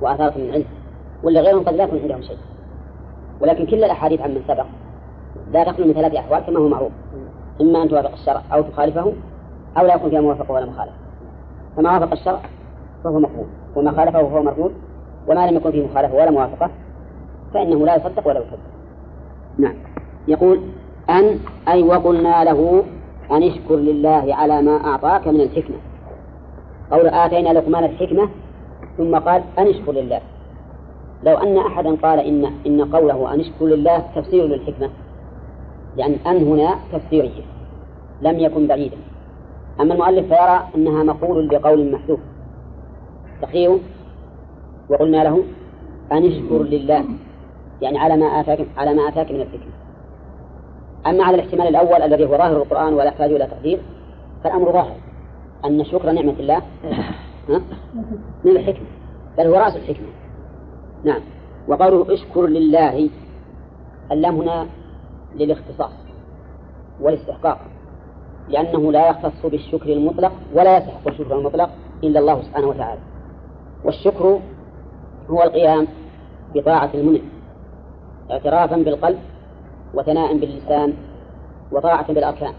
وآثار 0.00 0.38
من 0.38 0.50
علم 0.50 0.64
ولا 1.22 1.40
غيرهم 1.40 1.64
قد 1.64 1.74
لا 1.74 1.84
يكون 1.84 1.98
عندهم 1.98 2.22
شيء. 2.22 2.38
ولكن 3.40 3.66
كل 3.66 3.84
الأحاديث 3.84 4.20
عن 4.20 4.30
من 4.30 4.42
سبق 4.48 4.66
لا 5.52 5.64
تخلو 5.64 5.86
من 5.86 5.92
ثلاث 5.92 6.14
أحوال 6.14 6.40
كما 6.40 6.58
هو 6.58 6.68
معروف. 6.68 6.92
إما 7.60 7.82
أن 7.82 7.88
توافق 7.88 8.12
الشرع 8.12 8.42
أو 8.52 8.62
تخالفه 8.62 9.12
أو 9.78 9.86
لا 9.86 9.94
يكون 9.94 10.10
فيها 10.10 10.20
موافقة 10.20 10.52
ولا 10.52 10.66
مخالفة. 10.66 10.94
فما 11.76 11.98
وافق 11.98 12.12
الشرع 12.12 12.40
فهو 13.04 13.20
مقبول 13.20 13.46
وما 13.76 13.92
خالفه 13.92 14.22
فهو 14.22 14.42
مردود 14.42 14.72
وما 15.28 15.50
لم 15.50 15.56
يكن 15.56 15.70
فيه 15.70 15.86
مخالفة 15.86 16.14
ولا 16.14 16.30
موافقة 16.30 16.70
فإنه 17.54 17.86
لا 17.86 17.96
يصدق 17.96 18.28
ولا 18.28 18.40
يكذب 18.40 18.58
نعم. 19.58 19.74
يقول 20.28 20.60
أن 21.10 21.38
أي 21.68 21.82
وقلنا 21.82 22.44
له 22.44 22.84
أن 23.30 23.42
اشكر 23.42 23.76
لله 23.76 24.34
على 24.34 24.62
ما 24.62 24.76
أعطاك 24.84 25.28
من 25.28 25.40
الحكمة. 25.40 25.76
قول 26.90 27.06
آتينا 27.06 27.48
لقمان 27.48 27.84
الحكمة 27.84 28.28
ثم 28.98 29.14
قال 29.16 29.42
أن 29.58 29.66
اشكر 29.66 29.92
لله. 29.92 30.20
لو 31.24 31.36
أن 31.36 31.58
أحدا 31.58 31.94
قال 31.94 32.18
إن 32.18 32.50
إن 32.66 32.84
قوله 32.84 33.34
أن 33.34 33.40
اشكر 33.40 33.64
لله 33.64 33.98
تفسير 34.14 34.46
للحكمة 34.46 34.90
لأن 35.96 36.16
أن 36.26 36.36
هنا 36.36 36.74
تفسيرية 36.92 37.42
لم 38.22 38.38
يكن 38.38 38.66
بعيدا. 38.66 38.96
أما 39.80 39.94
المؤلف 39.94 40.26
فيرى 40.26 40.68
أنها 40.76 41.02
مقول 41.02 41.48
بقول 41.48 41.92
محذوف. 41.92 42.20
تخير؟ 43.42 43.78
وقلنا 44.90 45.24
له 45.24 45.42
أن 46.12 46.26
اشكر 46.26 46.62
لله 46.62 47.04
يعني 47.82 47.98
على 47.98 48.16
ما 48.16 48.26
آتاك 48.26 48.66
على 48.76 48.94
ما 48.94 49.08
آتاك 49.08 49.30
من 49.30 49.40
الحكمة. 49.40 49.83
أما 51.06 51.24
على 51.24 51.34
الاحتمال 51.34 51.68
الأول 51.68 52.02
الذي 52.02 52.24
هو 52.24 52.38
ظاهر 52.38 52.56
القرآن 52.56 52.94
ولا 52.94 53.04
يحتاج 53.04 53.32
إلى 53.32 53.46
تقدير 53.46 53.80
فالأمر 54.44 54.72
ظاهر. 54.72 54.96
أن 55.64 55.84
شكر 55.84 56.12
نعمة 56.12 56.34
الله؟ 56.38 56.62
من 58.44 58.50
الحكمة. 58.50 58.86
بل 59.38 59.46
هو 59.46 59.54
رأس 59.54 59.76
الحكمة. 59.76 60.06
نعم. 61.04 61.20
وقوله 61.68 62.14
اشكر 62.14 62.46
لله. 62.46 63.10
اللام 64.12 64.36
هنا 64.36 64.66
للاختصاص 65.36 65.92
والاستحقاق. 67.00 67.60
لأنه 68.48 68.92
لا 68.92 69.08
يختص 69.08 69.46
بالشكر 69.46 69.92
المطلق 69.92 70.32
ولا 70.54 70.78
يستحق 70.78 71.08
الشكر 71.08 71.38
المطلق 71.38 71.70
إلا 72.04 72.20
الله 72.20 72.42
سبحانه 72.42 72.66
وتعالى. 72.66 73.00
والشكر 73.84 74.40
هو 75.30 75.42
القيام 75.42 75.86
بطاعة 76.54 76.90
المنعم 76.94 77.28
اعترافا 78.30 78.76
بالقلب 78.76 79.18
وثناء 79.94 80.38
باللسان 80.38 80.94
وطاعة 81.72 82.12
بالأركان. 82.12 82.52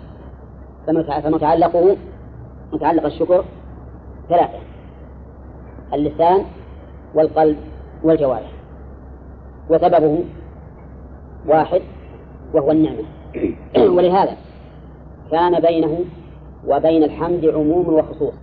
فمتعلقه 1.23 1.97
متعلق 2.73 3.05
الشكر 3.05 3.45
ثلاثة 4.29 4.59
اللسان 5.93 6.45
والقلب 7.15 7.57
والجوارح. 8.03 8.51
وسببه 9.69 10.23
واحد 11.47 11.81
وهو 12.53 12.71
النعمة. 12.71 13.03
ولهذا 13.97 14.38
كان 15.31 15.59
بينه 15.59 15.99
وبين 16.67 17.03
الحمد 17.03 17.45
عموم 17.45 17.93
وخصوص. 17.93 18.33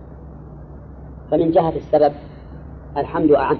فمن 1.31 1.51
جهة 1.51 1.73
السبب 1.75 2.13
الحمد 2.97 3.31
أعم 3.31 3.57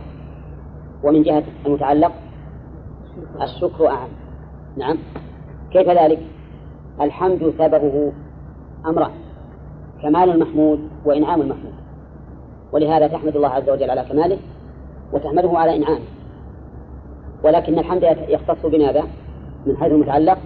ومن 1.04 1.24
جهة 1.24 1.44
المتعلق 1.66 2.12
الشكر 3.42 3.88
أعم. 3.88 4.23
نعم. 4.78 4.98
كيف 5.72 5.90
ذلك؟ 5.90 6.20
الحمد 7.02 7.54
سببه 7.58 8.12
أمران 8.86 9.12
كمال 10.02 10.30
المحمود 10.30 10.80
وإنعام 11.06 11.42
المحمود. 11.42 11.74
ولهذا 12.72 13.08
تحمد 13.08 13.36
الله 13.36 13.50
عز 13.50 13.70
وجل 13.70 13.90
على 13.90 14.06
كماله 14.10 14.38
وتحمده 15.14 15.50
على 15.60 15.76
إنعامه. 15.76 16.06
ولكن 17.44 17.80
الحمد 17.80 18.04
يختص 18.30 18.66
بماذا؟ 18.66 19.04
من 19.66 19.78
حيث 19.78 19.92
المتعلق 19.92 20.38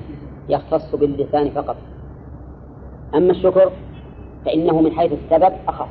يختص 0.49 0.95
باللسان 0.95 1.49
فقط. 1.49 1.75
أما 3.15 3.31
الشكر 3.31 3.71
فإنه 4.45 4.81
من 4.81 4.91
حيث 4.91 5.11
السبب 5.13 5.53
أخف 5.67 5.89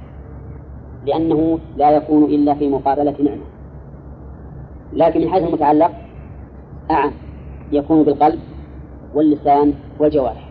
لأنه 1.07 1.59
لا 1.76 1.91
يكون 1.91 2.24
إلا 2.24 2.55
في 2.55 2.68
مقابلة 2.68 3.14
نعمة. 3.24 3.45
لكن 4.93 5.20
من 5.20 5.28
حيث 5.28 5.43
المتعلق 5.43 5.91
أعم. 6.91 7.12
يكون 7.73 8.03
بالقلب 8.03 8.39
واللسان 9.14 9.75
والجوارح. 9.99 10.51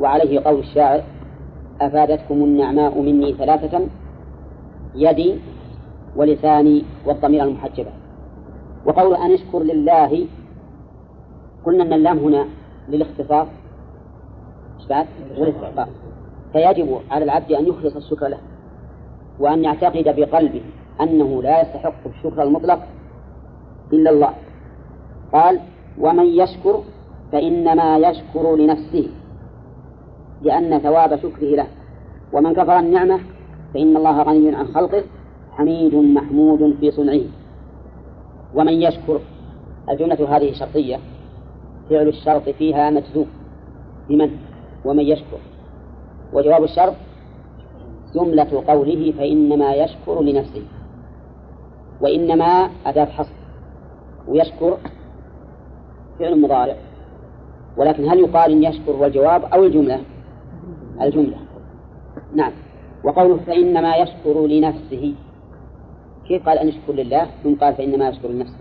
وعليه 0.00 0.40
قول 0.40 0.58
الشاعر 0.58 1.02
أفادتكم 1.80 2.34
النعماء 2.34 3.00
مني 3.00 3.32
ثلاثة 3.32 3.86
يدي 4.94 5.34
ولساني 6.16 6.84
والضمير 7.06 7.44
المحجبة. 7.44 7.90
وقول 8.86 9.14
أن 9.14 9.32
اشكر 9.32 9.58
لله 9.62 10.26
قلنا 11.64 11.84
أن 11.84 11.92
اللام 11.92 12.18
هنا 12.18 12.46
للاختصاص 12.88 13.46
إثبات 14.80 15.06
والاستحقاق 15.38 15.88
فيجب 16.52 17.00
على 17.10 17.24
العبد 17.24 17.52
أن 17.52 17.66
يخلص 17.66 17.96
الشكر 17.96 18.28
له 18.28 18.38
وأن 19.38 19.64
يعتقد 19.64 20.04
بقلبه 20.16 20.62
أنه 21.00 21.42
لا 21.42 21.62
يستحق 21.62 22.06
الشكر 22.06 22.42
المطلق 22.42 22.80
إلا 23.92 24.10
الله. 24.10 24.30
قال 25.32 25.60
ومن 25.98 26.26
يشكر 26.26 26.82
فإنما 27.32 27.98
يشكر 27.98 28.56
لنفسه 28.56 29.08
لأن 30.42 30.78
ثواب 30.78 31.16
شكره 31.16 31.56
له. 31.56 31.66
ومن 32.32 32.52
كفر 32.52 32.78
النعمة 32.78 33.20
فإن 33.74 33.96
الله 33.96 34.22
غني 34.22 34.54
عن 34.54 34.66
خلقه 34.66 35.04
حميد 35.52 35.94
محمود 35.94 36.76
في 36.80 36.90
صنعه. 36.90 37.22
ومن 38.54 38.72
يشكر 38.72 39.20
الجملة 39.90 40.36
هذه 40.36 40.52
شرطية 40.52 40.98
فعل 41.90 42.08
الشرط 42.08 42.48
فيها 42.48 42.90
مجزوم 42.90 43.26
بمن؟ 44.08 44.30
ومن 44.84 45.04
يشكر. 45.04 45.38
وجواب 46.32 46.64
الشرط 46.64 46.94
جملة 48.14 48.62
قوله 48.66 49.12
فإنما 49.18 49.74
يشكر 49.74 50.22
لنفسه. 50.22 50.62
وإنما 52.00 52.70
أداة 52.86 53.04
حصر. 53.04 53.34
ويشكر 54.28 54.76
فعل 56.18 56.40
مضارع. 56.40 56.76
ولكن 57.76 58.08
هل 58.08 58.18
يقال 58.18 58.52
إن 58.52 58.64
يشكر 58.64 58.92
والجواب 58.92 59.44
أو 59.44 59.64
الجملة؟ 59.64 60.00
الجملة. 61.00 61.36
نعم. 62.34 62.52
وقوله 63.04 63.36
فإنما 63.36 63.96
يشكر 63.96 64.46
لنفسه. 64.46 65.14
كيف 66.28 66.48
قال 66.48 66.58
أن 66.58 66.68
يشكر 66.68 66.92
لله؟ 66.92 67.26
ثم 67.44 67.54
قال 67.54 67.74
فإنما 67.74 68.08
يشكر 68.08 68.28
لنفسه. 68.28 68.58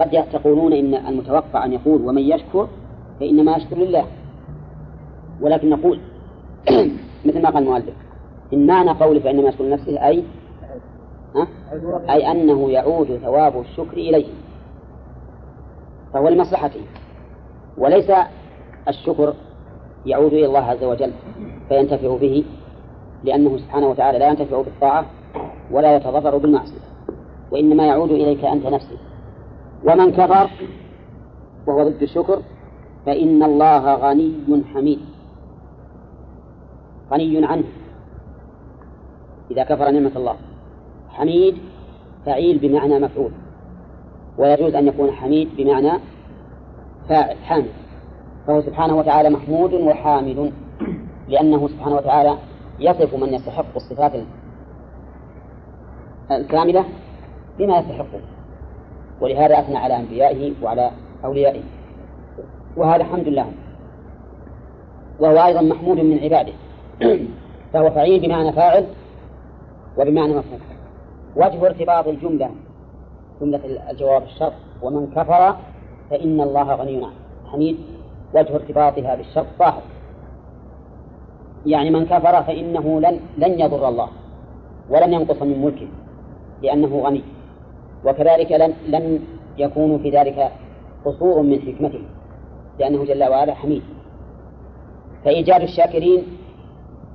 قد 0.00 0.24
تقولون 0.32 0.72
إن 0.72 0.94
المتوقع 0.94 1.64
أن 1.64 1.72
يقول 1.72 2.02
ومن 2.08 2.22
يشكر 2.22 2.68
فإنما 3.20 3.56
يشكر 3.56 3.76
لله. 3.76 4.04
ولكن 5.40 5.70
نقول 5.70 5.98
مثل 7.26 7.42
ما 7.42 7.50
قال 7.50 7.62
المؤلف. 7.62 7.94
إن 8.52 8.66
معنى 8.66 8.90
قوله 8.90 9.20
فإنما 9.20 9.48
يشكر 9.48 9.64
لنفسه 9.64 10.06
أي؟ 10.06 10.24
أي 12.10 12.30
أنه 12.30 12.70
يعود 12.70 13.20
ثواب 13.22 13.60
الشكر 13.60 13.96
إليه. 13.96 14.26
فهو 16.12 16.28
لمصلحته. 16.28 16.80
وليس 17.78 18.12
الشكر 18.88 19.34
يعود 20.06 20.32
إلى 20.32 20.46
الله 20.46 20.64
عز 20.64 20.84
وجل 20.84 21.12
فينتفع 21.68 22.16
به 22.16 22.44
لأنه 23.24 23.58
سبحانه 23.58 23.86
وتعالى 23.86 24.18
لا 24.18 24.28
ينتفع 24.28 24.62
بالطاعة 24.62 25.06
ولا 25.70 25.96
يتضرر 25.96 26.36
بالمعصية 26.36 26.80
وإنما 27.50 27.86
يعود 27.86 28.10
إليك 28.10 28.44
أنت 28.44 28.66
نفسك. 28.66 28.98
ومن 29.84 30.12
كفر 30.12 30.50
وهو 31.66 31.88
ضد 31.88 32.02
الشكر 32.02 32.42
فإن 33.06 33.42
الله 33.42 33.94
غني 33.94 34.32
حميد 34.74 35.00
غني 37.12 37.46
عنه. 37.46 37.64
إذا 39.50 39.64
كفر 39.64 39.90
نعمة 39.90 40.12
الله 40.16 40.36
حميد 41.08 41.58
فعيل 42.26 42.58
بمعنى 42.58 42.98
مفعول. 42.98 43.32
ويجوز 44.38 44.74
أن 44.74 44.86
يكون 44.86 45.12
حميد 45.12 45.48
بمعنى 45.56 45.92
فاعل 47.08 47.36
حامد 47.36 47.70
فهو 48.46 48.60
سبحانه 48.60 48.96
وتعالى 48.96 49.30
محمود 49.30 49.74
وحامد 49.74 50.52
لأنه 51.28 51.68
سبحانه 51.68 51.96
وتعالى 51.96 52.36
يصف 52.80 53.14
من 53.14 53.34
يستحق 53.34 53.76
الصفات 53.76 54.12
الكاملة 56.30 56.84
بما 57.58 57.78
يستحقه. 57.78 58.20
ولهذا 59.20 59.60
أثنى 59.60 59.76
على 59.76 59.96
أنبيائه 59.96 60.52
وعلى 60.62 60.90
أوليائه. 61.24 61.62
وهذا 62.76 63.04
حمد 63.04 63.28
لهم. 63.28 63.52
وهو 65.20 65.46
أيضا 65.46 65.62
محمود 65.62 66.00
من 66.00 66.18
عباده. 66.18 66.52
فهو 67.72 67.90
فعيل 67.90 68.20
بمعنى 68.20 68.52
فاعل 68.52 68.86
وبمعنى 69.98 70.34
مفهوم 70.34 70.60
وجه 71.36 71.66
ارتباط 71.66 72.08
الجملة 72.08 72.50
جملة 73.40 73.60
الجواب 73.90 74.22
الشرط. 74.22 74.52
ومن 74.82 75.06
كفر 75.16 75.56
فإن 76.10 76.40
الله 76.40 76.74
غني 76.74 76.96
عنه 76.96 77.12
حميد. 77.52 77.76
وجه 78.34 78.54
ارتباطها 78.54 79.14
بالشرط 79.14 79.46
ظاهر. 79.58 79.82
يعني 81.66 81.90
من 81.90 82.06
كفر 82.06 82.42
فإنه 82.42 83.00
لن 83.00 83.20
لن 83.38 83.60
يضر 83.60 83.88
الله 83.88 84.08
ولن 84.90 85.12
ينقص 85.12 85.42
من 85.42 85.62
ملكه 85.62 85.88
لأنه 86.62 87.00
غني. 87.00 87.22
وكذلك 88.04 88.52
لن 88.52 88.74
لن 88.88 89.20
يكون 89.58 89.98
في 89.98 90.10
ذلك 90.10 90.52
قصور 91.04 91.42
من 91.42 91.60
حكمته 91.60 92.02
لأنه 92.78 93.04
جل 93.04 93.24
وعلا 93.24 93.54
حميد. 93.54 93.82
فإيجاد 95.24 95.62
الشاكرين 95.62 96.22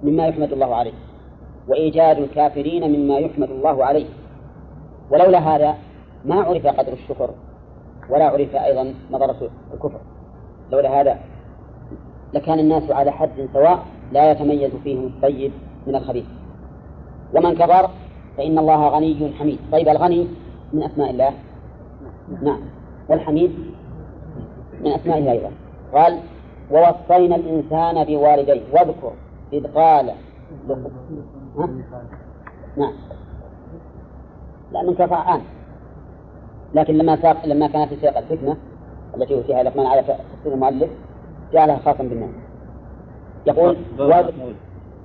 مما 0.03 0.27
يحمد 0.27 0.53
الله 0.53 0.75
عليه 0.75 0.93
وإيجاد 1.67 2.17
الكافرين 2.17 2.99
مما 2.99 3.17
يحمد 3.17 3.51
الله 3.51 3.85
عليه. 3.85 4.05
ولولا 5.11 5.39
هذا 5.39 5.75
ما 6.25 6.35
عرف 6.35 6.67
قدر 6.67 6.93
الشكر 6.93 7.29
ولا 8.09 8.25
عرف 8.25 8.55
أيضا 8.55 8.93
مضرة 9.11 9.49
الكفر. 9.73 9.99
لولا 10.71 11.01
هذا 11.01 11.19
لكان 12.33 12.59
الناس 12.59 12.91
على 12.91 13.11
حد 13.11 13.49
سواء 13.53 13.85
لا 14.11 14.31
يتميز 14.31 14.71
فيهم 14.83 15.05
الطيب 15.05 15.51
من 15.87 15.95
الخبيث. 15.95 16.25
ومن 17.35 17.55
كفر 17.55 17.89
فإن 18.37 18.59
الله 18.59 18.87
غني 18.87 19.33
حميد. 19.39 19.59
طيب 19.71 19.89
الغني 19.89 20.27
من 20.73 20.83
أسماء 20.83 21.09
الله؟ 21.09 21.31
نعم. 22.41 22.59
والحميد 23.09 23.51
من 24.81 24.91
أسمائه 24.91 25.31
أيضا. 25.31 25.51
قال 25.93 26.19
ووصينا 26.71 27.35
الإنسان 27.35 28.03
بوالديه. 28.03 28.61
واذكر 28.73 29.13
إذ 29.53 29.67
قال؟ 29.67 30.11
نعم. 32.77 32.93
لا 34.71 34.83
من 34.83 34.93
كفى 34.93 35.39
لكن 36.73 36.93
لما 36.93 37.21
ساق 37.21 37.45
لما 37.45 37.67
كانت 37.67 37.93
في 37.93 37.99
سياق 37.99 38.17
الفتنة 38.17 38.57
التي 39.17 39.33
أوتيها 39.35 39.63
لقمان 39.63 39.87
على 39.87 40.01
تفسير 40.01 40.53
المؤلف 40.53 40.89
جعلها 41.53 41.77
خاصا 41.77 42.03
بالنعم 42.03 42.33
يقول 43.47 43.77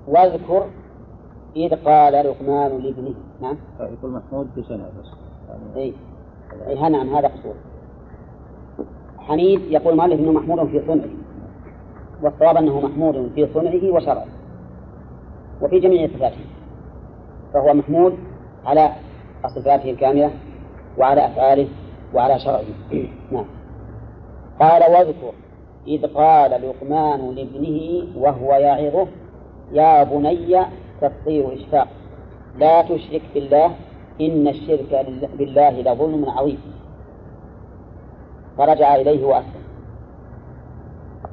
واذكر 0.08 0.66
إذ 1.56 1.74
قال 1.74 2.12
لقمان 2.12 2.78
لابنه. 2.78 3.14
نعم؟ 3.42 3.56
يقول 3.80 4.10
محمود 4.10 4.48
بسنة 4.56 4.84
بس. 5.00 5.06
أي. 5.76 5.94
أي 6.68 6.88
نعم 6.88 7.14
هذا 7.14 7.28
قصور 7.28 7.54
حميد 9.18 9.60
يقول 9.60 9.96
مالك 9.96 10.18
أنه 10.18 10.32
محمود 10.32 10.68
في 10.68 10.82
صنعه 10.86 11.08
والصواب 12.22 12.56
أنه 12.56 12.80
محمود 12.80 13.30
في 13.34 13.48
صنعه 13.54 13.94
وشرعه 13.94 14.26
وفي 15.62 15.80
جميع 15.80 16.08
صفاته. 16.08 16.44
فهو 17.54 17.74
محمود 17.74 18.18
على 18.66 18.90
صفاته 19.46 19.90
الكاملة. 19.90 20.30
وعلى 21.00 21.26
أفعاله 21.26 21.68
وعلى 22.14 22.38
شرعه. 22.38 22.64
نعم. 23.32 23.44
قال 24.60 24.82
واذكر 24.92 25.32
إذ 25.88 26.06
قال 26.06 26.50
لقمان 26.50 27.34
لابنه 27.34 28.06
وهو 28.16 28.52
يعظه 28.52 29.06
يا 29.72 30.02
بني 30.04 30.64
تفطير 31.00 31.54
إشفاق 31.54 31.88
لا 32.58 32.82
تشرك 32.82 33.22
بالله 33.34 33.70
إن 34.20 34.48
الشرك 34.48 35.06
بالله 35.38 35.70
لظلم 35.70 36.28
عظيم. 36.28 36.60
فرجع 38.58 38.94
إليه 38.96 39.24
وأسلم. 39.24 39.64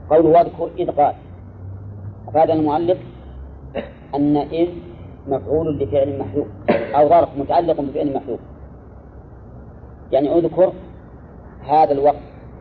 قوله 0.09 0.29
واذكر 0.29 0.69
إذ 0.79 0.91
قال. 0.91 1.13
أفاد 2.27 2.49
المؤلف 2.49 2.97
أن 4.15 4.37
إذ 4.37 4.67
مفعول 5.27 5.79
لفعل 5.79 6.19
محذوف 6.19 6.47
أو 6.69 7.09
ظرف 7.09 7.29
متعلق 7.37 7.81
بفعل 7.81 8.13
محذوف. 8.13 8.39
يعني 10.11 10.37
اذكر 10.37 10.73
هذا 11.67 11.91
الوقت 11.91 12.15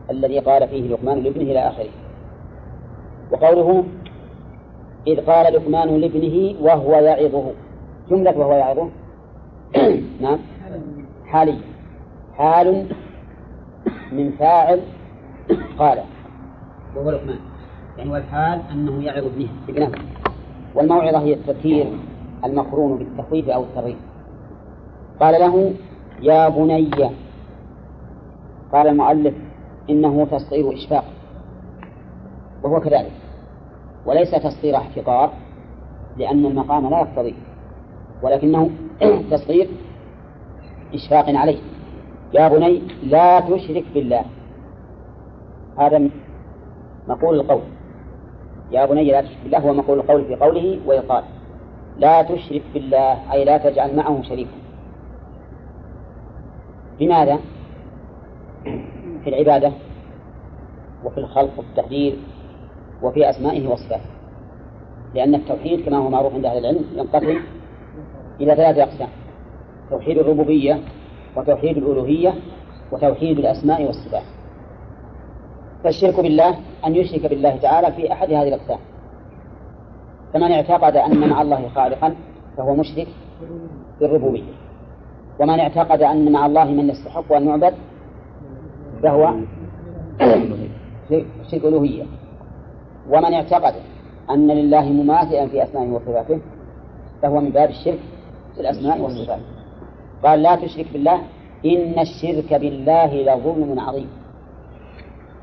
الذي 0.09 0.39
قال 0.39 0.67
فيه 0.67 0.87
لقمان 0.87 1.23
لابنه 1.23 1.43
إلى 1.43 1.59
آخره. 1.59 1.89
وقوله 3.31 3.83
إذ 5.07 5.25
قال 5.25 5.53
لقمان 5.53 5.97
لابنه 5.97 6.55
وهو 6.61 6.91
يعظه. 6.91 7.51
جملة 8.09 8.37
وهو 8.37 8.53
يعظه. 8.53 8.89
نعم. 10.21 10.39
حالي. 11.25 11.57
حال 12.37 12.85
من 14.11 14.31
فاعل 14.31 14.79
قال. 15.79 15.99
وهو 16.95 17.11
لقمان. 17.11 17.39
يعني 17.97 18.09
والحال 18.09 18.61
أنه 18.71 19.03
يعظ 19.03 19.25
ابنه 19.25 19.47
ابنه. 19.69 19.91
والموعظة 20.75 21.19
هي 21.19 21.33
التذكير 21.33 21.87
المقرون 22.45 22.97
بالتخويف 22.97 23.49
أو 23.49 23.63
الترغيب. 23.63 23.97
قال 25.19 25.39
له 25.39 25.73
يا 26.21 26.49
بني 26.49 26.89
قال 28.73 28.87
المؤلف 28.87 29.33
إنه 29.89 30.27
تصغير 30.31 30.73
إشفاق 30.73 31.05
وهو 32.63 32.79
كذلك 32.79 33.11
وليس 34.05 34.31
تصغير 34.31 34.77
احتقار 34.77 35.33
لأن 36.17 36.45
المقام 36.45 36.89
لا 36.89 36.99
يقتضي 36.99 37.35
ولكنه 38.21 38.69
تصغير 39.31 39.67
إشفاق 40.93 41.25
عليه. 41.29 41.57
يا 42.33 42.47
بني 42.47 42.81
لا 43.03 43.39
تشرك 43.39 43.83
بالله. 43.93 44.25
هذا 45.79 46.09
مقول 47.07 47.39
القول. 47.39 47.61
يا 48.71 48.85
بني 48.85 49.11
لا 49.11 49.21
تشرك 49.21 49.37
بالله 49.43 49.59
هو 49.59 49.73
مقول 49.73 49.99
القول 49.99 50.25
في 50.25 50.35
قوله 50.35 50.79
ويقال 50.85 51.23
لا 51.97 52.21
تشرك 52.21 52.63
بالله 52.73 53.33
أي 53.33 53.45
لا 53.45 53.57
تجعل 53.57 53.95
معه 53.95 54.21
شريكا. 54.21 54.57
لماذا؟ 56.99 57.39
في 59.27 59.33
العبادة 59.33 59.71
وفي 61.05 61.17
الخلق 61.17 61.49
والتقدير 61.57 62.15
وفي 63.03 63.29
أسمائه 63.29 63.67
وصفاته. 63.67 64.09
لأن 65.15 65.35
التوحيد 65.35 65.85
كما 65.85 65.97
هو 65.97 66.09
معروف 66.09 66.33
عند 66.33 66.45
أهل 66.45 66.57
العلم 66.57 66.85
ينقسم 66.95 67.39
إلى 68.41 68.55
ثلاثة 68.55 68.83
أقسام 68.83 69.07
توحيد 69.89 70.17
الربوبية 70.17 70.79
وتوحيد 71.35 71.77
الألوهية 71.77 72.33
وتوحيد 72.91 73.39
الأسماء 73.39 73.83
والصفات. 73.85 74.23
فالشرك 75.83 76.19
بالله 76.19 76.55
أن 76.85 76.95
يشرك 76.95 77.29
بالله 77.29 77.57
تعالى 77.57 77.91
في 77.91 78.11
أحد 78.11 78.31
هذه 78.31 78.47
الأقسام. 78.47 78.79
فمن 80.33 80.51
اعتقد 80.51 80.95
أن 80.95 81.29
مع 81.29 81.41
الله 81.41 81.69
خالقا 81.75 82.15
فهو 82.57 82.75
مشرك 82.75 83.07
بالربوبية. 83.99 84.53
ومن 85.39 85.59
اعتقد 85.59 86.01
أن 86.01 86.31
مع 86.31 86.45
الله 86.45 86.65
من 86.65 86.89
يستحق 86.89 87.33
أن 87.33 87.47
يعبد 87.47 87.73
فهو 89.03 89.33
شرك 91.51 91.65
ألوهية 91.65 92.03
ومن 93.09 93.33
اعتقد 93.33 93.73
أن 94.29 94.47
لله 94.47 94.85
مماثلا 94.89 95.47
في 95.47 95.63
أسمائه 95.63 95.89
وصفاته 95.91 96.39
فهو 97.21 97.41
من 97.41 97.49
باب 97.49 97.69
الشرك 97.69 97.99
في 98.55 98.61
الأسماء 98.61 99.01
والصفات. 99.01 99.39
قال 100.23 100.43
لا 100.43 100.55
تشرك 100.55 100.85
بالله 100.93 101.21
إن 101.65 101.99
الشرك 101.99 102.53
بالله 102.53 103.11
لظلم 103.23 103.79
عظيم. 103.79 104.09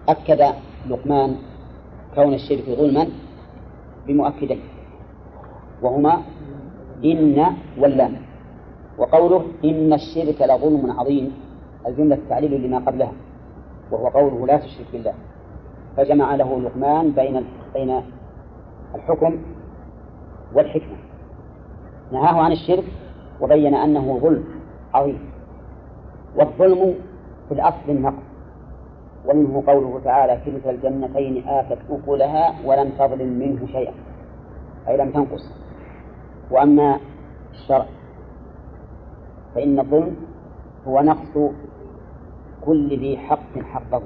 أكد 0.09 0.43
لقمان 0.91 1.37
كون 2.15 2.35
الشرك 2.35 2.65
ظلما 2.79 3.09
بمؤكدين. 4.07 4.61
وهما 5.83 6.23
إن 7.05 7.47
واللام. 7.79 8.15
وقوله 8.99 9.45
إن 9.65 9.93
الشرك 9.93 10.43
لظلم 10.43 10.91
عظيم 10.99 11.33
الجملة 11.87 12.19
تعليل 12.29 12.63
لما 12.63 12.79
قبلها. 12.79 13.13
وهو 13.91 14.09
قوله 14.09 14.47
لا 14.47 14.57
تشرك 14.57 14.87
بالله. 14.93 15.15
فجمع 15.97 16.35
له 16.35 16.61
لقمان 16.61 17.11
بين 17.11 17.45
بين 17.75 18.03
الحكم 18.95 19.39
والحكمة. 20.55 20.97
نهاه 22.13 22.43
عن 22.43 22.53
الشرك 22.53 22.85
وبين 23.41 23.75
أنه 23.75 24.19
ظلم 24.23 24.45
عظيم. 24.95 25.31
والظلم 26.37 26.95
في 27.49 27.55
الأصل 27.55 27.89
النقص. 27.89 28.25
ومنه 29.27 29.63
قوله 29.67 30.01
تعالى 30.05 30.41
كلتا 30.45 30.71
الجنتين 30.71 31.49
آتت 31.49 31.79
أكلها 31.91 32.55
ولم 32.65 32.91
تظلم 32.99 33.29
منه 33.39 33.67
شيئا. 33.67 33.95
أي 34.89 34.97
لم 34.97 35.11
تنقص. 35.11 35.53
وأما 36.51 37.01
الشرع 37.53 37.87
فإن 39.55 39.79
الظلم 39.79 40.17
هو 40.89 41.01
نقص 41.01 41.53
كل 42.67 42.99
ذي 42.99 43.19
حق 43.19 43.59
حقه. 43.59 44.03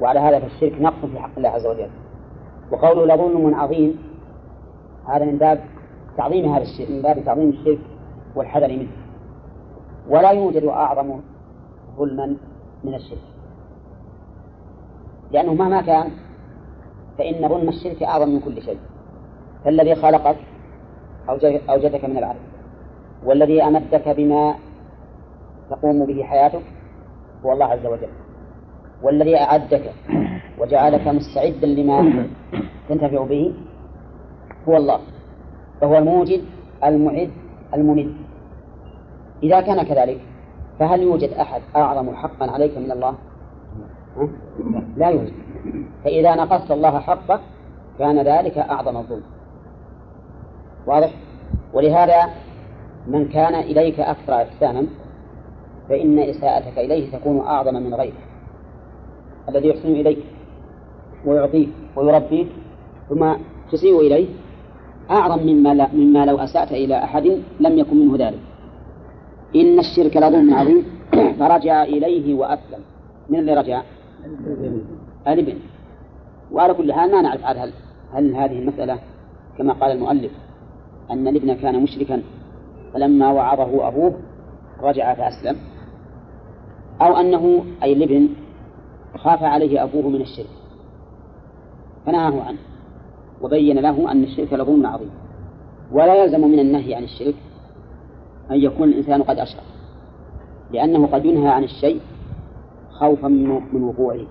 وعلى 0.00 0.20
هذا 0.20 0.38
فالشرك 0.38 0.80
نقص 0.80 1.04
في 1.12 1.18
حق 1.18 1.30
الله 1.36 1.48
عز 1.48 1.66
وجل. 1.66 1.90
وقوله 2.70 3.14
لظلم 3.14 3.54
عظيم 3.54 3.98
هذا 5.08 5.24
من 5.24 5.38
باب 5.38 5.60
تعظيم 6.16 6.52
هذا 6.52 6.62
الشرك 6.62 6.90
من 6.90 7.02
باب 7.02 7.24
تعظيم 7.24 7.48
الشرك 7.48 7.78
والحذر 8.36 8.68
منه. 8.68 8.92
ولا 10.08 10.30
يوجد 10.30 10.64
أعظم 10.64 11.20
ظلما 11.96 12.36
من 12.84 12.94
الشرك. 12.94 13.18
لأنه 15.32 15.54
مهما 15.54 15.82
كان 15.82 16.10
فإن 17.18 17.48
ظلم 17.48 17.68
الشرك 17.68 18.02
أعظم 18.02 18.28
من 18.28 18.40
كل 18.40 18.62
شيء. 18.62 18.78
فالذي 19.64 19.94
خلقك 19.94 20.36
أوجدك 21.68 22.04
من 22.04 22.18
العدم 22.18 22.38
والذي 23.24 23.62
أمدك 23.62 24.08
بما 24.08 24.54
تقوم 25.70 26.06
به 26.06 26.24
حياتك 26.24 26.62
هو 27.44 27.52
الله 27.52 27.66
عز 27.66 27.86
وجل 27.86 28.08
والذي 29.02 29.36
أعدك 29.40 29.92
وجعلك 30.58 31.08
مستعدا 31.08 31.66
لما 31.66 32.26
تنتفع 32.88 33.24
به 33.24 33.54
هو 34.68 34.76
الله 34.76 34.98
فهو 35.80 35.98
الموجد 35.98 36.40
المعد 36.84 37.30
الممد 37.74 38.14
إذا 39.42 39.60
كان 39.60 39.82
كذلك 39.82 40.20
فهل 40.78 41.02
يوجد 41.02 41.30
أحد 41.32 41.62
أعظم 41.76 42.14
حقا 42.14 42.50
عليك 42.50 42.78
من 42.78 42.92
الله؟ 42.92 43.14
لا 44.96 45.08
يوجد 45.08 45.32
فإذا 46.04 46.34
نقصت 46.34 46.70
الله 46.70 46.98
حقه 47.00 47.40
كان 47.98 48.18
ذلك 48.18 48.58
أعظم 48.58 48.96
الظلم 48.96 49.22
واضح؟ 50.86 51.10
ولهذا 51.74 52.28
من 53.06 53.28
كان 53.28 53.54
إليك 53.54 54.00
أكثر 54.00 54.34
إحسانا 54.34 54.86
فإن 55.88 56.18
إساءتك 56.18 56.78
إليه 56.78 57.12
تكون 57.12 57.40
أعظم 57.40 57.74
من 57.74 57.94
غيره 57.94 58.18
الذي 59.48 59.68
يحسن 59.68 59.88
إليك 59.88 60.18
ويعطيك 61.26 61.68
ويربيك 61.96 62.48
ثم 63.08 63.32
تسيء 63.72 64.00
إليه 64.00 64.26
أعظم 65.10 65.46
مما, 65.46 65.74
لا 65.74 65.88
مما 65.92 66.26
لو 66.26 66.38
أسأت 66.38 66.72
إلى 66.72 67.04
أحد 67.04 67.26
لم 67.60 67.78
يكن 67.78 67.96
منه 67.96 68.26
ذلك. 68.26 68.38
إن 69.56 69.78
الشرك 69.78 70.16
لظلم 70.16 70.54
عظيم 70.54 70.84
فرجع 71.38 71.82
إليه 71.82 72.34
وأسلم. 72.34 72.80
من 73.28 73.38
اللي 73.38 73.54
رجع؟ 73.54 73.82
الابن. 75.28 75.54
وعلى 76.52 76.74
كل 76.74 76.92
حال 76.92 77.12
ما 77.12 77.22
نعرف 77.22 77.44
هل 77.44 77.72
هل 78.12 78.34
هذه 78.34 78.58
المسألة 78.58 78.98
كما 79.58 79.72
قال 79.72 79.92
المؤلف 79.92 80.32
أن 81.10 81.28
الابن 81.28 81.54
كان 81.54 81.82
مشركا 81.82 82.22
فلما 82.94 83.32
وعظه 83.32 83.88
أبوه 83.88 84.14
رجع 84.82 85.14
فأسلم. 85.14 85.56
أو 87.02 87.16
أنه 87.16 87.64
أي 87.82 87.92
الابن 87.92 88.28
خاف 89.16 89.42
عليه 89.42 89.82
أبوه 89.82 90.08
من 90.08 90.20
الشرك. 90.20 90.50
فنهاه 92.06 92.42
عنه 92.42 92.58
وبين 93.42 93.78
له 93.78 94.12
أن 94.12 94.24
الشرك 94.24 94.52
لظلم 94.52 94.86
عظيم. 94.86 95.10
ولا 95.92 96.14
يلزم 96.14 96.40
من 96.40 96.58
النهي 96.58 96.94
عن 96.94 97.04
الشرك 97.04 97.34
أن 98.50 98.56
يكون 98.56 98.88
الإنسان 98.88 99.22
قد 99.22 99.38
أشرك 99.38 99.62
لأنه 100.72 101.06
قد 101.06 101.24
ينهى 101.24 101.48
عن 101.48 101.64
الشيء 101.64 102.00
خوفا 102.90 103.28
من 103.72 103.82
وقوعه. 103.82 104.26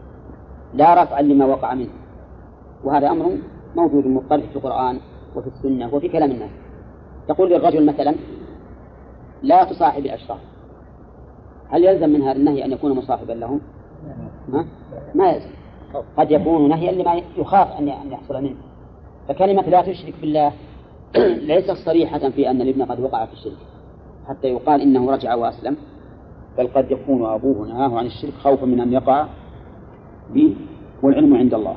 لا 0.73 1.03
رفعا 1.03 1.21
لما 1.21 1.45
وقع 1.45 1.73
منه. 1.73 1.93
وهذا 2.83 3.09
أمر 3.09 3.37
موجود 3.75 4.07
مضطرد 4.07 4.43
في 4.49 4.55
القرآن 4.55 4.99
وفي 5.35 5.47
السنة 5.47 5.95
وفي 5.95 6.07
كلام 6.07 6.31
الناس. 6.31 6.49
تقول 7.27 7.49
للرجل 7.49 7.85
مثلا 7.85 8.15
لا 9.43 9.63
تصاحب 9.63 10.05
الأشراف 10.05 10.39
هل 11.69 11.83
يلزم 11.83 12.09
من 12.09 12.21
هذا 12.21 12.37
النهي 12.37 12.65
أن 12.65 12.71
يكون 12.71 12.91
مصاحبا 12.91 13.33
لهم؟ 13.33 13.61
ما, 14.49 14.65
ما 15.15 15.31
يلزم. 15.31 15.49
قد 16.17 16.31
يكون 16.31 16.69
نهيا 16.69 16.91
لما 16.91 17.21
يخاف 17.37 17.79
أن 17.79 17.87
يحصل 17.87 18.43
منه. 18.43 18.55
فكلمة 19.27 19.61
لا 19.61 19.81
تشرك 19.81 20.13
بالله 20.21 20.51
ليست 21.49 21.71
صريحة 21.71 22.29
في 22.29 22.49
أن 22.49 22.61
الابن 22.61 22.85
قد 22.85 22.99
وقع 22.99 23.25
في 23.25 23.33
الشرك 23.33 23.57
حتى 24.27 24.47
يقال 24.47 24.81
إنه 24.81 25.11
رجع 25.11 25.35
وأسلم. 25.35 25.77
بل 26.57 26.67
قد 26.67 26.91
يكون 26.91 27.25
أبوه 27.25 27.67
نهاه 27.67 27.97
عن 27.97 28.05
الشرك 28.05 28.33
خوفا 28.33 28.65
من 28.65 28.79
أن 28.79 28.93
يقع 28.93 29.27
به 30.33 30.55
والعلم 31.03 31.35
عند 31.35 31.53
الله. 31.53 31.75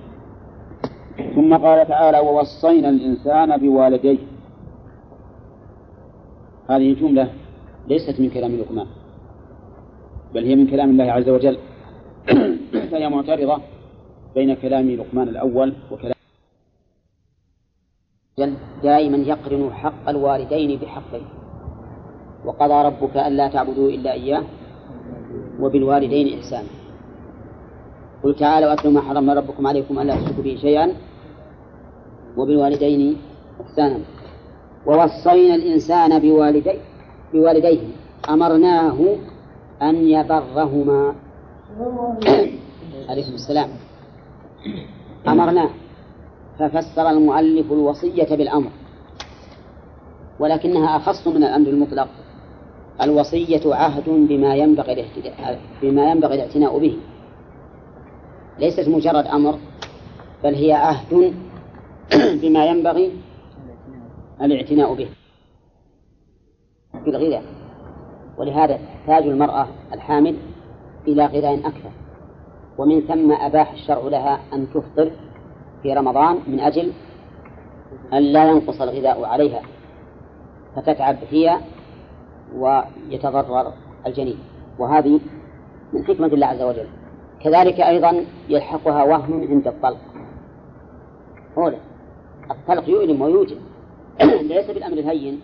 ثم 1.35 1.57
قال 1.57 1.89
تعالى 1.89 2.19
ووصينا 2.19 2.89
الإنسان 2.89 3.57
بوالديه. 3.57 4.19
هذه 6.71 6.95
جملة 6.95 7.31
ليست 7.89 8.21
من 8.21 8.31
كلام 8.31 8.57
لقمان 8.57 8.87
بل 10.35 10.45
هي 10.45 10.57
من 10.57 10.67
كلام 10.67 10.91
الله 10.91 11.13
عز 11.13 11.29
وجل. 11.29 11.59
فهي 12.91 13.09
معترضة 13.09 13.59
بين 14.35 14.55
كلام 14.55 14.91
لقمان 14.91 15.29
الأول 15.29 15.75
وكلام 15.91 16.15
دائما 18.83 19.17
يقرن 19.17 19.73
حق 19.73 20.09
الوالدين 20.09 20.79
بحقين. 20.79 21.25
وقضى 22.45 22.87
ربك 22.89 23.17
ألا 23.17 23.49
تعبدوا 23.49 23.91
إلا 23.91 24.13
إياه 24.13 24.43
وبالوالدين 25.61 26.39
إحسانا. 26.39 26.69
قل 28.23 28.35
تعالوا 28.35 28.73
أتلوا 28.73 28.93
ما 28.93 29.01
حرم 29.01 29.31
ربكم 29.31 29.67
عليكم 29.67 29.99
ألا 29.99 30.15
تشركوا 30.15 30.43
به 30.43 30.59
شيئا 30.61 30.93
وبالوالدين 32.37 33.17
إحسانا. 33.61 33.99
ووصينا 34.87 35.55
الإنسان 35.55 36.19
بوالديه 36.19 36.79
بوالديه. 37.33 37.81
أمرناه 38.29 38.99
أن 39.83 40.09
يبرهما 40.09 41.15
عليكم 43.09 43.35
السلام. 43.35 43.69
أمرناه 45.29 45.71
ففسر 46.59 47.11
المؤلف 47.11 47.73
الوصية 47.73 48.37
بالأمر 48.37 48.71
ولكنها 50.39 50.97
أخص 50.97 51.29
من 51.29 51.45
الأمر 51.45 51.69
المطلق. 51.69 52.09
الوصية 53.03 53.75
عهد 53.75 54.09
بما 54.09 54.55
ينبغي 54.55 55.05
بما 55.83 56.11
ينبغي 56.11 56.35
الاعتناء 56.35 56.79
به. 56.79 56.97
ليست 58.59 58.89
مجرد 58.89 59.27
أمر 59.27 59.59
بل 60.45 60.55
هي 60.55 60.73
عهد 60.73 61.35
بما 62.43 62.67
ينبغي 62.67 63.13
الاعتناء 64.43 64.95
به. 64.95 65.09
في 67.05 67.11
الغذاء 67.11 67.60
ولهذا 68.41 68.77
تحتاج 68.77 69.23
المرأة 69.23 69.67
الحامل 69.93 70.37
إلى 71.09 71.27
غذاء 71.27 71.59
أكثر. 71.59 71.91
ومن 72.79 73.01
ثم 73.01 73.33
أباح 73.33 73.73
الشرع 73.73 74.03
لها 74.03 74.41
أن 74.53 74.67
تفطر 74.75 75.11
في 75.83 75.95
رمضان 75.95 76.39
من 76.47 76.61
أجل 76.61 76.93
أن 78.13 78.23
لا 78.23 78.51
ينقص 78.51 78.81
الغذاء 78.81 79.25
عليها 79.25 79.63
فتتعب 80.77 81.17
هي 81.31 81.61
ويتضرر 82.55 83.73
الجنين. 84.07 84.39
وهذه 84.79 85.21
من 85.93 86.05
حكمة 86.05 86.27
الله 86.27 86.47
عز 86.47 86.63
وجل. 86.63 86.87
كذلك 87.41 87.81
أيضا 87.81 88.25
يلحقها 88.49 89.05
وهم 89.05 89.49
عند 89.51 89.69
الطلق. 89.69 90.01
أولا 91.57 91.79
الطلق 92.51 92.89
يؤلم 92.89 93.23
ويوجد 93.23 93.59
ليس 94.51 94.71
بالأمر 94.71 94.99
الهين 94.99 95.41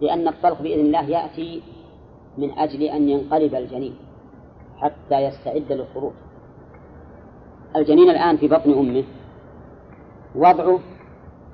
لأن 0.00 0.28
الطلق 0.28 0.62
بإذن 0.62 0.80
الله 0.80 1.10
يأتي 1.10 1.62
من 2.38 2.58
أجل 2.58 2.82
أن 2.82 3.08
ينقلب 3.08 3.54
الجنين 3.54 3.94
حتى 4.76 5.20
يستعد 5.20 5.72
للخروج. 5.72 6.12
الجنين 7.76 8.10
الآن 8.10 8.36
في 8.36 8.48
بطن 8.48 8.72
أمه. 8.72 9.04
وضعه 10.34 10.78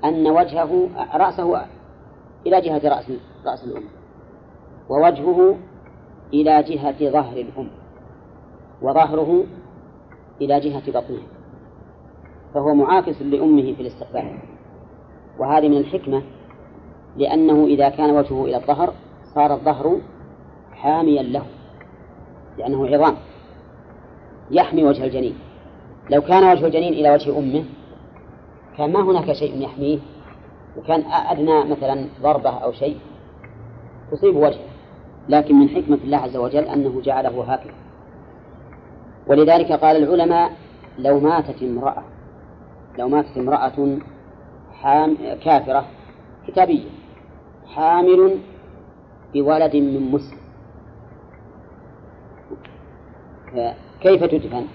أن 0.05 0.27
وجهه 0.27 0.89
رأسه 1.13 1.65
إلى 2.47 2.61
جهة 2.61 2.89
رأس 2.89 3.11
رأس 3.45 3.63
الأم. 3.63 3.83
ووجهه 4.89 5.55
إلى 6.33 6.63
جهة 6.63 7.11
ظهر 7.11 7.37
الأم. 7.37 7.69
وظهره 8.81 9.43
إلى 10.41 10.59
جهة 10.59 10.91
بطنه. 10.91 11.23
فهو 12.53 12.73
معاكس 12.73 13.21
لأمه 13.21 13.73
في 13.73 13.81
الاستقبال. 13.81 14.39
وهذه 15.39 15.69
من 15.69 15.77
الحكمة 15.77 16.21
لأنه 17.17 17.65
إذا 17.65 17.89
كان 17.89 18.09
وجهه 18.09 18.45
إلى 18.45 18.57
الظهر 18.57 18.93
صار 19.35 19.53
الظهر 19.53 20.01
حاميا 20.83 21.23
له 21.23 21.45
لأنه 22.57 22.87
عظام 22.87 23.15
يحمي 24.51 24.83
وجه 24.83 25.05
الجنين. 25.05 25.35
لو 26.09 26.21
كان 26.21 26.43
وجه 26.51 26.65
الجنين 26.65 26.93
إلى 26.93 27.11
وجه 27.11 27.39
أمه 27.39 27.63
كان 28.77 28.93
ما 28.93 29.01
هناك 29.01 29.33
شيء 29.33 29.61
يحميه 29.61 29.99
وكان 30.77 31.03
أدنى 31.11 31.63
مثلا 31.63 32.07
ضربة 32.21 32.49
أو 32.49 32.71
شيء 32.71 32.97
تصيب 34.11 34.35
وجهه. 34.35 34.73
لكن 35.29 35.55
من 35.55 35.69
حكمة 35.69 35.99
الله 36.03 36.17
عز 36.17 36.37
وجل 36.37 36.63
أنه 36.63 37.01
جعله 37.01 37.43
هكذا 37.43 37.73
ولذلك 39.27 39.71
قال 39.71 40.03
العلماء 40.03 40.51
لو 40.99 41.19
ماتت 41.19 41.63
امرأة 41.63 42.03
لو 42.99 43.07
ماتت 43.07 43.37
امرأة 43.37 43.97
حام 44.73 45.17
كافرة 45.43 45.85
كتابية 46.47 46.89
حامل 47.67 48.37
بولد 49.33 49.75
من 49.75 50.11
مسلم. 50.11 50.42
كيف 54.01 54.23
تدفن؟ 54.23 54.65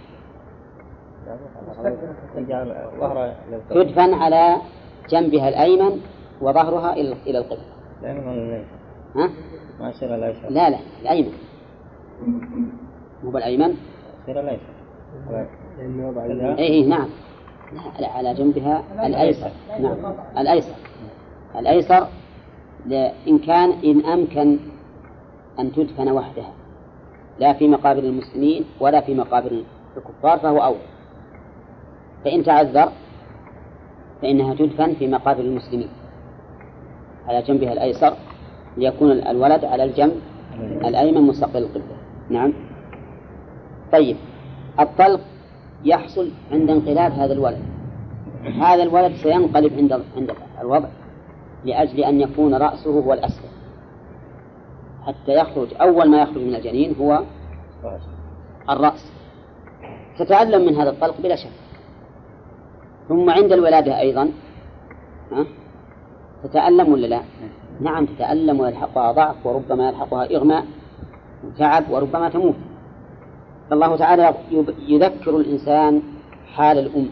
تدفن 3.70 4.14
على 4.14 4.56
جنبها 5.10 5.48
الأيمن 5.48 6.00
وظهرها 6.40 6.92
إلى 7.26 7.38
القبلة. 7.38 7.64
ها؟ 9.16 9.30
ما 9.80 9.90
يصير 9.90 10.14
الأيسر. 10.14 10.48
لا 10.50 10.70
لا 10.70 10.78
الأيمن. 11.02 11.32
مو 13.24 13.30
بالأيمن؟ 13.30 13.74
يصير 14.22 14.40
الأيسر. 14.40 14.72
إيه 16.58 16.86
نعم. 16.86 17.08
لا 18.00 18.08
على 18.08 18.34
جنبها 18.34 18.82
الأيسر 19.06 19.50
نعم 19.80 20.14
الأيسر 20.38 20.74
الأيسر 21.58 22.06
إن 23.28 23.38
كان 23.38 23.70
إن 23.84 24.04
أمكن 24.04 24.58
أن 25.58 25.72
تدفن 25.72 26.08
وحدها 26.08 26.52
لا 27.38 27.52
في 27.52 27.68
مقابر 27.68 28.02
المسلمين 28.02 28.64
ولا 28.80 29.00
في 29.00 29.14
مقابر 29.14 29.62
الكفار 29.96 30.38
فهو 30.38 30.64
أولى 30.64 30.98
فإن 32.24 32.42
تعذر 32.42 32.92
فإنها 34.22 34.54
تدفن 34.54 34.94
في 34.94 35.06
مقابر 35.08 35.40
المسلمين. 35.40 35.88
على 37.28 37.42
جنبها 37.42 37.72
الأيسر 37.72 38.14
ليكون 38.76 39.10
الولد 39.10 39.64
على 39.64 39.84
الجنب 39.84 40.20
الأيمن 40.84 41.22
مستقبل 41.22 41.62
القبلة. 41.62 41.96
نعم. 42.30 42.52
طيب. 43.92 44.16
الطلق 44.80 45.20
يحصل 45.84 46.30
عند 46.52 46.70
انقلاب 46.70 47.12
هذا 47.12 47.32
الولد. 47.32 47.62
هذا 48.60 48.82
الولد 48.82 49.12
سينقلب 49.12 49.72
عند 49.78 49.92
عند 50.16 50.32
الوضع 50.60 50.88
لأجل 51.64 52.04
أن 52.04 52.20
يكون 52.20 52.54
رأسه 52.54 52.90
هو 52.90 53.12
الأسفل. 53.12 53.48
حتى 55.08 55.32
يخرج 55.32 55.68
أول 55.80 56.10
ما 56.10 56.22
يخرج 56.22 56.38
من 56.38 56.54
الجنين 56.54 56.96
هو 57.00 57.22
الرأس. 58.70 59.12
تتألم 60.18 60.66
من 60.66 60.76
هذا 60.76 60.90
الطلق 60.90 61.20
بلا 61.20 61.36
شك. 61.36 61.50
ثم 63.08 63.30
عند 63.30 63.52
الولادة 63.52 64.00
أيضا 64.00 64.30
ها؟ 65.32 65.46
تتألم 66.44 66.92
ولا 66.92 67.06
لا؟ 67.06 67.22
نعم 67.80 68.06
تتألم 68.06 68.60
ويلحقها 68.60 69.12
ضعف 69.12 69.46
وربما 69.46 69.88
يلحقها 69.88 70.36
إغماء 70.36 70.64
وتعب 71.44 71.90
وربما 71.90 72.28
تموت. 72.28 72.54
فالله 73.70 73.96
تعالى 73.96 74.34
يذكر 74.88 75.36
الإنسان 75.36 76.02
حال 76.54 76.78
الأم 76.78 77.08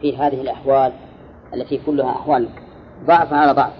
في 0.00 0.16
هذه 0.16 0.40
الأحوال 0.40 0.92
التي 1.54 1.80
كلها 1.86 2.10
أحوال 2.10 2.48
ضعف 3.06 3.32
على 3.32 3.52
ضعف. 3.52 3.72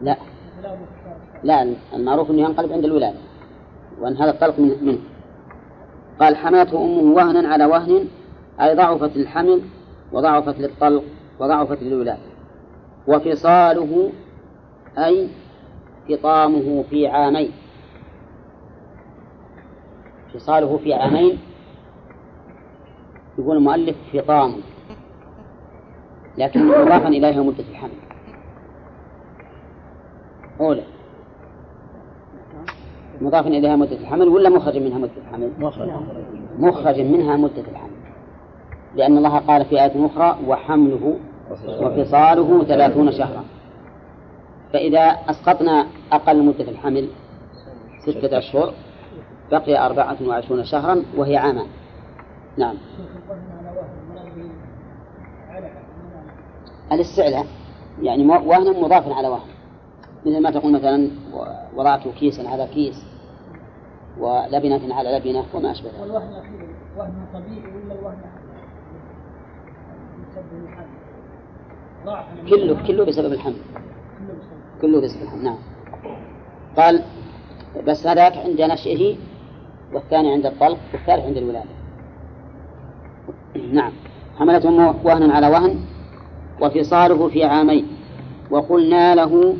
لا. 0.00 0.16
لا 1.42 1.74
المعروف 1.94 2.30
أنه 2.30 2.40
ينقلب 2.40 2.72
عند 2.72 2.84
الولادة 2.84 3.18
وأن 4.00 4.16
هذا 4.16 4.30
الطلق 4.30 4.58
من 4.58 4.76
منه. 4.82 4.98
قال 6.20 6.36
حماته 6.36 6.84
أمه 6.84 7.14
وهنا 7.14 7.48
على 7.48 7.64
وهن 7.64 8.08
أي 8.60 8.74
ضعفت 8.74 9.16
الحمل 9.16 9.62
وضعفت 10.12 10.58
للطلق 10.58 11.04
وضعفت 11.38 11.82
للولادة. 11.82 12.22
وفصاله 13.08 14.12
أي 14.98 15.28
فطامه 16.08 16.84
في 16.90 17.06
عامين. 17.06 17.52
فصاله 20.34 20.76
في 20.76 20.94
عامين 20.94 21.38
يقول 23.38 23.56
المؤلف 23.56 23.96
فطام 24.12 24.54
لكن 26.38 26.66
مضافا 26.66 27.08
إليها 27.08 27.42
مدة 27.42 27.64
الحمل. 27.70 28.05
أولى. 30.60 30.82
مضاف 33.20 33.46
إليها 33.46 33.76
مدة 33.76 33.96
الحمل 33.96 34.28
ولا 34.28 34.48
مخرج 34.48 34.76
منها 34.76 34.98
مدة 34.98 35.10
الحمل؟ 35.28 35.50
مخرج. 35.58 35.90
مخرج 36.58 37.00
منها 37.00 37.36
مدة 37.36 37.62
الحمل. 37.70 37.90
لأن 38.96 39.16
الله 39.18 39.38
قال 39.38 39.64
في 39.64 39.82
آية 39.84 40.06
أخرى 40.06 40.38
وحمله 40.46 41.16
وفصاله 41.80 42.64
ثلاثون 42.64 43.12
شهرا. 43.12 43.44
فإذا 44.72 45.00
أسقطنا 45.00 45.86
أقل 46.12 46.42
مدة 46.44 46.64
الحمل 46.70 47.08
ستة 48.06 48.38
أشهر 48.38 48.74
بقي 49.50 49.86
أربعة 49.86 50.16
وعشرون 50.26 50.64
شهرا 50.64 51.02
وهي 51.16 51.36
عامان 51.36 51.66
نعم. 52.56 52.74
الاستعلاء 56.92 57.46
يعني 58.02 58.24
مو- 58.24 58.42
وهن 58.50 58.82
مضاف 58.82 59.12
على 59.12 59.28
وهن 59.28 59.48
مثل 60.26 60.42
ما 60.42 60.50
تقول 60.50 60.72
مثلا 60.72 61.10
وضعت 61.76 62.08
كيسا 62.08 62.48
على 62.48 62.66
كيس 62.66 63.04
ولبنة 64.18 64.94
على 64.94 65.18
لبنة 65.18 65.44
وما 65.54 65.70
أشبه 65.70 65.88
ذلك. 65.88 66.00
والوهن 66.00 66.32
أخير 66.32 66.68
وهن 66.98 67.26
طبيعي 67.34 67.74
ولا 67.74 67.94
الوهن 67.94 68.16
كله 72.50 72.86
كله 72.86 73.04
بسبب 73.04 73.32
الحمل. 73.32 73.56
كله 74.18 74.34
بسبب 74.34 74.80
كله 74.82 75.00
بسبب 75.00 75.22
الحمل 75.22 75.44
نعم. 75.44 75.58
قال 76.76 77.02
بس 77.86 78.06
هذاك 78.06 78.36
عند 78.36 78.60
نشئه 78.60 79.16
والثاني 79.92 80.32
عند 80.32 80.46
الطلق 80.46 80.78
والثالث 80.92 81.24
عند 81.24 81.36
الولادة. 81.36 81.70
نعم. 83.72 83.92
حملت 84.38 84.66
أمه 84.66 84.94
وهنا 85.04 85.34
على 85.34 85.48
وهن 85.48 85.80
وفصاله 86.60 87.28
في 87.28 87.44
عامين. 87.44 87.86
وقلنا 88.50 89.14
له 89.14 89.56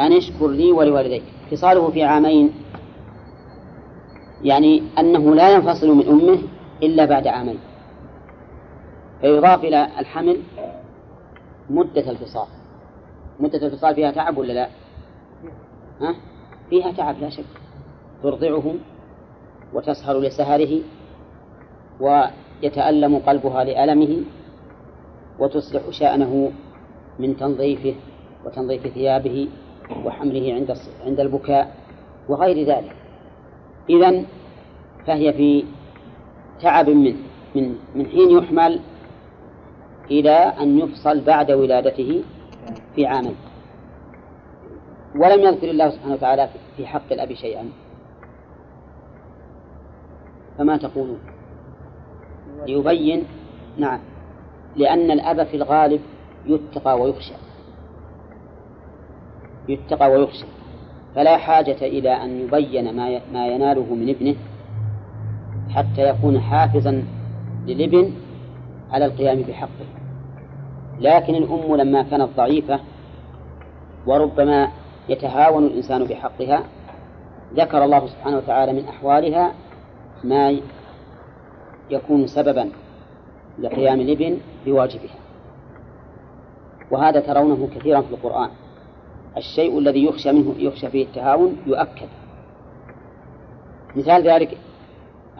أن 0.00 0.12
اشكر 0.12 0.48
لي 0.48 0.72
ولوالديك. 0.72 1.22
فصاله 1.50 1.90
في 1.90 2.02
عامين. 2.02 2.52
يعني 4.42 4.82
أنه 4.98 5.34
لا 5.34 5.54
ينفصل 5.54 5.88
من 5.88 6.08
أمه 6.08 6.38
إلا 6.82 7.04
بعد 7.04 7.26
عامين. 7.26 7.58
فيضاف 9.20 9.64
إلى 9.64 9.88
الحمل 9.98 10.36
مدة 11.70 12.10
الفصال. 12.10 12.46
مدة 13.40 13.66
الفصال 13.66 13.94
فيها 13.94 14.10
تعب 14.10 14.38
ولا 14.38 14.52
لا؟ 14.52 14.68
ها؟ 16.00 16.14
فيها 16.70 16.92
تعب 16.92 17.20
لا 17.20 17.30
شك. 17.30 17.44
ترضعه 18.22 18.74
وتسهر 19.74 20.20
لسهره 20.20 20.80
ويتألم 22.00 23.18
قلبها 23.18 23.64
لألمه 23.64 24.22
وتصلح 25.38 25.90
شأنه 25.90 26.52
من 27.18 27.36
تنظيفه 27.36 27.94
وتنظيف 28.44 28.86
ثيابه 28.86 29.48
وحمله 30.04 30.54
عند 30.54 30.76
عند 31.06 31.20
البكاء 31.20 31.76
وغير 32.28 32.66
ذلك. 32.66 32.96
إذا 33.90 34.24
فهي 35.06 35.32
في 35.32 35.64
تعب 36.60 36.90
من 36.90 37.16
من 37.54 37.78
من 37.94 38.06
حين 38.06 38.30
يحمل 38.30 38.80
إلى 40.10 40.36
أن 40.36 40.78
يفصل 40.78 41.20
بعد 41.20 41.50
ولادته 41.50 42.22
في 42.94 43.06
عامين. 43.06 43.36
ولم 45.16 45.40
يذكر 45.40 45.70
الله 45.70 45.90
سبحانه 45.90 46.14
وتعالى 46.14 46.48
في 46.76 46.86
حق 46.86 47.12
الأب 47.12 47.34
شيئا. 47.34 47.68
فما 50.58 50.76
تقولون؟ 50.76 51.18
ليبين 52.66 53.24
نعم 53.78 54.00
لأن 54.76 55.10
الأب 55.10 55.46
في 55.46 55.56
الغالب 55.56 56.00
يتقى 56.46 57.00
ويخشى. 57.00 57.45
يتقى 59.68 60.10
ويخشى 60.10 60.44
فلا 61.14 61.36
حاجة 61.36 61.76
إلى 61.82 62.22
أن 62.22 62.40
يبين 62.40 62.96
ما 62.96 63.20
ما 63.32 63.48
يناله 63.48 63.94
من 63.94 64.08
ابنه 64.08 64.34
حتى 65.70 66.08
يكون 66.08 66.40
حافظا 66.40 67.04
للابن 67.66 68.12
على 68.90 69.04
القيام 69.04 69.42
بحقه. 69.42 69.86
لكن 71.00 71.34
الأم 71.34 71.76
لما 71.76 72.02
كانت 72.02 72.28
ضعيفة 72.36 72.80
وربما 74.06 74.68
يتهاون 75.08 75.64
الإنسان 75.66 76.04
بحقها 76.04 76.62
ذكر 77.54 77.84
الله 77.84 78.06
سبحانه 78.06 78.36
وتعالى 78.36 78.72
من 78.72 78.88
أحوالها 78.88 79.52
ما 80.24 80.56
يكون 81.90 82.26
سببا 82.26 82.70
لقيام 83.58 84.00
الابن 84.00 84.38
بواجبها. 84.66 85.16
وهذا 86.90 87.20
ترونه 87.20 87.68
كثيرا 87.74 88.00
في 88.00 88.10
القرآن. 88.10 88.50
الشيء 89.36 89.78
الذي 89.78 90.04
يخشى 90.04 90.32
منه 90.32 90.54
يخشى 90.58 90.90
فيه 90.90 91.04
التهاون 91.04 91.56
يؤكد. 91.66 92.08
مثال 93.96 94.28
ذلك 94.28 94.58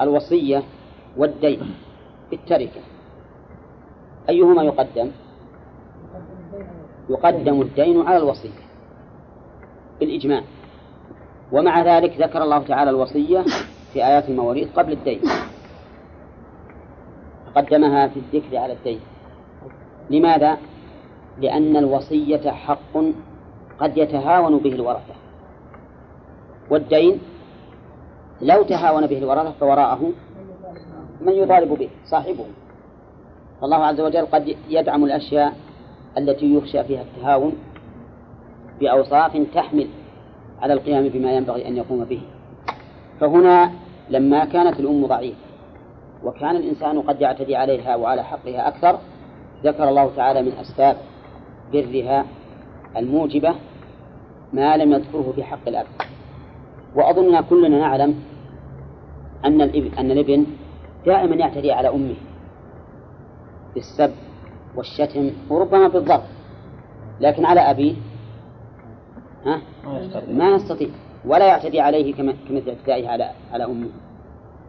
الوصية 0.00 0.62
والدين 1.16 1.74
بالتركة. 2.30 2.80
أيهما 4.28 4.62
يقدم؟ 4.62 5.10
يقدم 7.10 7.60
الدين 7.62 8.06
على 8.06 8.16
الوصية 8.16 8.66
بالإجماع. 10.00 10.42
ومع 11.52 11.82
ذلك 11.82 12.20
ذكر 12.20 12.42
الله 12.42 12.62
تعالى 12.62 12.90
الوصية 12.90 13.44
في 13.92 14.06
آيات 14.06 14.28
المواريث 14.28 14.68
قبل 14.76 14.92
الدين. 14.92 15.20
قدمها 17.56 18.08
في 18.08 18.20
الذكر 18.20 18.56
على 18.56 18.72
الدين. 18.72 19.00
لماذا؟ 20.10 20.58
لأن 21.40 21.76
الوصية 21.76 22.50
حق 22.50 22.96
قد 23.80 23.98
يتهاون 23.98 24.58
به 24.58 24.72
الورثة. 24.72 25.14
والدين 26.70 27.18
لو 28.42 28.62
تهاون 28.62 29.06
به 29.06 29.18
الورثة 29.18 29.50
فوراءه 29.50 30.12
من 31.20 31.32
يطالب 31.32 31.78
به 31.78 31.88
صاحبه. 32.04 32.44
فالله 33.60 33.76
عز 33.76 34.00
وجل 34.00 34.26
قد 34.26 34.56
يدعم 34.68 35.04
الأشياء 35.04 35.52
التي 36.18 36.54
يخشى 36.54 36.84
فيها 36.84 37.02
التهاون 37.02 37.52
بأوصاف 38.80 39.36
تحمل 39.54 39.88
على 40.62 40.72
القيام 40.72 41.08
بما 41.08 41.32
ينبغي 41.32 41.68
أن 41.68 41.76
يقوم 41.76 42.04
به. 42.04 42.22
فهنا 43.20 43.70
لما 44.10 44.44
كانت 44.44 44.80
الأم 44.80 45.06
ضعيفة 45.06 45.46
وكان 46.24 46.56
الإنسان 46.56 47.02
قد 47.02 47.20
يعتدي 47.20 47.56
عليها 47.56 47.96
وعلى 47.96 48.24
حقها 48.24 48.68
أكثر 48.68 48.98
ذكر 49.64 49.88
الله 49.88 50.10
تعالى 50.16 50.42
من 50.42 50.52
أسباب 50.52 50.96
برها 51.72 52.26
الموجبة 52.96 53.54
ما 54.52 54.76
لم 54.76 54.92
يذكره 54.92 55.32
في 55.34 55.44
حق 55.44 55.68
الأب. 55.68 55.86
وأظننا 56.94 57.40
كلنا 57.40 57.78
نعلم 57.78 58.14
أن 59.44 59.62
الابن 59.62 59.98
أن 59.98 60.10
الابن 60.10 60.46
دائما 61.06 61.36
يعتدي 61.36 61.72
على 61.72 61.88
أمه 61.88 62.14
بالسب 63.74 64.12
والشتم 64.76 65.30
وربما 65.50 65.88
بالضرب. 65.88 66.22
لكن 67.20 67.44
على 67.44 67.60
أبيه 67.60 67.94
ها؟ 69.46 69.60
ما 70.28 70.48
يستطيع. 70.50 70.88
ولا 71.24 71.46
يعتدي 71.46 71.80
عليه 71.80 72.14
كما- 72.14 72.34
كمثل 72.48 72.68
اعتدائه 72.68 73.08
على 73.08 73.30
على 73.52 73.64
أمه. 73.64 73.88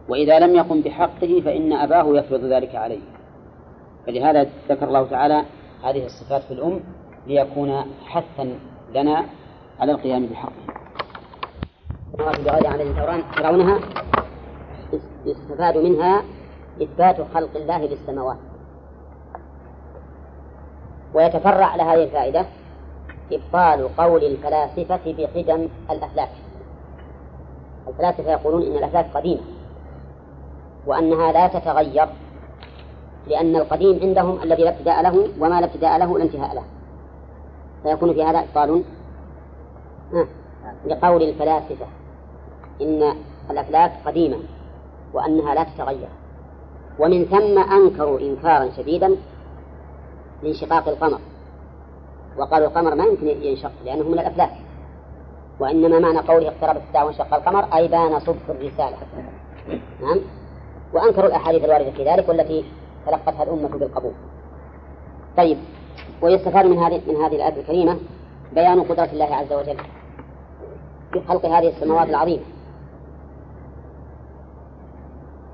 وإذا 0.08 0.38
لم 0.38 0.54
يقم 0.54 0.80
بحقه 0.80 1.40
فإن 1.44 1.72
أباه 1.72 2.16
يفرض 2.18 2.44
ذلك 2.44 2.74
عليه. 2.74 3.00
فلهذا 4.06 4.46
ذكر 4.68 4.88
الله 4.88 5.06
تعالى 5.06 5.42
هذه 5.84 6.04
الصفات 6.06 6.42
في 6.42 6.50
الأم 6.50 6.80
ليكون 7.28 7.84
حثا 8.06 8.58
لنا 8.94 9.24
على 9.80 9.92
القيام 9.92 10.26
بحقه 10.26 10.52
السماوات 12.14 12.40
بغير 12.40 12.66
عمل 12.66 12.94
ترون- 12.96 13.42
ترونها 13.42 13.78
يستفاد 15.26 15.76
منها 15.76 16.22
إثبات 16.82 17.16
خلق 17.34 17.56
الله 17.56 17.78
للسماوات. 17.86 18.36
ويتفرع 21.14 21.66
على 21.66 21.82
هذه 21.82 22.02
الفائدة 22.04 22.46
إبطال 23.32 23.96
قول 23.96 24.24
الفلاسفة 24.24 25.00
بقدم 25.06 25.68
الأفلاك 25.90 26.28
الفلاسفة 27.88 28.30
يقولون 28.32 28.62
إن 28.62 28.76
الأفلاك 28.76 29.06
قديمة 29.14 29.40
وأنها 30.86 31.32
لا 31.32 31.48
تتغير 31.48 32.08
لأن 33.26 33.56
القديم 33.56 33.98
عندهم 34.02 34.42
الذي 34.42 34.62
لا 34.62 34.70
ابتداء 34.70 35.02
له 35.02 35.28
وما 35.40 35.60
لا 35.60 35.66
ابتداء 35.66 35.98
له 35.98 36.18
لا 36.18 36.24
انتهاء 36.24 36.54
له. 36.54 36.62
فيكون 37.82 38.14
في 38.14 38.22
هذا 38.22 38.38
إبطال 38.38 38.84
ها، 40.12 40.26
لقول 40.86 41.22
الفلاسفة 41.22 41.86
إن 42.82 43.14
الأفلاك 43.50 43.92
قديمة 44.06 44.36
وأنها 45.14 45.54
لا 45.54 45.64
تتغير 45.64 46.08
ومن 46.98 47.24
ثم 47.24 47.58
أنكروا 47.58 48.20
إنكارا 48.20 48.70
شديدا 48.76 49.16
لانشقاق 50.42 50.88
القمر 50.88 51.18
وقالوا 52.38 52.68
القمر 52.68 52.94
ما 52.94 53.04
يمكن 53.04 53.26
ينشق 53.26 53.72
لأنه 53.84 54.08
من 54.08 54.18
الأفلاك 54.18 54.52
وإنما 55.60 55.98
معنى 55.98 56.18
قوله 56.18 56.48
اقتربت 56.48 56.82
الساعة 56.88 57.04
وانشق 57.04 57.34
القمر 57.34 57.64
أي 57.74 57.88
بان 57.88 58.20
صدق 58.20 58.50
الرسالة. 58.50 58.96
نعم. 60.00 60.20
وأنكروا 60.94 61.26
الأحاديث 61.26 61.64
الواردة 61.64 61.90
في 61.90 62.04
ذلك 62.04 62.28
والتي 62.28 62.64
تلقتها 63.06 63.42
الأمة 63.42 63.68
بالقبول. 63.68 64.12
طيب. 65.36 65.58
ويستفاد 66.22 66.66
من 66.66 66.78
هذه 66.78 67.02
من 67.08 67.16
هذه 67.16 67.36
الآية 67.36 67.60
الكريمة 67.60 67.96
بيان 68.54 68.82
قدرة 68.82 69.08
الله 69.12 69.34
عز 69.34 69.52
وجل 69.52 69.76
في 71.12 71.20
خلق 71.28 71.46
هذه 71.46 71.68
السماوات 71.68 72.08
العظيمة 72.08 72.42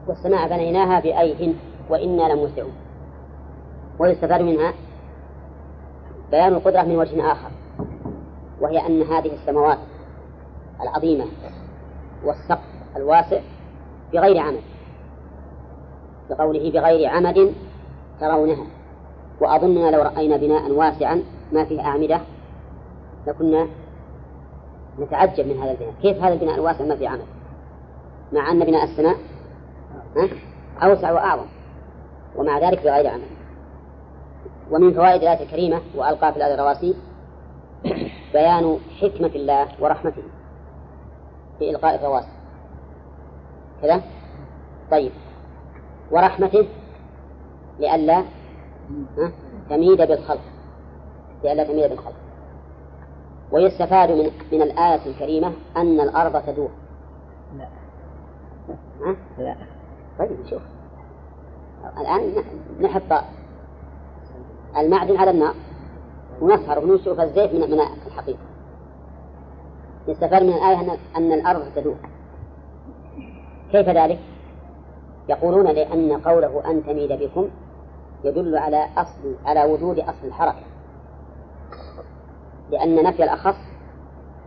والسماء 0.09 0.49
بنيناها 0.49 1.01
بأيد 1.01 1.57
وإنا 1.91 2.33
لموسعون. 2.33 2.73
ويستفاد 3.99 4.41
منها 4.41 4.73
بيان 6.31 6.55
القدرة 6.55 6.83
من 6.83 6.97
وجه 6.97 7.33
آخر 7.33 7.51
وهي 8.61 8.87
أن 8.87 9.03
هذه 9.03 9.33
السماوات 9.35 9.79
العظيمة 10.83 11.25
والسقف 12.25 12.65
الواسع 12.97 13.41
بغير 14.13 14.39
عمد 14.39 14.63
بقوله 16.31 16.71
بغير 16.71 17.11
عمد 17.11 17.55
ترونها. 18.21 18.67
وأظننا 19.41 19.91
لو 19.91 20.03
رأينا 20.03 20.37
بناء 20.37 20.71
واسعا 20.71 21.23
ما 21.53 21.65
فيه 21.65 21.81
أعمدة 21.81 22.21
لكنا 23.27 23.67
نتعجب 25.01 25.47
من 25.47 25.61
هذا 25.63 25.71
البناء. 25.71 25.95
كيف 26.03 26.23
هذا 26.23 26.35
البناء 26.35 26.55
الواسع 26.55 26.85
ما 26.85 26.97
فيه 26.97 27.09
عمد 27.09 27.27
مع 28.33 28.51
أن 28.51 28.65
بناء 28.65 28.85
السماء 28.85 29.17
أوسع 30.83 31.13
وأعظم 31.13 31.47
ومع 32.37 32.59
ذلك 32.59 32.85
بغير 32.85 33.11
عمد 33.11 33.23
ومن 34.71 34.95
فوائد 34.95 35.23
الآية 35.23 35.43
الكريمة 35.43 35.81
وألقى 35.95 36.33
في 36.33 36.37
الآية 36.37 36.55
الرواسي 36.55 36.95
بيان 38.33 38.79
حكمة 39.01 39.31
الله 39.35 39.69
ورحمته 39.81 40.23
في 41.59 41.71
إلقاء 41.71 41.95
الرواسي 41.95 42.29
كذا؟ 43.83 44.03
طيب. 44.91 45.13
ورحمته 46.11 46.67
لئلا 47.81 48.25
تميد 49.71 49.99
بالخلق 49.99 50.41
لئلا 51.45 51.65
تميد 51.65 51.91
بالخلق 51.91 52.15
ويستفاد 53.53 54.11
من 54.11 54.31
من 54.53 54.63
الآية 54.63 55.07
الكريمة 55.07 55.53
أن 55.77 56.01
الأرض 56.01 56.43
تدور. 56.47 56.71
لا. 57.59 57.69
ها؟ 59.01 59.17
لا. 59.39 59.57
طيب 60.19 60.37
شوف. 60.51 60.63
الآن 61.99 62.45
نحط 62.81 63.25
المعدن 64.77 65.17
على 65.17 65.31
النار 65.31 65.55
ونسهر 66.41 66.79
ونشوف 66.79 67.21
الزيت 67.21 67.53
من 67.53 67.61
من 67.61 67.81
الحقيقة. 68.07 68.39
يستفاد 70.09 70.43
من 70.43 70.53
الآية 70.53 70.81
أن 70.81 70.99
أن 71.17 71.33
الأرض 71.33 71.63
تدور. 71.77 71.97
كيف 73.73 73.89
ذلك؟ 73.89 74.19
يقولون 75.29 75.67
لأن 75.67 76.13
قوله 76.13 76.71
أن 76.71 76.85
تميد 76.87 77.13
بكم 77.13 77.49
يدل 78.25 78.57
على 78.57 78.87
أصل 78.97 79.35
على 79.45 79.65
وجود 79.65 79.99
أصل 79.99 80.25
الحركة. 80.27 80.63
لأن 82.71 83.05
نفي 83.05 83.25
الأخص 83.25 83.57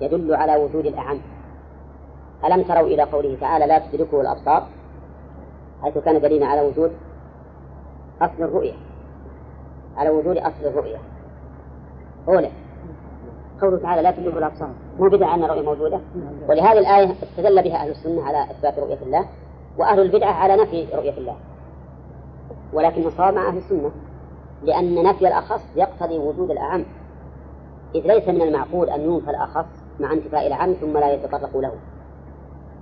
يدل 0.02 0.36
على 0.36 0.56
وجود 0.56 0.86
الأعم. 0.86 1.20
ألم 2.46 2.64
تروا 2.64 2.88
إلى 2.88 3.04
قوله 3.04 3.38
تعالى 3.42 3.66
لا 3.66 3.80
تدركه 3.80 4.22
الأبصار 4.22 4.68
حيث 5.84 5.98
كان 5.98 6.22
دليلا 6.22 6.48
على 6.48 6.62
وجود 6.62 6.92
أصل 8.22 8.44
الرؤية. 8.44 8.74
على 9.98 10.10
وجود 10.10 10.38
أصل 10.38 10.66
الرؤية. 10.66 10.98
أولى 12.28 12.52
قوله 13.62 13.78
تعالى 13.78 14.02
لا 14.02 14.12
تدركه 14.12 14.38
الأبصار 14.38 14.70
مو 15.00 15.10
بدعة 15.10 15.36
أن 15.36 15.44
الرؤية 15.44 15.62
موجودة؟ 15.62 16.00
ولهذه 16.50 16.80
الآية 16.80 17.16
استدل 17.24 17.64
بها 17.64 17.76
أهل 17.76 17.92
السنة 17.92 18.24
على 18.24 18.52
إثبات 18.52 18.80
رؤية 18.80 19.02
الله 19.02 19.26
وأهل 19.78 20.00
البدعة 20.00 20.32
على 20.32 20.56
نفي 20.56 20.88
رؤية 20.96 21.18
الله. 21.18 21.36
ولكن 22.74 23.08
الصواب 23.08 23.34
مع 23.34 23.48
أهل 23.48 23.58
السنة 23.58 23.92
لأن 24.64 25.04
نفي 25.04 25.28
الأخص 25.28 25.62
يقتضي 25.76 26.18
وجود 26.18 26.52
الأعم. 26.52 26.86
إذ 27.96 28.08
ليس 28.08 28.28
من 28.28 28.42
المعقول 28.42 28.90
أن 28.90 29.02
ينفى 29.02 29.30
الأخص 29.30 29.66
مع 30.00 30.14
انتفاء 30.14 30.48
الأعم 30.48 30.74
ثم 30.74 30.98
لا 30.98 31.14
يتطرق 31.14 31.58
له. 31.58 31.72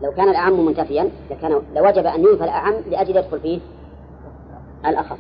لو 0.02 0.12
كان 0.12 0.30
الأعم 0.30 0.66
منتفيا 0.66 1.10
لكان 1.32 1.62
لوجب 1.76 2.06
أن 2.06 2.20
ينفى 2.20 2.44
الأعم 2.44 2.74
لأجل 2.74 3.18
يدخل 3.18 3.40
فيه 3.40 3.60
الأخص. 4.86 5.20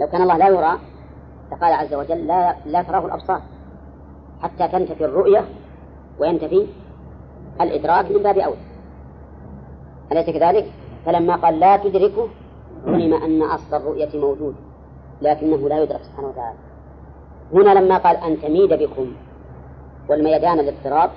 لو 0.00 0.06
كان 0.06 0.22
الله 0.22 0.36
لا 0.36 0.48
يرى 0.48 0.78
فقال 1.50 1.72
عز 1.72 1.94
وجل 1.94 2.26
لا 2.26 2.56
لا 2.66 2.82
تراه 2.82 3.06
الأبصار. 3.06 3.40
حتى 4.42 4.68
تنتفي 4.68 5.04
الرؤية 5.04 5.44
وينتفي 6.18 6.66
الإدراك 7.60 8.10
من 8.10 8.22
باب 8.22 8.38
أولى 8.38 8.56
أليس 10.12 10.30
كذلك؟ 10.30 10.72
فلما 11.06 11.36
قال 11.36 11.60
لا 11.60 11.76
تدركه 11.76 12.28
علم 12.86 13.14
أن 13.14 13.42
أصل 13.42 13.76
الرؤية 13.76 14.08
موجود 14.14 14.54
لكنه 15.22 15.68
لا 15.68 15.82
يدرك 15.82 16.00
سبحانه 16.02 16.28
وتعالى. 16.28 16.58
هنا 17.52 17.80
لما 17.80 17.98
قال 17.98 18.16
أن 18.16 18.40
تميد 18.40 18.72
بكم 18.72 19.12
والميدان 20.08 20.60
الاضطراب 20.60 21.10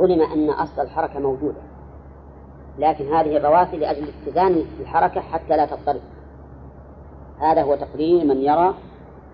علم 0.00 0.22
أن 0.22 0.50
أصل 0.50 0.82
الحركة 0.82 1.20
موجودة. 1.20 1.60
لكن 2.78 3.14
هذه 3.14 3.36
الرواسي 3.36 3.76
لأجل 3.76 4.08
اتزان 4.08 4.64
الحركة 4.80 5.20
حتى 5.20 5.56
لا 5.56 5.66
تضطرب. 5.66 6.00
هذا 7.40 7.62
هو 7.62 7.76
تقرير 7.76 8.24
من 8.24 8.36
يرى 8.36 8.74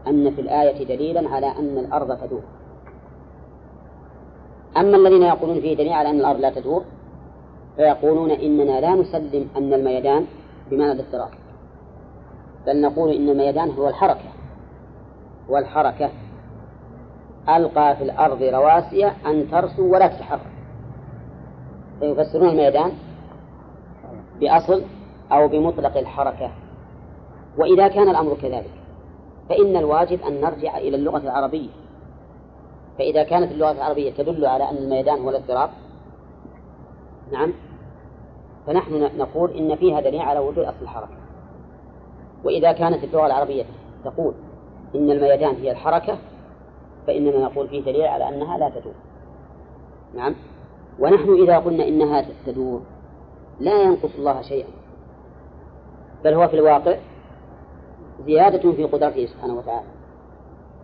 أن 0.06 0.34
في 0.34 0.40
الآية 0.40 0.84
دليلا 0.84 1.30
على 1.30 1.46
أن 1.46 1.78
الأرض 1.78 2.18
تدور. 2.18 2.42
أما 4.76 4.96
الذين 4.96 5.22
يقولون 5.22 5.60
فيه 5.60 5.76
دليل 5.76 5.92
على 5.92 6.10
أن 6.10 6.20
الأرض 6.20 6.40
لا 6.40 6.50
تدور 6.50 6.84
فيقولون 7.76 8.30
إننا 8.30 8.80
لا 8.80 8.94
نسلم 8.94 9.48
أن 9.56 9.74
الميدان 9.74 10.26
بمعنى 10.70 10.92
الاضطراب. 10.92 11.30
بل 12.66 12.80
نقول 12.80 13.12
إن 13.12 13.28
الميدان 13.28 13.70
هو 13.70 13.88
الحركة. 13.88 14.28
والحركة 15.48 16.10
ألقى 17.48 17.96
في 17.96 18.04
الأرض 18.04 18.42
رواسي 18.42 19.06
أن 19.06 19.50
ترسو 19.50 19.94
ولا 19.94 20.06
تتحرك. 20.06 20.40
فيفسرون 22.00 22.48
الميدان 22.48 22.92
بأصل 24.40 24.82
أو 25.32 25.48
بمطلق 25.48 25.96
الحركة. 25.96 26.50
وإذا 27.58 27.88
كان 27.88 28.08
الأمر 28.08 28.34
كذلك 28.42 28.70
فإن 29.48 29.76
الواجب 29.76 30.22
أن 30.22 30.40
نرجع 30.40 30.78
إلى 30.78 30.96
اللغة 30.96 31.18
العربية. 31.18 31.68
فإذا 32.98 33.22
كانت 33.22 33.52
اللغة 33.52 33.72
العربية 33.72 34.12
تدل 34.12 34.46
على 34.46 34.70
أن 34.70 34.76
الميدان 34.76 35.18
هو 35.18 35.30
الاضطراب 35.30 35.70
نعم 37.32 37.52
فنحن 38.68 39.18
نقول 39.18 39.50
إن 39.50 39.76
فيها 39.76 40.00
دليل 40.00 40.20
على 40.20 40.38
وجود 40.38 40.58
أصل 40.58 40.82
الحركة. 40.82 41.14
وإذا 42.44 42.72
كانت 42.72 43.04
اللغة 43.04 43.26
العربية 43.26 43.64
تقول 44.04 44.34
إن 44.94 45.10
الميدان 45.10 45.54
هي 45.54 45.70
الحركة 45.70 46.18
فإننا 47.06 47.38
نقول 47.38 47.68
فيه 47.68 47.82
دليل 47.82 48.04
على 48.04 48.28
أنها 48.28 48.58
لا 48.58 48.68
تدور. 48.68 48.94
نعم؟ 50.14 50.34
ونحن 50.98 51.42
إذا 51.42 51.58
قلنا 51.58 51.88
إنها 51.88 52.26
تدور 52.46 52.82
لا 53.60 53.82
ينقص 53.82 54.10
الله 54.18 54.42
شيئا. 54.42 54.68
بل 56.24 56.34
هو 56.34 56.48
في 56.48 56.54
الواقع 56.56 56.96
زيادة 58.26 58.72
في 58.72 58.84
قدرته 58.84 59.26
سبحانه 59.26 59.54
وتعالى 59.54 59.86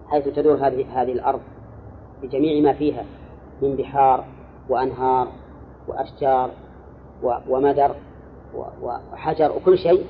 حيث 0.08 0.28
تدور 0.28 0.54
هذه 0.54 1.02
هذه 1.02 1.12
الأرض 1.12 1.40
بجميع 2.22 2.62
ما 2.62 2.72
فيها 2.72 3.04
من 3.62 3.76
بحار 3.76 4.24
وأنهار 4.68 5.28
وأشجار 5.88 6.50
ومدر 7.48 7.94
وحجر 8.82 9.52
وكل 9.56 9.78
شيء 9.78 10.06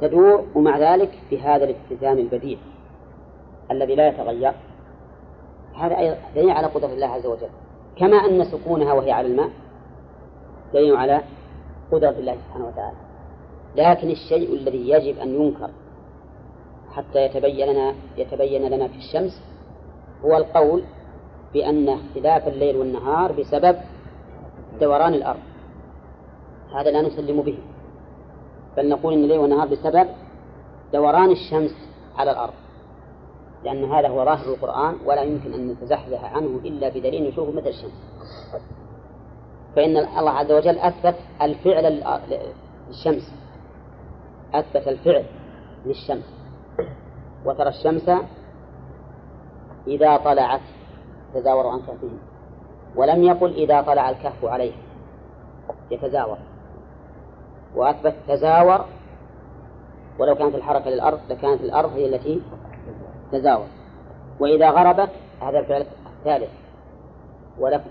تدور 0.00 0.44
ومع 0.54 0.94
ذلك 0.94 1.10
بهذا 1.30 1.64
الاتزان 1.64 2.18
البديع 2.18 2.58
الذي 3.70 3.94
لا 3.94 4.08
يتغير. 4.08 4.52
هذا 5.74 6.18
دليل 6.34 6.50
على 6.50 6.66
قدرة 6.66 6.92
الله 6.92 7.06
عز 7.06 7.26
وجل. 7.26 7.48
كما 7.96 8.16
أن 8.16 8.44
سكونها 8.44 8.92
وهي 8.92 9.12
على 9.12 9.26
الماء 9.28 9.50
دليل 10.74 10.96
على 10.96 11.20
قدرة 11.92 12.10
الله 12.10 12.36
سبحانه 12.36 12.66
وتعالى. 12.66 12.96
لكن 13.76 14.10
الشيء 14.10 14.54
الذي 14.54 14.88
يجب 14.88 15.18
أن 15.18 15.28
ينكر 15.34 15.70
حتى 16.92 17.24
يتبين 17.24 17.66
لنا 17.66 17.94
يتبين 18.16 18.62
لنا 18.70 18.88
في 18.88 18.96
الشمس 18.96 19.42
هو 20.24 20.36
القول 20.36 20.82
بأن 21.54 21.88
اختلاف 21.88 22.48
الليل 22.48 22.76
والنهار 22.76 23.32
بسبب 23.32 23.76
دوران 24.80 25.14
الأرض. 25.14 25.47
هذا 26.74 26.90
لا 26.90 27.02
نسلم 27.02 27.42
به. 27.42 27.58
بل 28.76 28.88
نقول 28.88 29.12
إن 29.12 29.24
الليل 29.24 29.38
والنهار 29.38 29.68
بسبب 29.68 30.08
دوران 30.92 31.30
الشمس 31.30 31.74
على 32.16 32.30
الأرض. 32.30 32.54
لأن 33.64 33.84
هذا 33.84 34.08
هو 34.08 34.24
ظاهر 34.24 34.54
القرآن 34.54 34.96
ولا 35.06 35.22
يمكن 35.22 35.54
أن 35.54 35.68
نتزحزح 35.68 36.24
عنه 36.24 36.60
إلا 36.64 36.88
بدليل 36.88 37.28
نشوفه 37.28 37.52
مثل 37.52 37.68
الشمس. 37.68 38.02
فإن 39.76 39.96
الله 39.96 40.30
عز 40.30 40.52
وجل 40.52 40.78
أثبت 40.78 41.14
الفعل 41.42 42.02
للشمس 42.88 43.32
أثبت 44.54 44.88
الفعل 44.88 45.24
للشمس. 45.86 46.34
وترى 47.44 47.68
الشمس 47.68 48.10
إذا 49.86 50.16
طلعت 50.16 50.60
تزاور 51.34 51.66
عن 51.66 51.78
كهفهم 51.78 52.18
ولم 52.96 53.22
يقل 53.22 53.52
إذا 53.52 53.82
طلع 53.82 54.10
الكهف 54.10 54.44
عليه 54.44 54.72
يتزاور. 55.90 56.38
وأثبت 57.74 58.14
تزاور. 58.28 58.84
ولو 60.18 60.34
كانت 60.34 60.54
الحركة 60.54 60.90
للأرض 60.90 61.18
لكانت 61.30 61.60
الأرض 61.60 61.92
هي 61.92 62.06
التي 62.06 62.42
تزاور. 63.32 63.66
وإذا 64.40 64.70
غربت 64.70 65.10
هذا 65.40 65.58
الفعل 65.58 65.86
الثالث. 66.18 66.50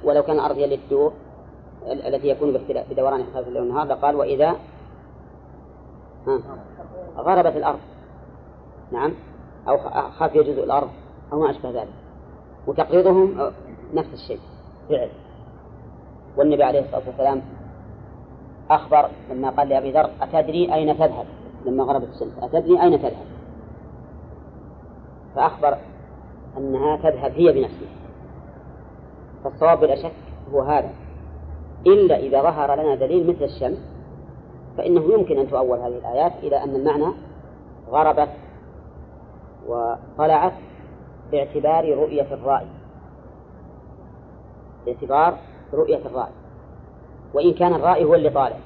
ولو 0.04 0.24
كان 0.24 0.36
الأرض 0.36 0.58
هي 0.58 0.66
التي 0.66 0.88
تدور 0.88 1.14
التي 1.88 2.28
يكون 2.28 2.54
بدوران 2.68 3.22
اختلاف 3.22 3.48
الليل 3.48 3.62
والنهار 3.62 3.88
لقال 3.88 4.16
وإذا 4.16 4.56
غربت 7.18 7.56
الأرض. 7.56 7.80
نعم. 8.92 9.14
أو 9.68 9.78
خفي 10.10 10.44
جزء 10.44 10.64
الأرض 10.64 10.90
أو 11.34 11.40
ما 11.40 11.52
أشبه 11.52 11.70
ذلك. 11.70 11.94
وتقريضهم 12.68 13.52
نفس 13.94 14.14
الشيء 14.14 14.40
فعل. 14.90 15.10
والنبي 16.38 16.64
عليه 16.64 16.80
الصلاة 16.80 17.02
والسلام 17.08 17.42
أخبر 18.72 19.10
لما 19.32 19.50
قال 19.50 19.70
لأبي 19.70 19.92
ذر 19.92 20.10
أتدري 20.22 20.74
أين 20.74 20.98
تذهب؟ 20.98 21.26
لما 21.66 21.84
غربت 21.84 22.08
الشمس 22.14 22.34
أتدري 22.42 22.82
أين 22.82 23.02
تذهب؟ 23.02 23.26
فأخبر 25.36 25.78
أنها 26.58 26.98
تذهب 26.98 27.32
هي 27.32 27.52
بنفسها. 27.52 27.90
فالصواب 29.44 29.80
بلا 29.80 29.96
شك 29.96 30.12
هو 30.54 30.62
هذا. 30.62 30.90
إلا 31.88 32.18
إذا 32.18 32.42
ظهر 32.42 32.76
لنا 32.76 32.96
دليل 32.96 33.30
مثل 33.30 33.44
الشمس 33.44 33.78
فإنه 34.78 35.14
يمكن 35.14 35.38
أن 35.38 35.50
تؤول 35.50 35.80
هذه 35.80 35.98
الآيات 35.98 36.34
إلى 36.44 36.64
أن 36.64 36.76
المعنى 36.76 37.14
غربت 37.90 38.30
وطلعت 39.68 40.54
باعتبار 41.32 41.98
رؤية 41.98 42.34
الرأي. 42.34 42.68
باعتبار 44.86 45.38
رؤية 45.74 46.06
الرأي. 46.06 46.32
وإن 47.34 47.54
كان 47.54 47.74
الرأي 47.74 48.04
هو 48.04 48.16
اللي 48.16 48.30
طالع. 48.30 48.58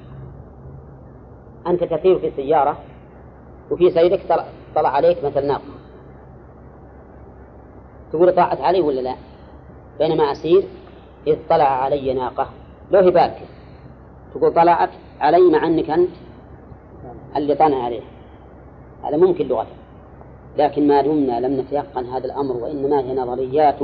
أنت 1.66 1.84
تسير 1.84 2.18
في 2.18 2.30
سيارة 2.30 2.78
وفي 3.70 3.90
سيرك 3.90 4.44
طلع, 4.74 4.88
عليك 4.88 5.24
مثل 5.24 5.46
ناقة. 5.46 5.62
تقول 8.12 8.32
طلعت 8.32 8.60
علي 8.60 8.80
ولا 8.80 9.00
لا؟ 9.00 9.14
بينما 9.98 10.32
أسير 10.32 10.64
إذ 11.26 11.36
طلع 11.50 11.64
علي 11.64 12.14
ناقة. 12.14 12.46
لو 12.90 13.00
هي 13.00 13.10
باكر 13.10 13.46
تقول 14.34 14.54
طلعت 14.54 14.90
علي 15.20 15.50
مع 15.50 15.66
أنك 15.66 15.90
أنت 15.90 16.10
اللي 17.36 17.54
طلع 17.54 17.84
عليه. 17.84 18.02
هذا 19.04 19.16
ممكن 19.16 19.48
لغة 19.48 19.66
لكن 20.58 20.88
ما 20.88 21.02
دمنا 21.02 21.40
لم 21.40 21.60
نتيقن 21.60 22.04
هذا 22.06 22.24
الأمر 22.24 22.56
وإنما 22.56 23.00
هي 23.00 23.14
نظريات 23.14 23.82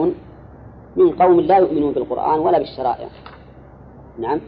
من 0.97 1.13
قوم 1.13 1.41
لا 1.41 1.59
يؤمنون 1.59 1.93
بالقرآن 1.93 2.39
ولا 2.39 2.59
بالشرائع. 2.59 3.09
نعم؟ 4.19 4.41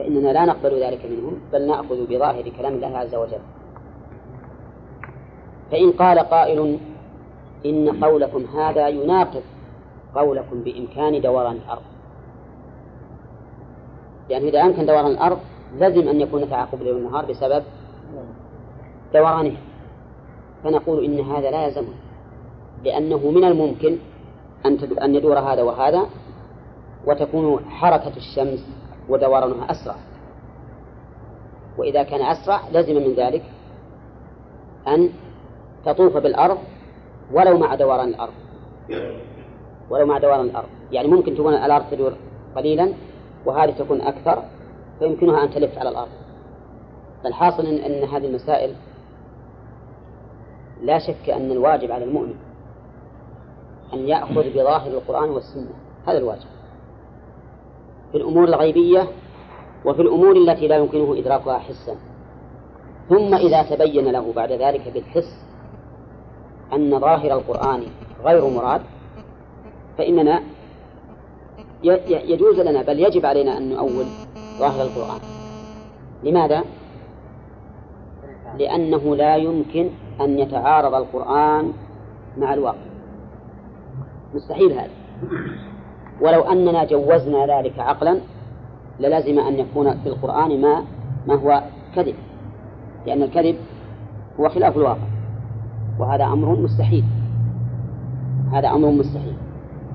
فإننا 0.00 0.28
لا 0.28 0.44
نقبل 0.44 0.82
ذلك 0.82 1.06
منهم 1.06 1.40
بل 1.52 1.66
نأخذ 1.66 2.06
بظاهر 2.08 2.48
كلام 2.48 2.74
الله 2.74 2.98
عز 2.98 3.14
وجل. 3.14 3.44
فإن 5.70 5.92
قال 5.92 6.18
قائل 6.18 6.78
إن 7.66 8.04
قولكم 8.04 8.44
هذا 8.44 8.88
يناقض 8.88 9.42
قولكم 10.14 10.62
بإمكان 10.62 11.20
دوران 11.20 11.56
الأرض. 11.56 11.82
لأنه 14.30 14.48
إذا 14.48 14.62
أمكن 14.62 14.86
دوران 14.86 15.06
الأرض 15.06 15.38
لازم 15.78 16.08
أن 16.08 16.20
يكون 16.20 16.50
تعاقب 16.50 16.80
الليل 16.80 16.94
والنهار 16.94 17.24
بسبب 17.24 17.62
دورانه 19.14 19.56
فنقول 20.64 21.04
إن 21.04 21.20
هذا 21.20 21.50
لا 21.50 21.66
يلزمه 21.66 21.94
لأنه 22.84 23.30
من 23.30 23.44
الممكن 23.44 23.98
أن 24.66 24.78
أن 25.02 25.14
يدور 25.14 25.38
هذا 25.38 25.62
وهذا 25.62 26.06
وتكون 27.06 27.64
حركة 27.64 28.16
الشمس 28.16 28.66
ودورانها 29.10 29.70
أسرع. 29.70 29.94
وإذا 31.78 32.02
كان 32.02 32.22
أسرع 32.22 32.60
لزم 32.72 32.94
من 32.94 33.14
ذلك 33.14 33.42
أن 34.88 35.10
تطوف 35.84 36.16
بالأرض 36.16 36.58
ولو 37.32 37.58
مع 37.58 37.74
دوران 37.74 38.08
الأرض. 38.08 38.32
ولو 39.90 40.06
مع 40.06 40.18
دوران 40.18 40.40
الأرض. 40.40 40.68
يعني 40.92 41.08
ممكن 41.08 41.34
تكون 41.34 41.54
الأرض 41.54 41.84
تدور 41.90 42.12
قليلا 42.56 42.92
وهذه 43.46 43.70
تكون 43.70 44.00
أكثر 44.00 44.42
فيمكنها 44.98 45.44
أن 45.44 45.50
تلف 45.50 45.78
على 45.78 45.88
الأرض. 45.88 46.10
فالحاصل 47.24 47.66
إن, 47.66 47.76
أن 47.76 48.08
هذه 48.08 48.26
المسائل 48.26 48.74
لا 50.82 50.98
شك 50.98 51.30
أن 51.30 51.50
الواجب 51.50 51.92
على 51.92 52.04
المؤمن 52.04 52.34
أن 53.92 53.98
يأخذ 53.98 54.50
بظاهر 54.50 54.90
القرآن 54.90 55.30
والسنة. 55.30 55.70
هذا 56.06 56.18
الواجب. 56.18 56.59
في 58.12 58.16
الأمور 58.16 58.44
الغيبية 58.44 59.08
وفي 59.84 60.02
الأمور 60.02 60.36
التي 60.36 60.68
لا 60.68 60.76
يمكنه 60.76 61.18
إدراكها 61.18 61.58
حسا. 61.58 61.96
ثم 63.08 63.34
إذا 63.34 63.62
تبين 63.62 64.04
له 64.04 64.32
بعد 64.32 64.52
ذلك 64.52 64.92
بالحس 64.94 65.44
أن 66.72 67.00
ظاهر 67.00 67.32
القرآن 67.32 67.82
غير 68.24 68.48
مراد 68.48 68.82
فإننا 69.98 70.42
يجوز 72.08 72.60
لنا 72.60 72.82
بل 72.82 73.00
يجب 73.00 73.26
علينا 73.26 73.58
أن 73.58 73.68
نؤول 73.68 74.04
ظاهر 74.58 74.82
القرآن. 74.82 75.20
لماذا؟ 76.24 76.64
لأنه 78.58 79.16
لا 79.16 79.36
يمكن 79.36 79.90
أن 80.20 80.38
يتعارض 80.38 80.94
القرآن 80.94 81.72
مع 82.36 82.54
الواقع. 82.54 82.90
مستحيل 84.34 84.72
هذا. 84.72 84.90
ولو 86.20 86.40
أننا 86.40 86.84
جوزنا 86.84 87.58
ذلك 87.58 87.78
عقلا 87.78 88.20
للازم 89.00 89.38
أن 89.38 89.58
يكون 89.58 89.94
في 90.02 90.08
القرآن 90.08 90.60
ما 90.60 90.84
ما 91.26 91.34
هو 91.34 91.62
كذب. 91.96 92.14
لأن 93.06 93.22
الكذب 93.22 93.56
هو 94.40 94.48
خلاف 94.48 94.76
الواقع 94.76 95.08
وهذا 95.98 96.24
أمر 96.24 96.60
مستحيل. 96.60 97.04
هذا 98.52 98.68
أمر 98.68 98.90
مستحيل. 98.90 99.34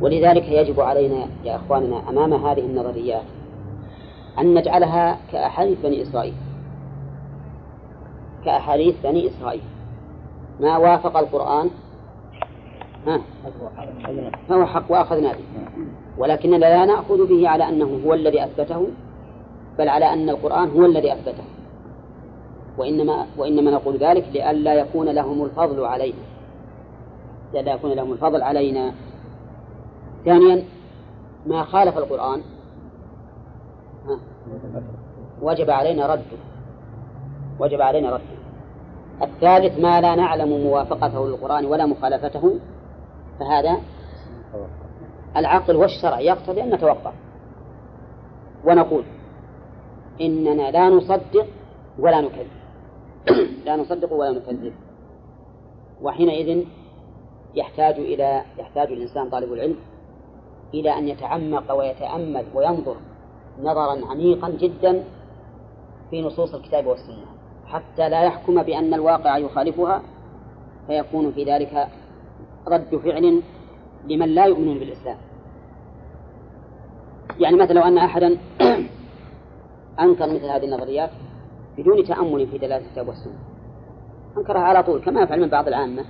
ولذلك 0.02 0.50
يجب 0.50 0.82
علينا 0.82 1.26
يا 1.44 1.56
إخواننا 1.56 2.10
أمام 2.10 2.34
هذه 2.34 2.60
النظريات 2.60 3.24
أن 4.40 4.54
نجعلها 4.54 5.18
كأحاديث 5.32 5.78
بني 5.84 6.02
إسرائيل. 6.02 6.34
كأحاديث 8.46 8.96
بني 9.04 9.28
إسرائيل. 9.28 9.62
ما 10.60 10.78
وافق 10.78 11.18
القرآن 11.18 11.70
فهو 14.49 14.65
حق 14.65 14.91
وأخذنا 14.91 15.32
به. 15.32 15.44
ولكننا 16.18 16.57
لا 16.57 16.86
نأخذ 16.86 17.27
به 17.27 17.49
على 17.49 17.69
أنه 17.69 18.02
هو 18.06 18.14
الذي 18.14 18.44
أثبته 18.44 18.88
بل 19.77 19.90
على 19.90 20.14
أن 20.14 20.30
القرآن 20.30 20.69
هو 20.69 20.86
الذي 20.86 21.14
أثبته. 21.14 21.44
وإنما 22.77 23.26
وإنما 23.38 23.72
نقول 23.72 23.98
ذلك 23.98 24.26
لئلا 24.34 24.73
يكون 24.73 25.10
لهم 25.10 25.44
الفضل 25.44 25.86
علينا. 25.86 26.18
لئلا 27.53 27.73
يكون 27.73 27.91
لهم 27.91 28.11
الفضل 28.11 28.41
علينا. 28.41 28.94
ثانيا 30.26 30.64
ما 31.45 31.64
خالف 31.64 31.98
القرآن 31.98 32.41
وجب 35.41 35.69
علينا 35.69 36.14
رده. 36.14 36.38
وجب 37.60 37.82
علينا 37.82 38.10
رده. 38.10 38.36
الثالث 39.22 39.80
ما 39.80 40.02
لا 40.02 40.15
نعلم 40.15 40.49
موافقته 40.49 41.27
للقرآن 41.27 41.65
ولا 41.65 41.86
مخالفته. 41.86 42.60
فهذا 43.40 43.78
العقل 45.38 45.76
والشرع 45.76 46.20
يقتضي 46.20 46.64
أن 46.64 46.70
نتوقف 46.70 47.14
ونقول 48.66 49.03
إننا 50.22 50.72
لا 50.72 50.90
نصدق 50.90 51.48
ولا 51.99 52.22
نكذب. 52.22 52.48
لا 53.66 53.76
نصدق 53.76 54.14
ولا 54.14 54.32
نكذب. 54.32 54.74
وحينئذ 56.02 56.66
يحتاج 57.56 57.95
إلى 57.95 58.41
يحتاج 58.57 58.91
الإنسان 58.91 59.30
طالب 59.30 59.53
العلم 59.53 59.76
إلى 60.74 60.98
أن 60.98 61.07
يتعمق 61.07 61.72
ويتأمل 61.72 62.45
وينظر 62.53 62.95
نظرا 63.62 64.06
عميقا 64.12 64.49
جدا 64.49 65.03
في 66.10 66.22
نصوص 66.22 66.53
الكتاب 66.53 66.86
والسنة. 66.86 67.26
حتى 67.68 68.10
لا 68.10 68.24
يحكم 68.24 68.64
بأن 68.64 68.94
الواقع 68.94 69.38
يخالفها 69.38 70.02
فيكون 70.88 71.32
في 71.32 71.44
ذلك 71.44 71.88
رد 72.68 72.96
فعل 72.96 73.42
لمن 74.08 74.28
لا 74.28 74.46
يؤمنون 74.46 74.80
بالإسلام. 74.80 75.18
يعني 77.40 77.56
مثلا 77.56 77.74
لو 77.74 77.82
أن 77.82 77.98
أحدا 77.98 78.28
أنكر 80.00 80.28
مثل 80.28 80.46
هذه 80.46 80.66
النظريات 80.66 81.10
بدون 81.78 82.04
تأمل 82.04 82.48
في 82.48 82.58
دلالة 82.58 82.86
الكتاب 82.86 83.08
والسنة. 83.08 83.40
أنكرها 84.38 84.62
على 84.62 84.84
طول 84.84 85.02
كما 85.02 85.22
يفعل 85.22 85.42
من 85.42 85.48
بعض 85.48 85.68
العامة. 85.68 86.06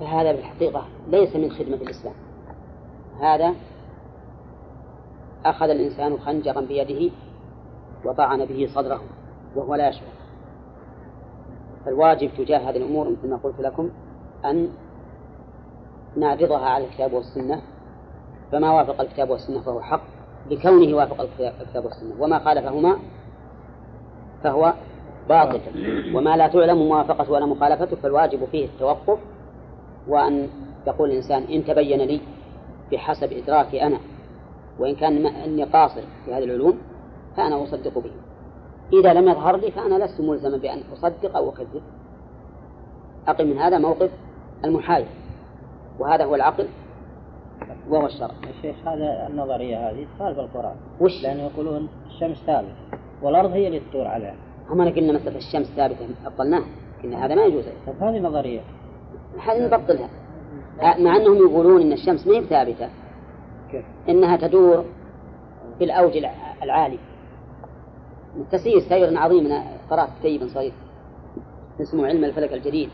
فهذا 0.00 0.32
بالحقيقة 0.32 0.84
ليس 1.08 1.36
من 1.36 1.50
خدمة 1.50 1.76
الإسلام. 1.76 2.14
هذا 3.20 3.54
أخذ 5.44 5.68
الإنسان 5.68 6.18
خنجرا 6.18 6.60
بيده 6.60 7.14
وطعن 8.04 8.44
به 8.44 8.68
صدره 8.74 9.00
وهو 9.56 9.74
لا 9.74 9.88
يشعر. 9.88 10.08
فالواجب 11.84 12.30
تجاه 12.38 12.70
هذه 12.70 12.76
الأمور 12.76 13.08
مثل 13.10 13.30
ما 13.30 13.36
قلت 13.36 13.60
لكم 13.60 13.90
أن 14.44 14.68
نعرضها 16.16 16.66
على 16.68 16.84
الكتاب 16.84 17.12
والسنة 17.12 17.62
فما 18.52 18.72
وافق 18.72 19.00
الكتاب 19.00 19.30
والسنة 19.30 19.60
فهو 19.60 19.80
حق 19.80 20.02
لكونه 20.50 20.96
وافق 20.96 21.20
الكتاب 21.60 21.84
والسنة 21.84 22.14
وما 22.20 22.38
خالفهما 22.38 22.98
فهو 24.42 24.72
باطل 25.28 25.60
وما 26.14 26.36
لا 26.36 26.48
تعلم 26.48 26.78
موافقة 26.78 27.32
ولا 27.32 27.46
مخالفته 27.46 27.96
فالواجب 27.96 28.44
فيه 28.44 28.64
التوقف 28.66 29.18
وأن 30.08 30.48
يقول 30.86 31.10
الإنسان 31.10 31.42
إن 31.42 31.64
تبين 31.64 32.00
لي 32.00 32.20
بحسب 32.92 33.32
إدراكي 33.32 33.82
أنا 33.82 33.98
وإن 34.78 34.94
كان 34.94 35.26
أني 35.26 35.64
قاصر 35.64 36.02
في 36.24 36.34
هذه 36.34 36.44
العلوم 36.44 36.78
فأنا 37.36 37.62
أصدق 37.62 37.98
به. 37.98 38.10
إذا 38.92 39.12
لم 39.12 39.28
يظهر 39.28 39.56
لي 39.56 39.70
فأنا 39.70 40.04
لست 40.04 40.20
ملزما 40.20 40.56
بأن 40.56 40.82
أصدق 40.92 41.36
أو 41.36 41.50
أكذب. 41.50 41.82
أقل 43.28 43.46
من 43.46 43.58
هذا 43.58 43.78
موقف 43.78 44.10
المحايد. 44.64 45.06
وهذا 45.98 46.24
هو 46.24 46.34
العقل 46.34 46.68
وهو 47.88 48.06
الشرع. 48.06 48.30
الشيخ 48.56 48.76
هذا 48.88 49.26
النظرية 49.30 49.90
هذه 49.90 50.06
تخالف 50.18 50.38
القرآن. 50.38 50.76
وش؟ 51.00 51.22
لأنه 51.22 51.42
يقولون 51.42 51.88
الشمس 52.06 52.36
ثابتة 52.46 52.74
والأرض 53.22 53.50
هي 53.50 53.66
اللي 53.66 53.80
تدور 53.80 54.06
عليها. 54.06 54.34
هم 54.70 54.80
أنا 54.80 54.90
قلنا 54.90 55.12
مسألة 55.12 55.36
الشمس 55.36 55.66
ثابتة 55.66 56.08
أبطلناه 56.26 56.62
قلنا 57.02 57.26
هذا 57.26 57.34
ما 57.34 57.42
يجوز. 57.44 57.64
طيب 57.86 58.02
هذه 58.02 58.18
نظرية. 58.18 58.60
هذه 59.46 59.66
نبطلها. 59.66 60.08
مع 60.82 61.16
أنهم 61.16 61.36
يقولون 61.36 61.82
إن 61.82 61.92
الشمس 61.92 62.26
ما 62.26 62.34
هي 62.36 62.44
ثابتة 62.44 62.88
كيف؟ 63.70 63.84
إنها 64.08 64.36
تدور 64.36 64.84
في 65.78 65.84
الأوج 65.84 66.16
الع- 66.16 66.54
العالي. 66.62 66.98
تسير 68.50 68.80
سير 68.80 69.18
عظيم. 69.18 69.46
أنا 69.46 69.64
قرأت 69.90 70.08
كتيب 70.20 70.46
صغير 70.48 70.72
اسمه 71.80 72.06
علم 72.06 72.24
الفلك 72.24 72.52
الجديد. 72.52 72.90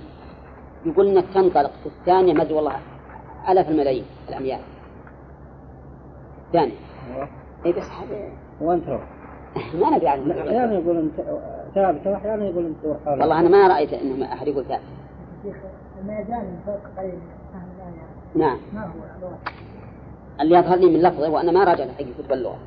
يقول 0.87 1.07
إنك 1.09 1.25
تنطلق 1.35 1.71
في 1.83 1.87
الثانية 1.87 2.35
مد 2.35 2.53
والله 2.53 2.77
آلاف 3.49 3.69
الملايين 3.69 4.05
الأميال. 4.29 4.61
ثانية 6.53 6.75
أي 7.67 7.73
بس 7.73 7.83
هذا 7.83 8.29
وين 8.61 8.87
تروح؟ 8.87 9.01
ما 9.81 9.97
ندري 9.97 10.09
عنه 10.09 10.41
أحيانا 10.41 10.73
يقولون 10.73 11.13
ثابتة 11.75 12.11
وأحيانا 12.11 12.45
يقولون 12.45 12.77
تدور 12.83 12.97
حولها 13.05 13.21
والله 13.21 13.41
أنا 13.41 13.49
ما 13.49 13.69
رأيت 13.69 13.93
أنهم 13.93 14.23
أحد 14.23 14.49
يقول 14.49 14.65
ثابت 14.65 14.83
شيخ 15.43 15.57
ما 16.07 16.25
زال 16.29 16.57
فوق 16.67 16.99
قليل. 16.99 17.19
نعم. 18.35 18.59
ما 18.73 18.85
هو 18.85 19.29
اللي 20.41 20.59
يظهر 20.59 20.77
لي 20.77 20.87
من 20.87 21.03
لفظه 21.03 21.31
وأنا 21.31 21.53
ما 21.53 21.65
راجعت 21.65 21.89
حق 21.89 22.05
كتب 22.19 22.33
اللغة. 22.33 22.59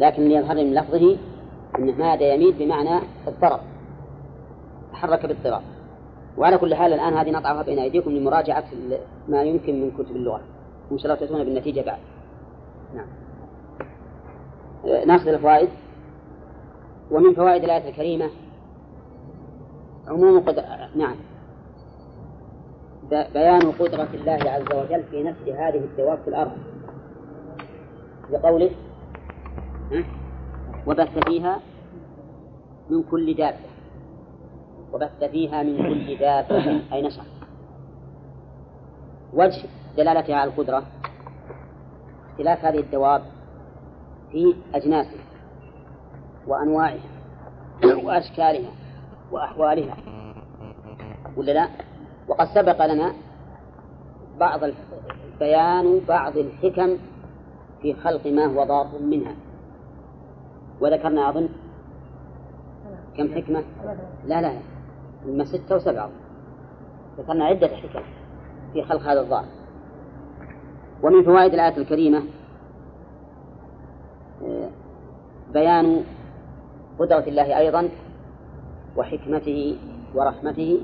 لكن 0.00 0.22
اللي 0.22 0.34
يظهر 0.34 0.54
لي 0.54 0.64
من 0.64 0.74
لفظه 0.74 1.16
أنه 1.78 1.92
ماد 1.98 2.20
يميل 2.20 2.52
بمعنى 2.52 3.00
اضطرب 3.26 3.60
تحرك 4.92 5.26
باضطراب 5.26 5.62
وعلى 6.38 6.58
كل 6.58 6.74
حال 6.74 6.92
الآن 6.92 7.14
هذه 7.14 7.30
نضعها 7.30 7.62
بين 7.62 7.78
أيديكم 7.78 8.10
لمراجعة 8.10 8.64
ما 9.28 9.42
يمكن 9.42 9.80
من 9.80 9.90
كتب 9.90 10.16
اللغة. 10.16 10.40
وإن 10.90 10.98
شاء 10.98 11.12
الله 11.12 11.26
تأتون 11.26 11.44
بالنتيجة 11.44 11.80
بعد. 11.80 11.98
نعم. 12.94 13.06
آه، 14.86 15.04
ناخذ 15.04 15.28
الفوائد. 15.28 15.68
ومن 17.10 17.34
فوائد 17.34 17.64
الآية 17.64 17.88
الكريمة 17.88 18.30
عموم 20.08 20.40
قدر 20.40 20.62
نعم. 20.96 21.16
بيان 23.10 23.72
قدرة 23.72 24.08
الله 24.14 24.50
عز 24.50 24.76
وجل 24.76 25.02
في 25.10 25.22
نفس 25.22 25.42
هذه 25.48 25.78
الدواب 25.78 26.18
في 26.18 26.28
الأرض. 26.28 26.52
لقوله 28.30 28.70
ها؟ 29.92 30.04
وبث 30.86 31.18
فيها 31.18 31.60
من 32.90 33.02
كل 33.02 33.34
دابة. 33.34 33.77
وبث 34.92 35.24
فيها 35.24 35.62
من 35.62 35.76
كل 35.76 36.18
دابة 36.18 36.82
أي 36.92 37.02
نشر 37.02 37.22
وجه 39.32 39.62
دلالتها 39.96 40.36
على 40.36 40.50
القدرة. 40.50 40.82
اختلاف 42.30 42.64
هذه 42.64 42.78
الدواب 42.78 43.22
في 44.32 44.54
أجناسها 44.74 45.24
وأنواعها 46.46 46.98
وأشكالها 47.84 48.70
وأحوالها. 49.32 49.96
ولا 51.36 51.52
لا؟ 51.52 51.68
وقد 52.28 52.46
سبق 52.54 52.86
لنا 52.86 53.12
بعض 54.40 54.60
بيان 55.38 56.00
بعض 56.08 56.36
الحكم 56.36 56.96
في 57.82 57.94
خلق 57.94 58.26
ما 58.26 58.46
هو 58.46 58.64
ضار 58.64 58.88
منها. 59.00 59.34
وذكرنا 60.80 61.28
أظن؟ 61.28 61.48
كم 63.16 63.34
حكمة؟ 63.34 63.64
لا 64.26 64.40
لا. 64.40 64.52
إما 65.26 65.44
ستة 65.44 65.76
وسبعة. 65.76 66.10
ذكرنا 67.18 67.44
عدة 67.44 67.68
حكم 67.68 68.02
في 68.72 68.82
خلق 68.82 69.02
هذا 69.02 69.20
الضار 69.20 69.44
ومن 71.02 71.24
فوائد 71.24 71.54
الآية 71.54 71.76
الكريمة 71.76 72.22
آه، 74.42 74.70
بيان 75.52 76.04
قدرة 76.98 77.24
الله 77.26 77.58
أيضا 77.58 77.88
وحكمته 78.96 79.78
ورحمته 80.14 80.80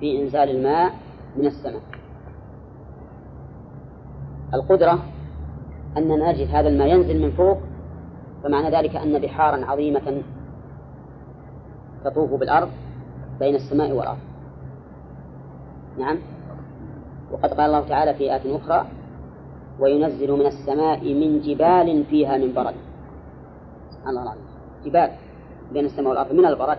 في 0.00 0.22
إنزال 0.22 0.50
الماء 0.50 0.92
من 1.36 1.46
السماء. 1.46 1.82
القدرة 4.54 4.98
أننا 5.96 6.32
نجد 6.32 6.48
هذا 6.48 6.68
الماء 6.68 6.88
ينزل 6.88 7.22
من 7.22 7.30
فوق 7.30 7.58
فمعنى 8.42 8.76
ذلك 8.76 8.96
أن 8.96 9.18
بحارا 9.18 9.64
عظيمة 9.64 10.22
تطوف 12.04 12.30
بالأرض 12.30 12.70
بين 13.40 13.54
السماء 13.54 13.92
والأرض. 13.92 14.18
نعم. 15.98 16.18
وقد 17.32 17.50
قال 17.50 17.66
الله 17.66 17.88
تعالى 17.88 18.14
في 18.14 18.34
آية 18.34 18.56
أخرى 18.56 18.86
وينزل 19.80 20.32
من 20.32 20.46
السماء 20.46 21.14
من 21.14 21.40
جبال 21.40 22.04
فيها 22.04 22.38
من 22.38 22.52
برد. 22.52 22.74
سبحان 23.90 24.08
الله 24.08 24.22
العظيم. 24.22 24.42
جبال 24.84 25.10
بين 25.72 25.84
السماء 25.84 26.08
والأرض 26.08 26.32
من 26.32 26.46
البرد. 26.46 26.78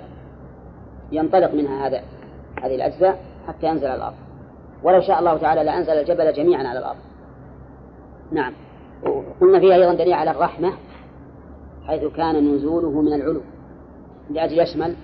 ينطلق 1.12 1.54
منها 1.54 1.88
هذا 1.88 2.02
هذه 2.64 2.76
الأجزاء 2.76 3.20
حتى 3.48 3.68
ينزل 3.68 3.88
على 3.88 3.96
الأرض. 3.96 4.16
ولو 4.84 5.02
شاء 5.02 5.20
الله 5.20 5.38
تعالى 5.38 5.64
لأنزل 5.64 5.94
الجبل 5.94 6.34
جميعا 6.34 6.68
على 6.68 6.80
الأرض. 6.80 7.00
نعم. 8.32 8.54
وقلنا 9.04 9.60
فيها 9.60 9.76
أيضا 9.76 9.94
دليل 9.94 10.14
على 10.14 10.32
الرحمة 10.32 10.74
حيث 11.88 12.04
كان 12.04 12.56
نزوله 12.56 13.02
من 13.02 13.14
العلو. 13.14 13.42
لأجل 14.30 14.60
يشمل 14.60 14.96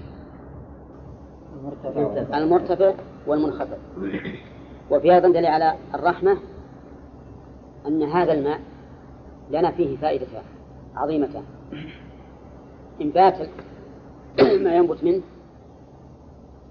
المرتفع 2.34 2.94
والمنخفض. 3.28 3.78
وفي 4.92 5.14
أيضا 5.14 5.28
دليل 5.28 5.46
على 5.46 5.76
الرحمة 5.94 6.38
أن 7.88 8.04
هذا 8.04 8.34
الماء 8.34 8.60
لنا 9.50 9.72
فيه 9.72 9.98
فائدتان 9.98 10.44
عظيمتان 10.96 11.44
إنبات 13.02 13.50
ما 14.40 14.76
ينبت 14.76 15.04
منه 15.04 15.22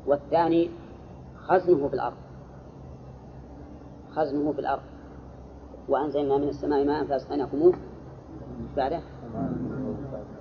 والثاني 0.07 0.71
خزنه 1.37 1.89
في 1.89 1.95
الأرض. 1.95 2.17
خزنه 4.11 4.53
في 4.53 4.59
الأرض. 4.59 4.83
وأنزلنا 5.89 6.37
من 6.37 6.49
السماء 6.49 6.85
ماء 6.85 7.05
فأسقيناكموه. 7.05 7.75
بعده. 8.77 9.01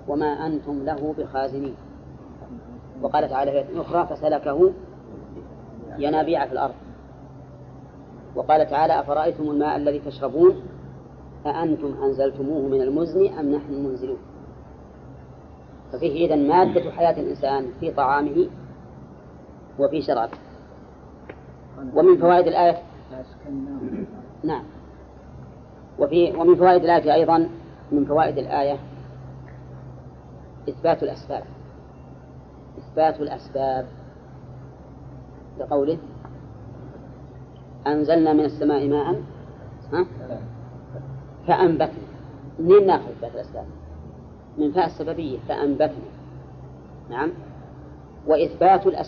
وما 0.08 0.46
أنتم 0.46 0.84
له 0.84 1.14
بخازنين. 1.18 1.74
وقال 3.02 3.28
تعالى 3.28 3.50
في 3.50 3.58
آية 3.58 3.80
أخرى 3.80 4.06
فسلكه 4.06 4.72
ينابيع 5.98 6.46
في 6.46 6.52
الأرض. 6.52 6.74
وقال 8.36 8.70
تعالى 8.70 9.00
أفرأيتم 9.00 9.50
الماء 9.50 9.76
الذي 9.76 9.98
تشربون؟ 9.98 10.62
أأنتم 11.46 12.02
أنزلتموه 12.02 12.68
من 12.68 12.82
المزن 12.82 13.38
أم 13.38 13.52
نحن 13.52 13.72
المنزلون 13.72 14.18
ففيه 15.92 16.26
إذن 16.26 16.48
مادة 16.48 16.90
حياة 16.90 17.20
الإنسان 17.20 17.66
في 17.80 17.90
طعامه 17.90 18.48
وفي 19.78 20.02
شرابه. 20.02 20.38
ومن 21.94 22.16
فوائد 22.18 22.46
الآية 22.46 22.82
نعم. 24.44 24.64
وفي 25.98 26.36
ومن 26.36 26.56
فوائد 26.56 26.84
الآية 26.84 27.14
أيضا 27.14 27.48
من 27.92 28.04
فوائد 28.04 28.38
الآية 28.38 28.78
إثبات 30.68 31.02
الأسباب 31.02 31.42
إثبات 32.96 33.20
الأسباب 33.20 33.86
لقوله 35.58 35.98
أنزلنا 37.86 38.32
من 38.32 38.44
السماء 38.44 38.88
ماء 38.88 39.22
ها؟ 39.92 40.06
فأنبتنا 41.46 42.06
منين 42.58 42.86
نأخذ 42.86 43.10
إثبات 43.10 43.34
الأسباب؟ 43.34 43.64
من 44.58 44.72
فاء 44.72 44.86
السببية 44.86 45.38
فأنبتنا 45.48 46.10
نعم 47.10 47.30
وإثبات 48.26 48.86
الأسباب 48.86 49.04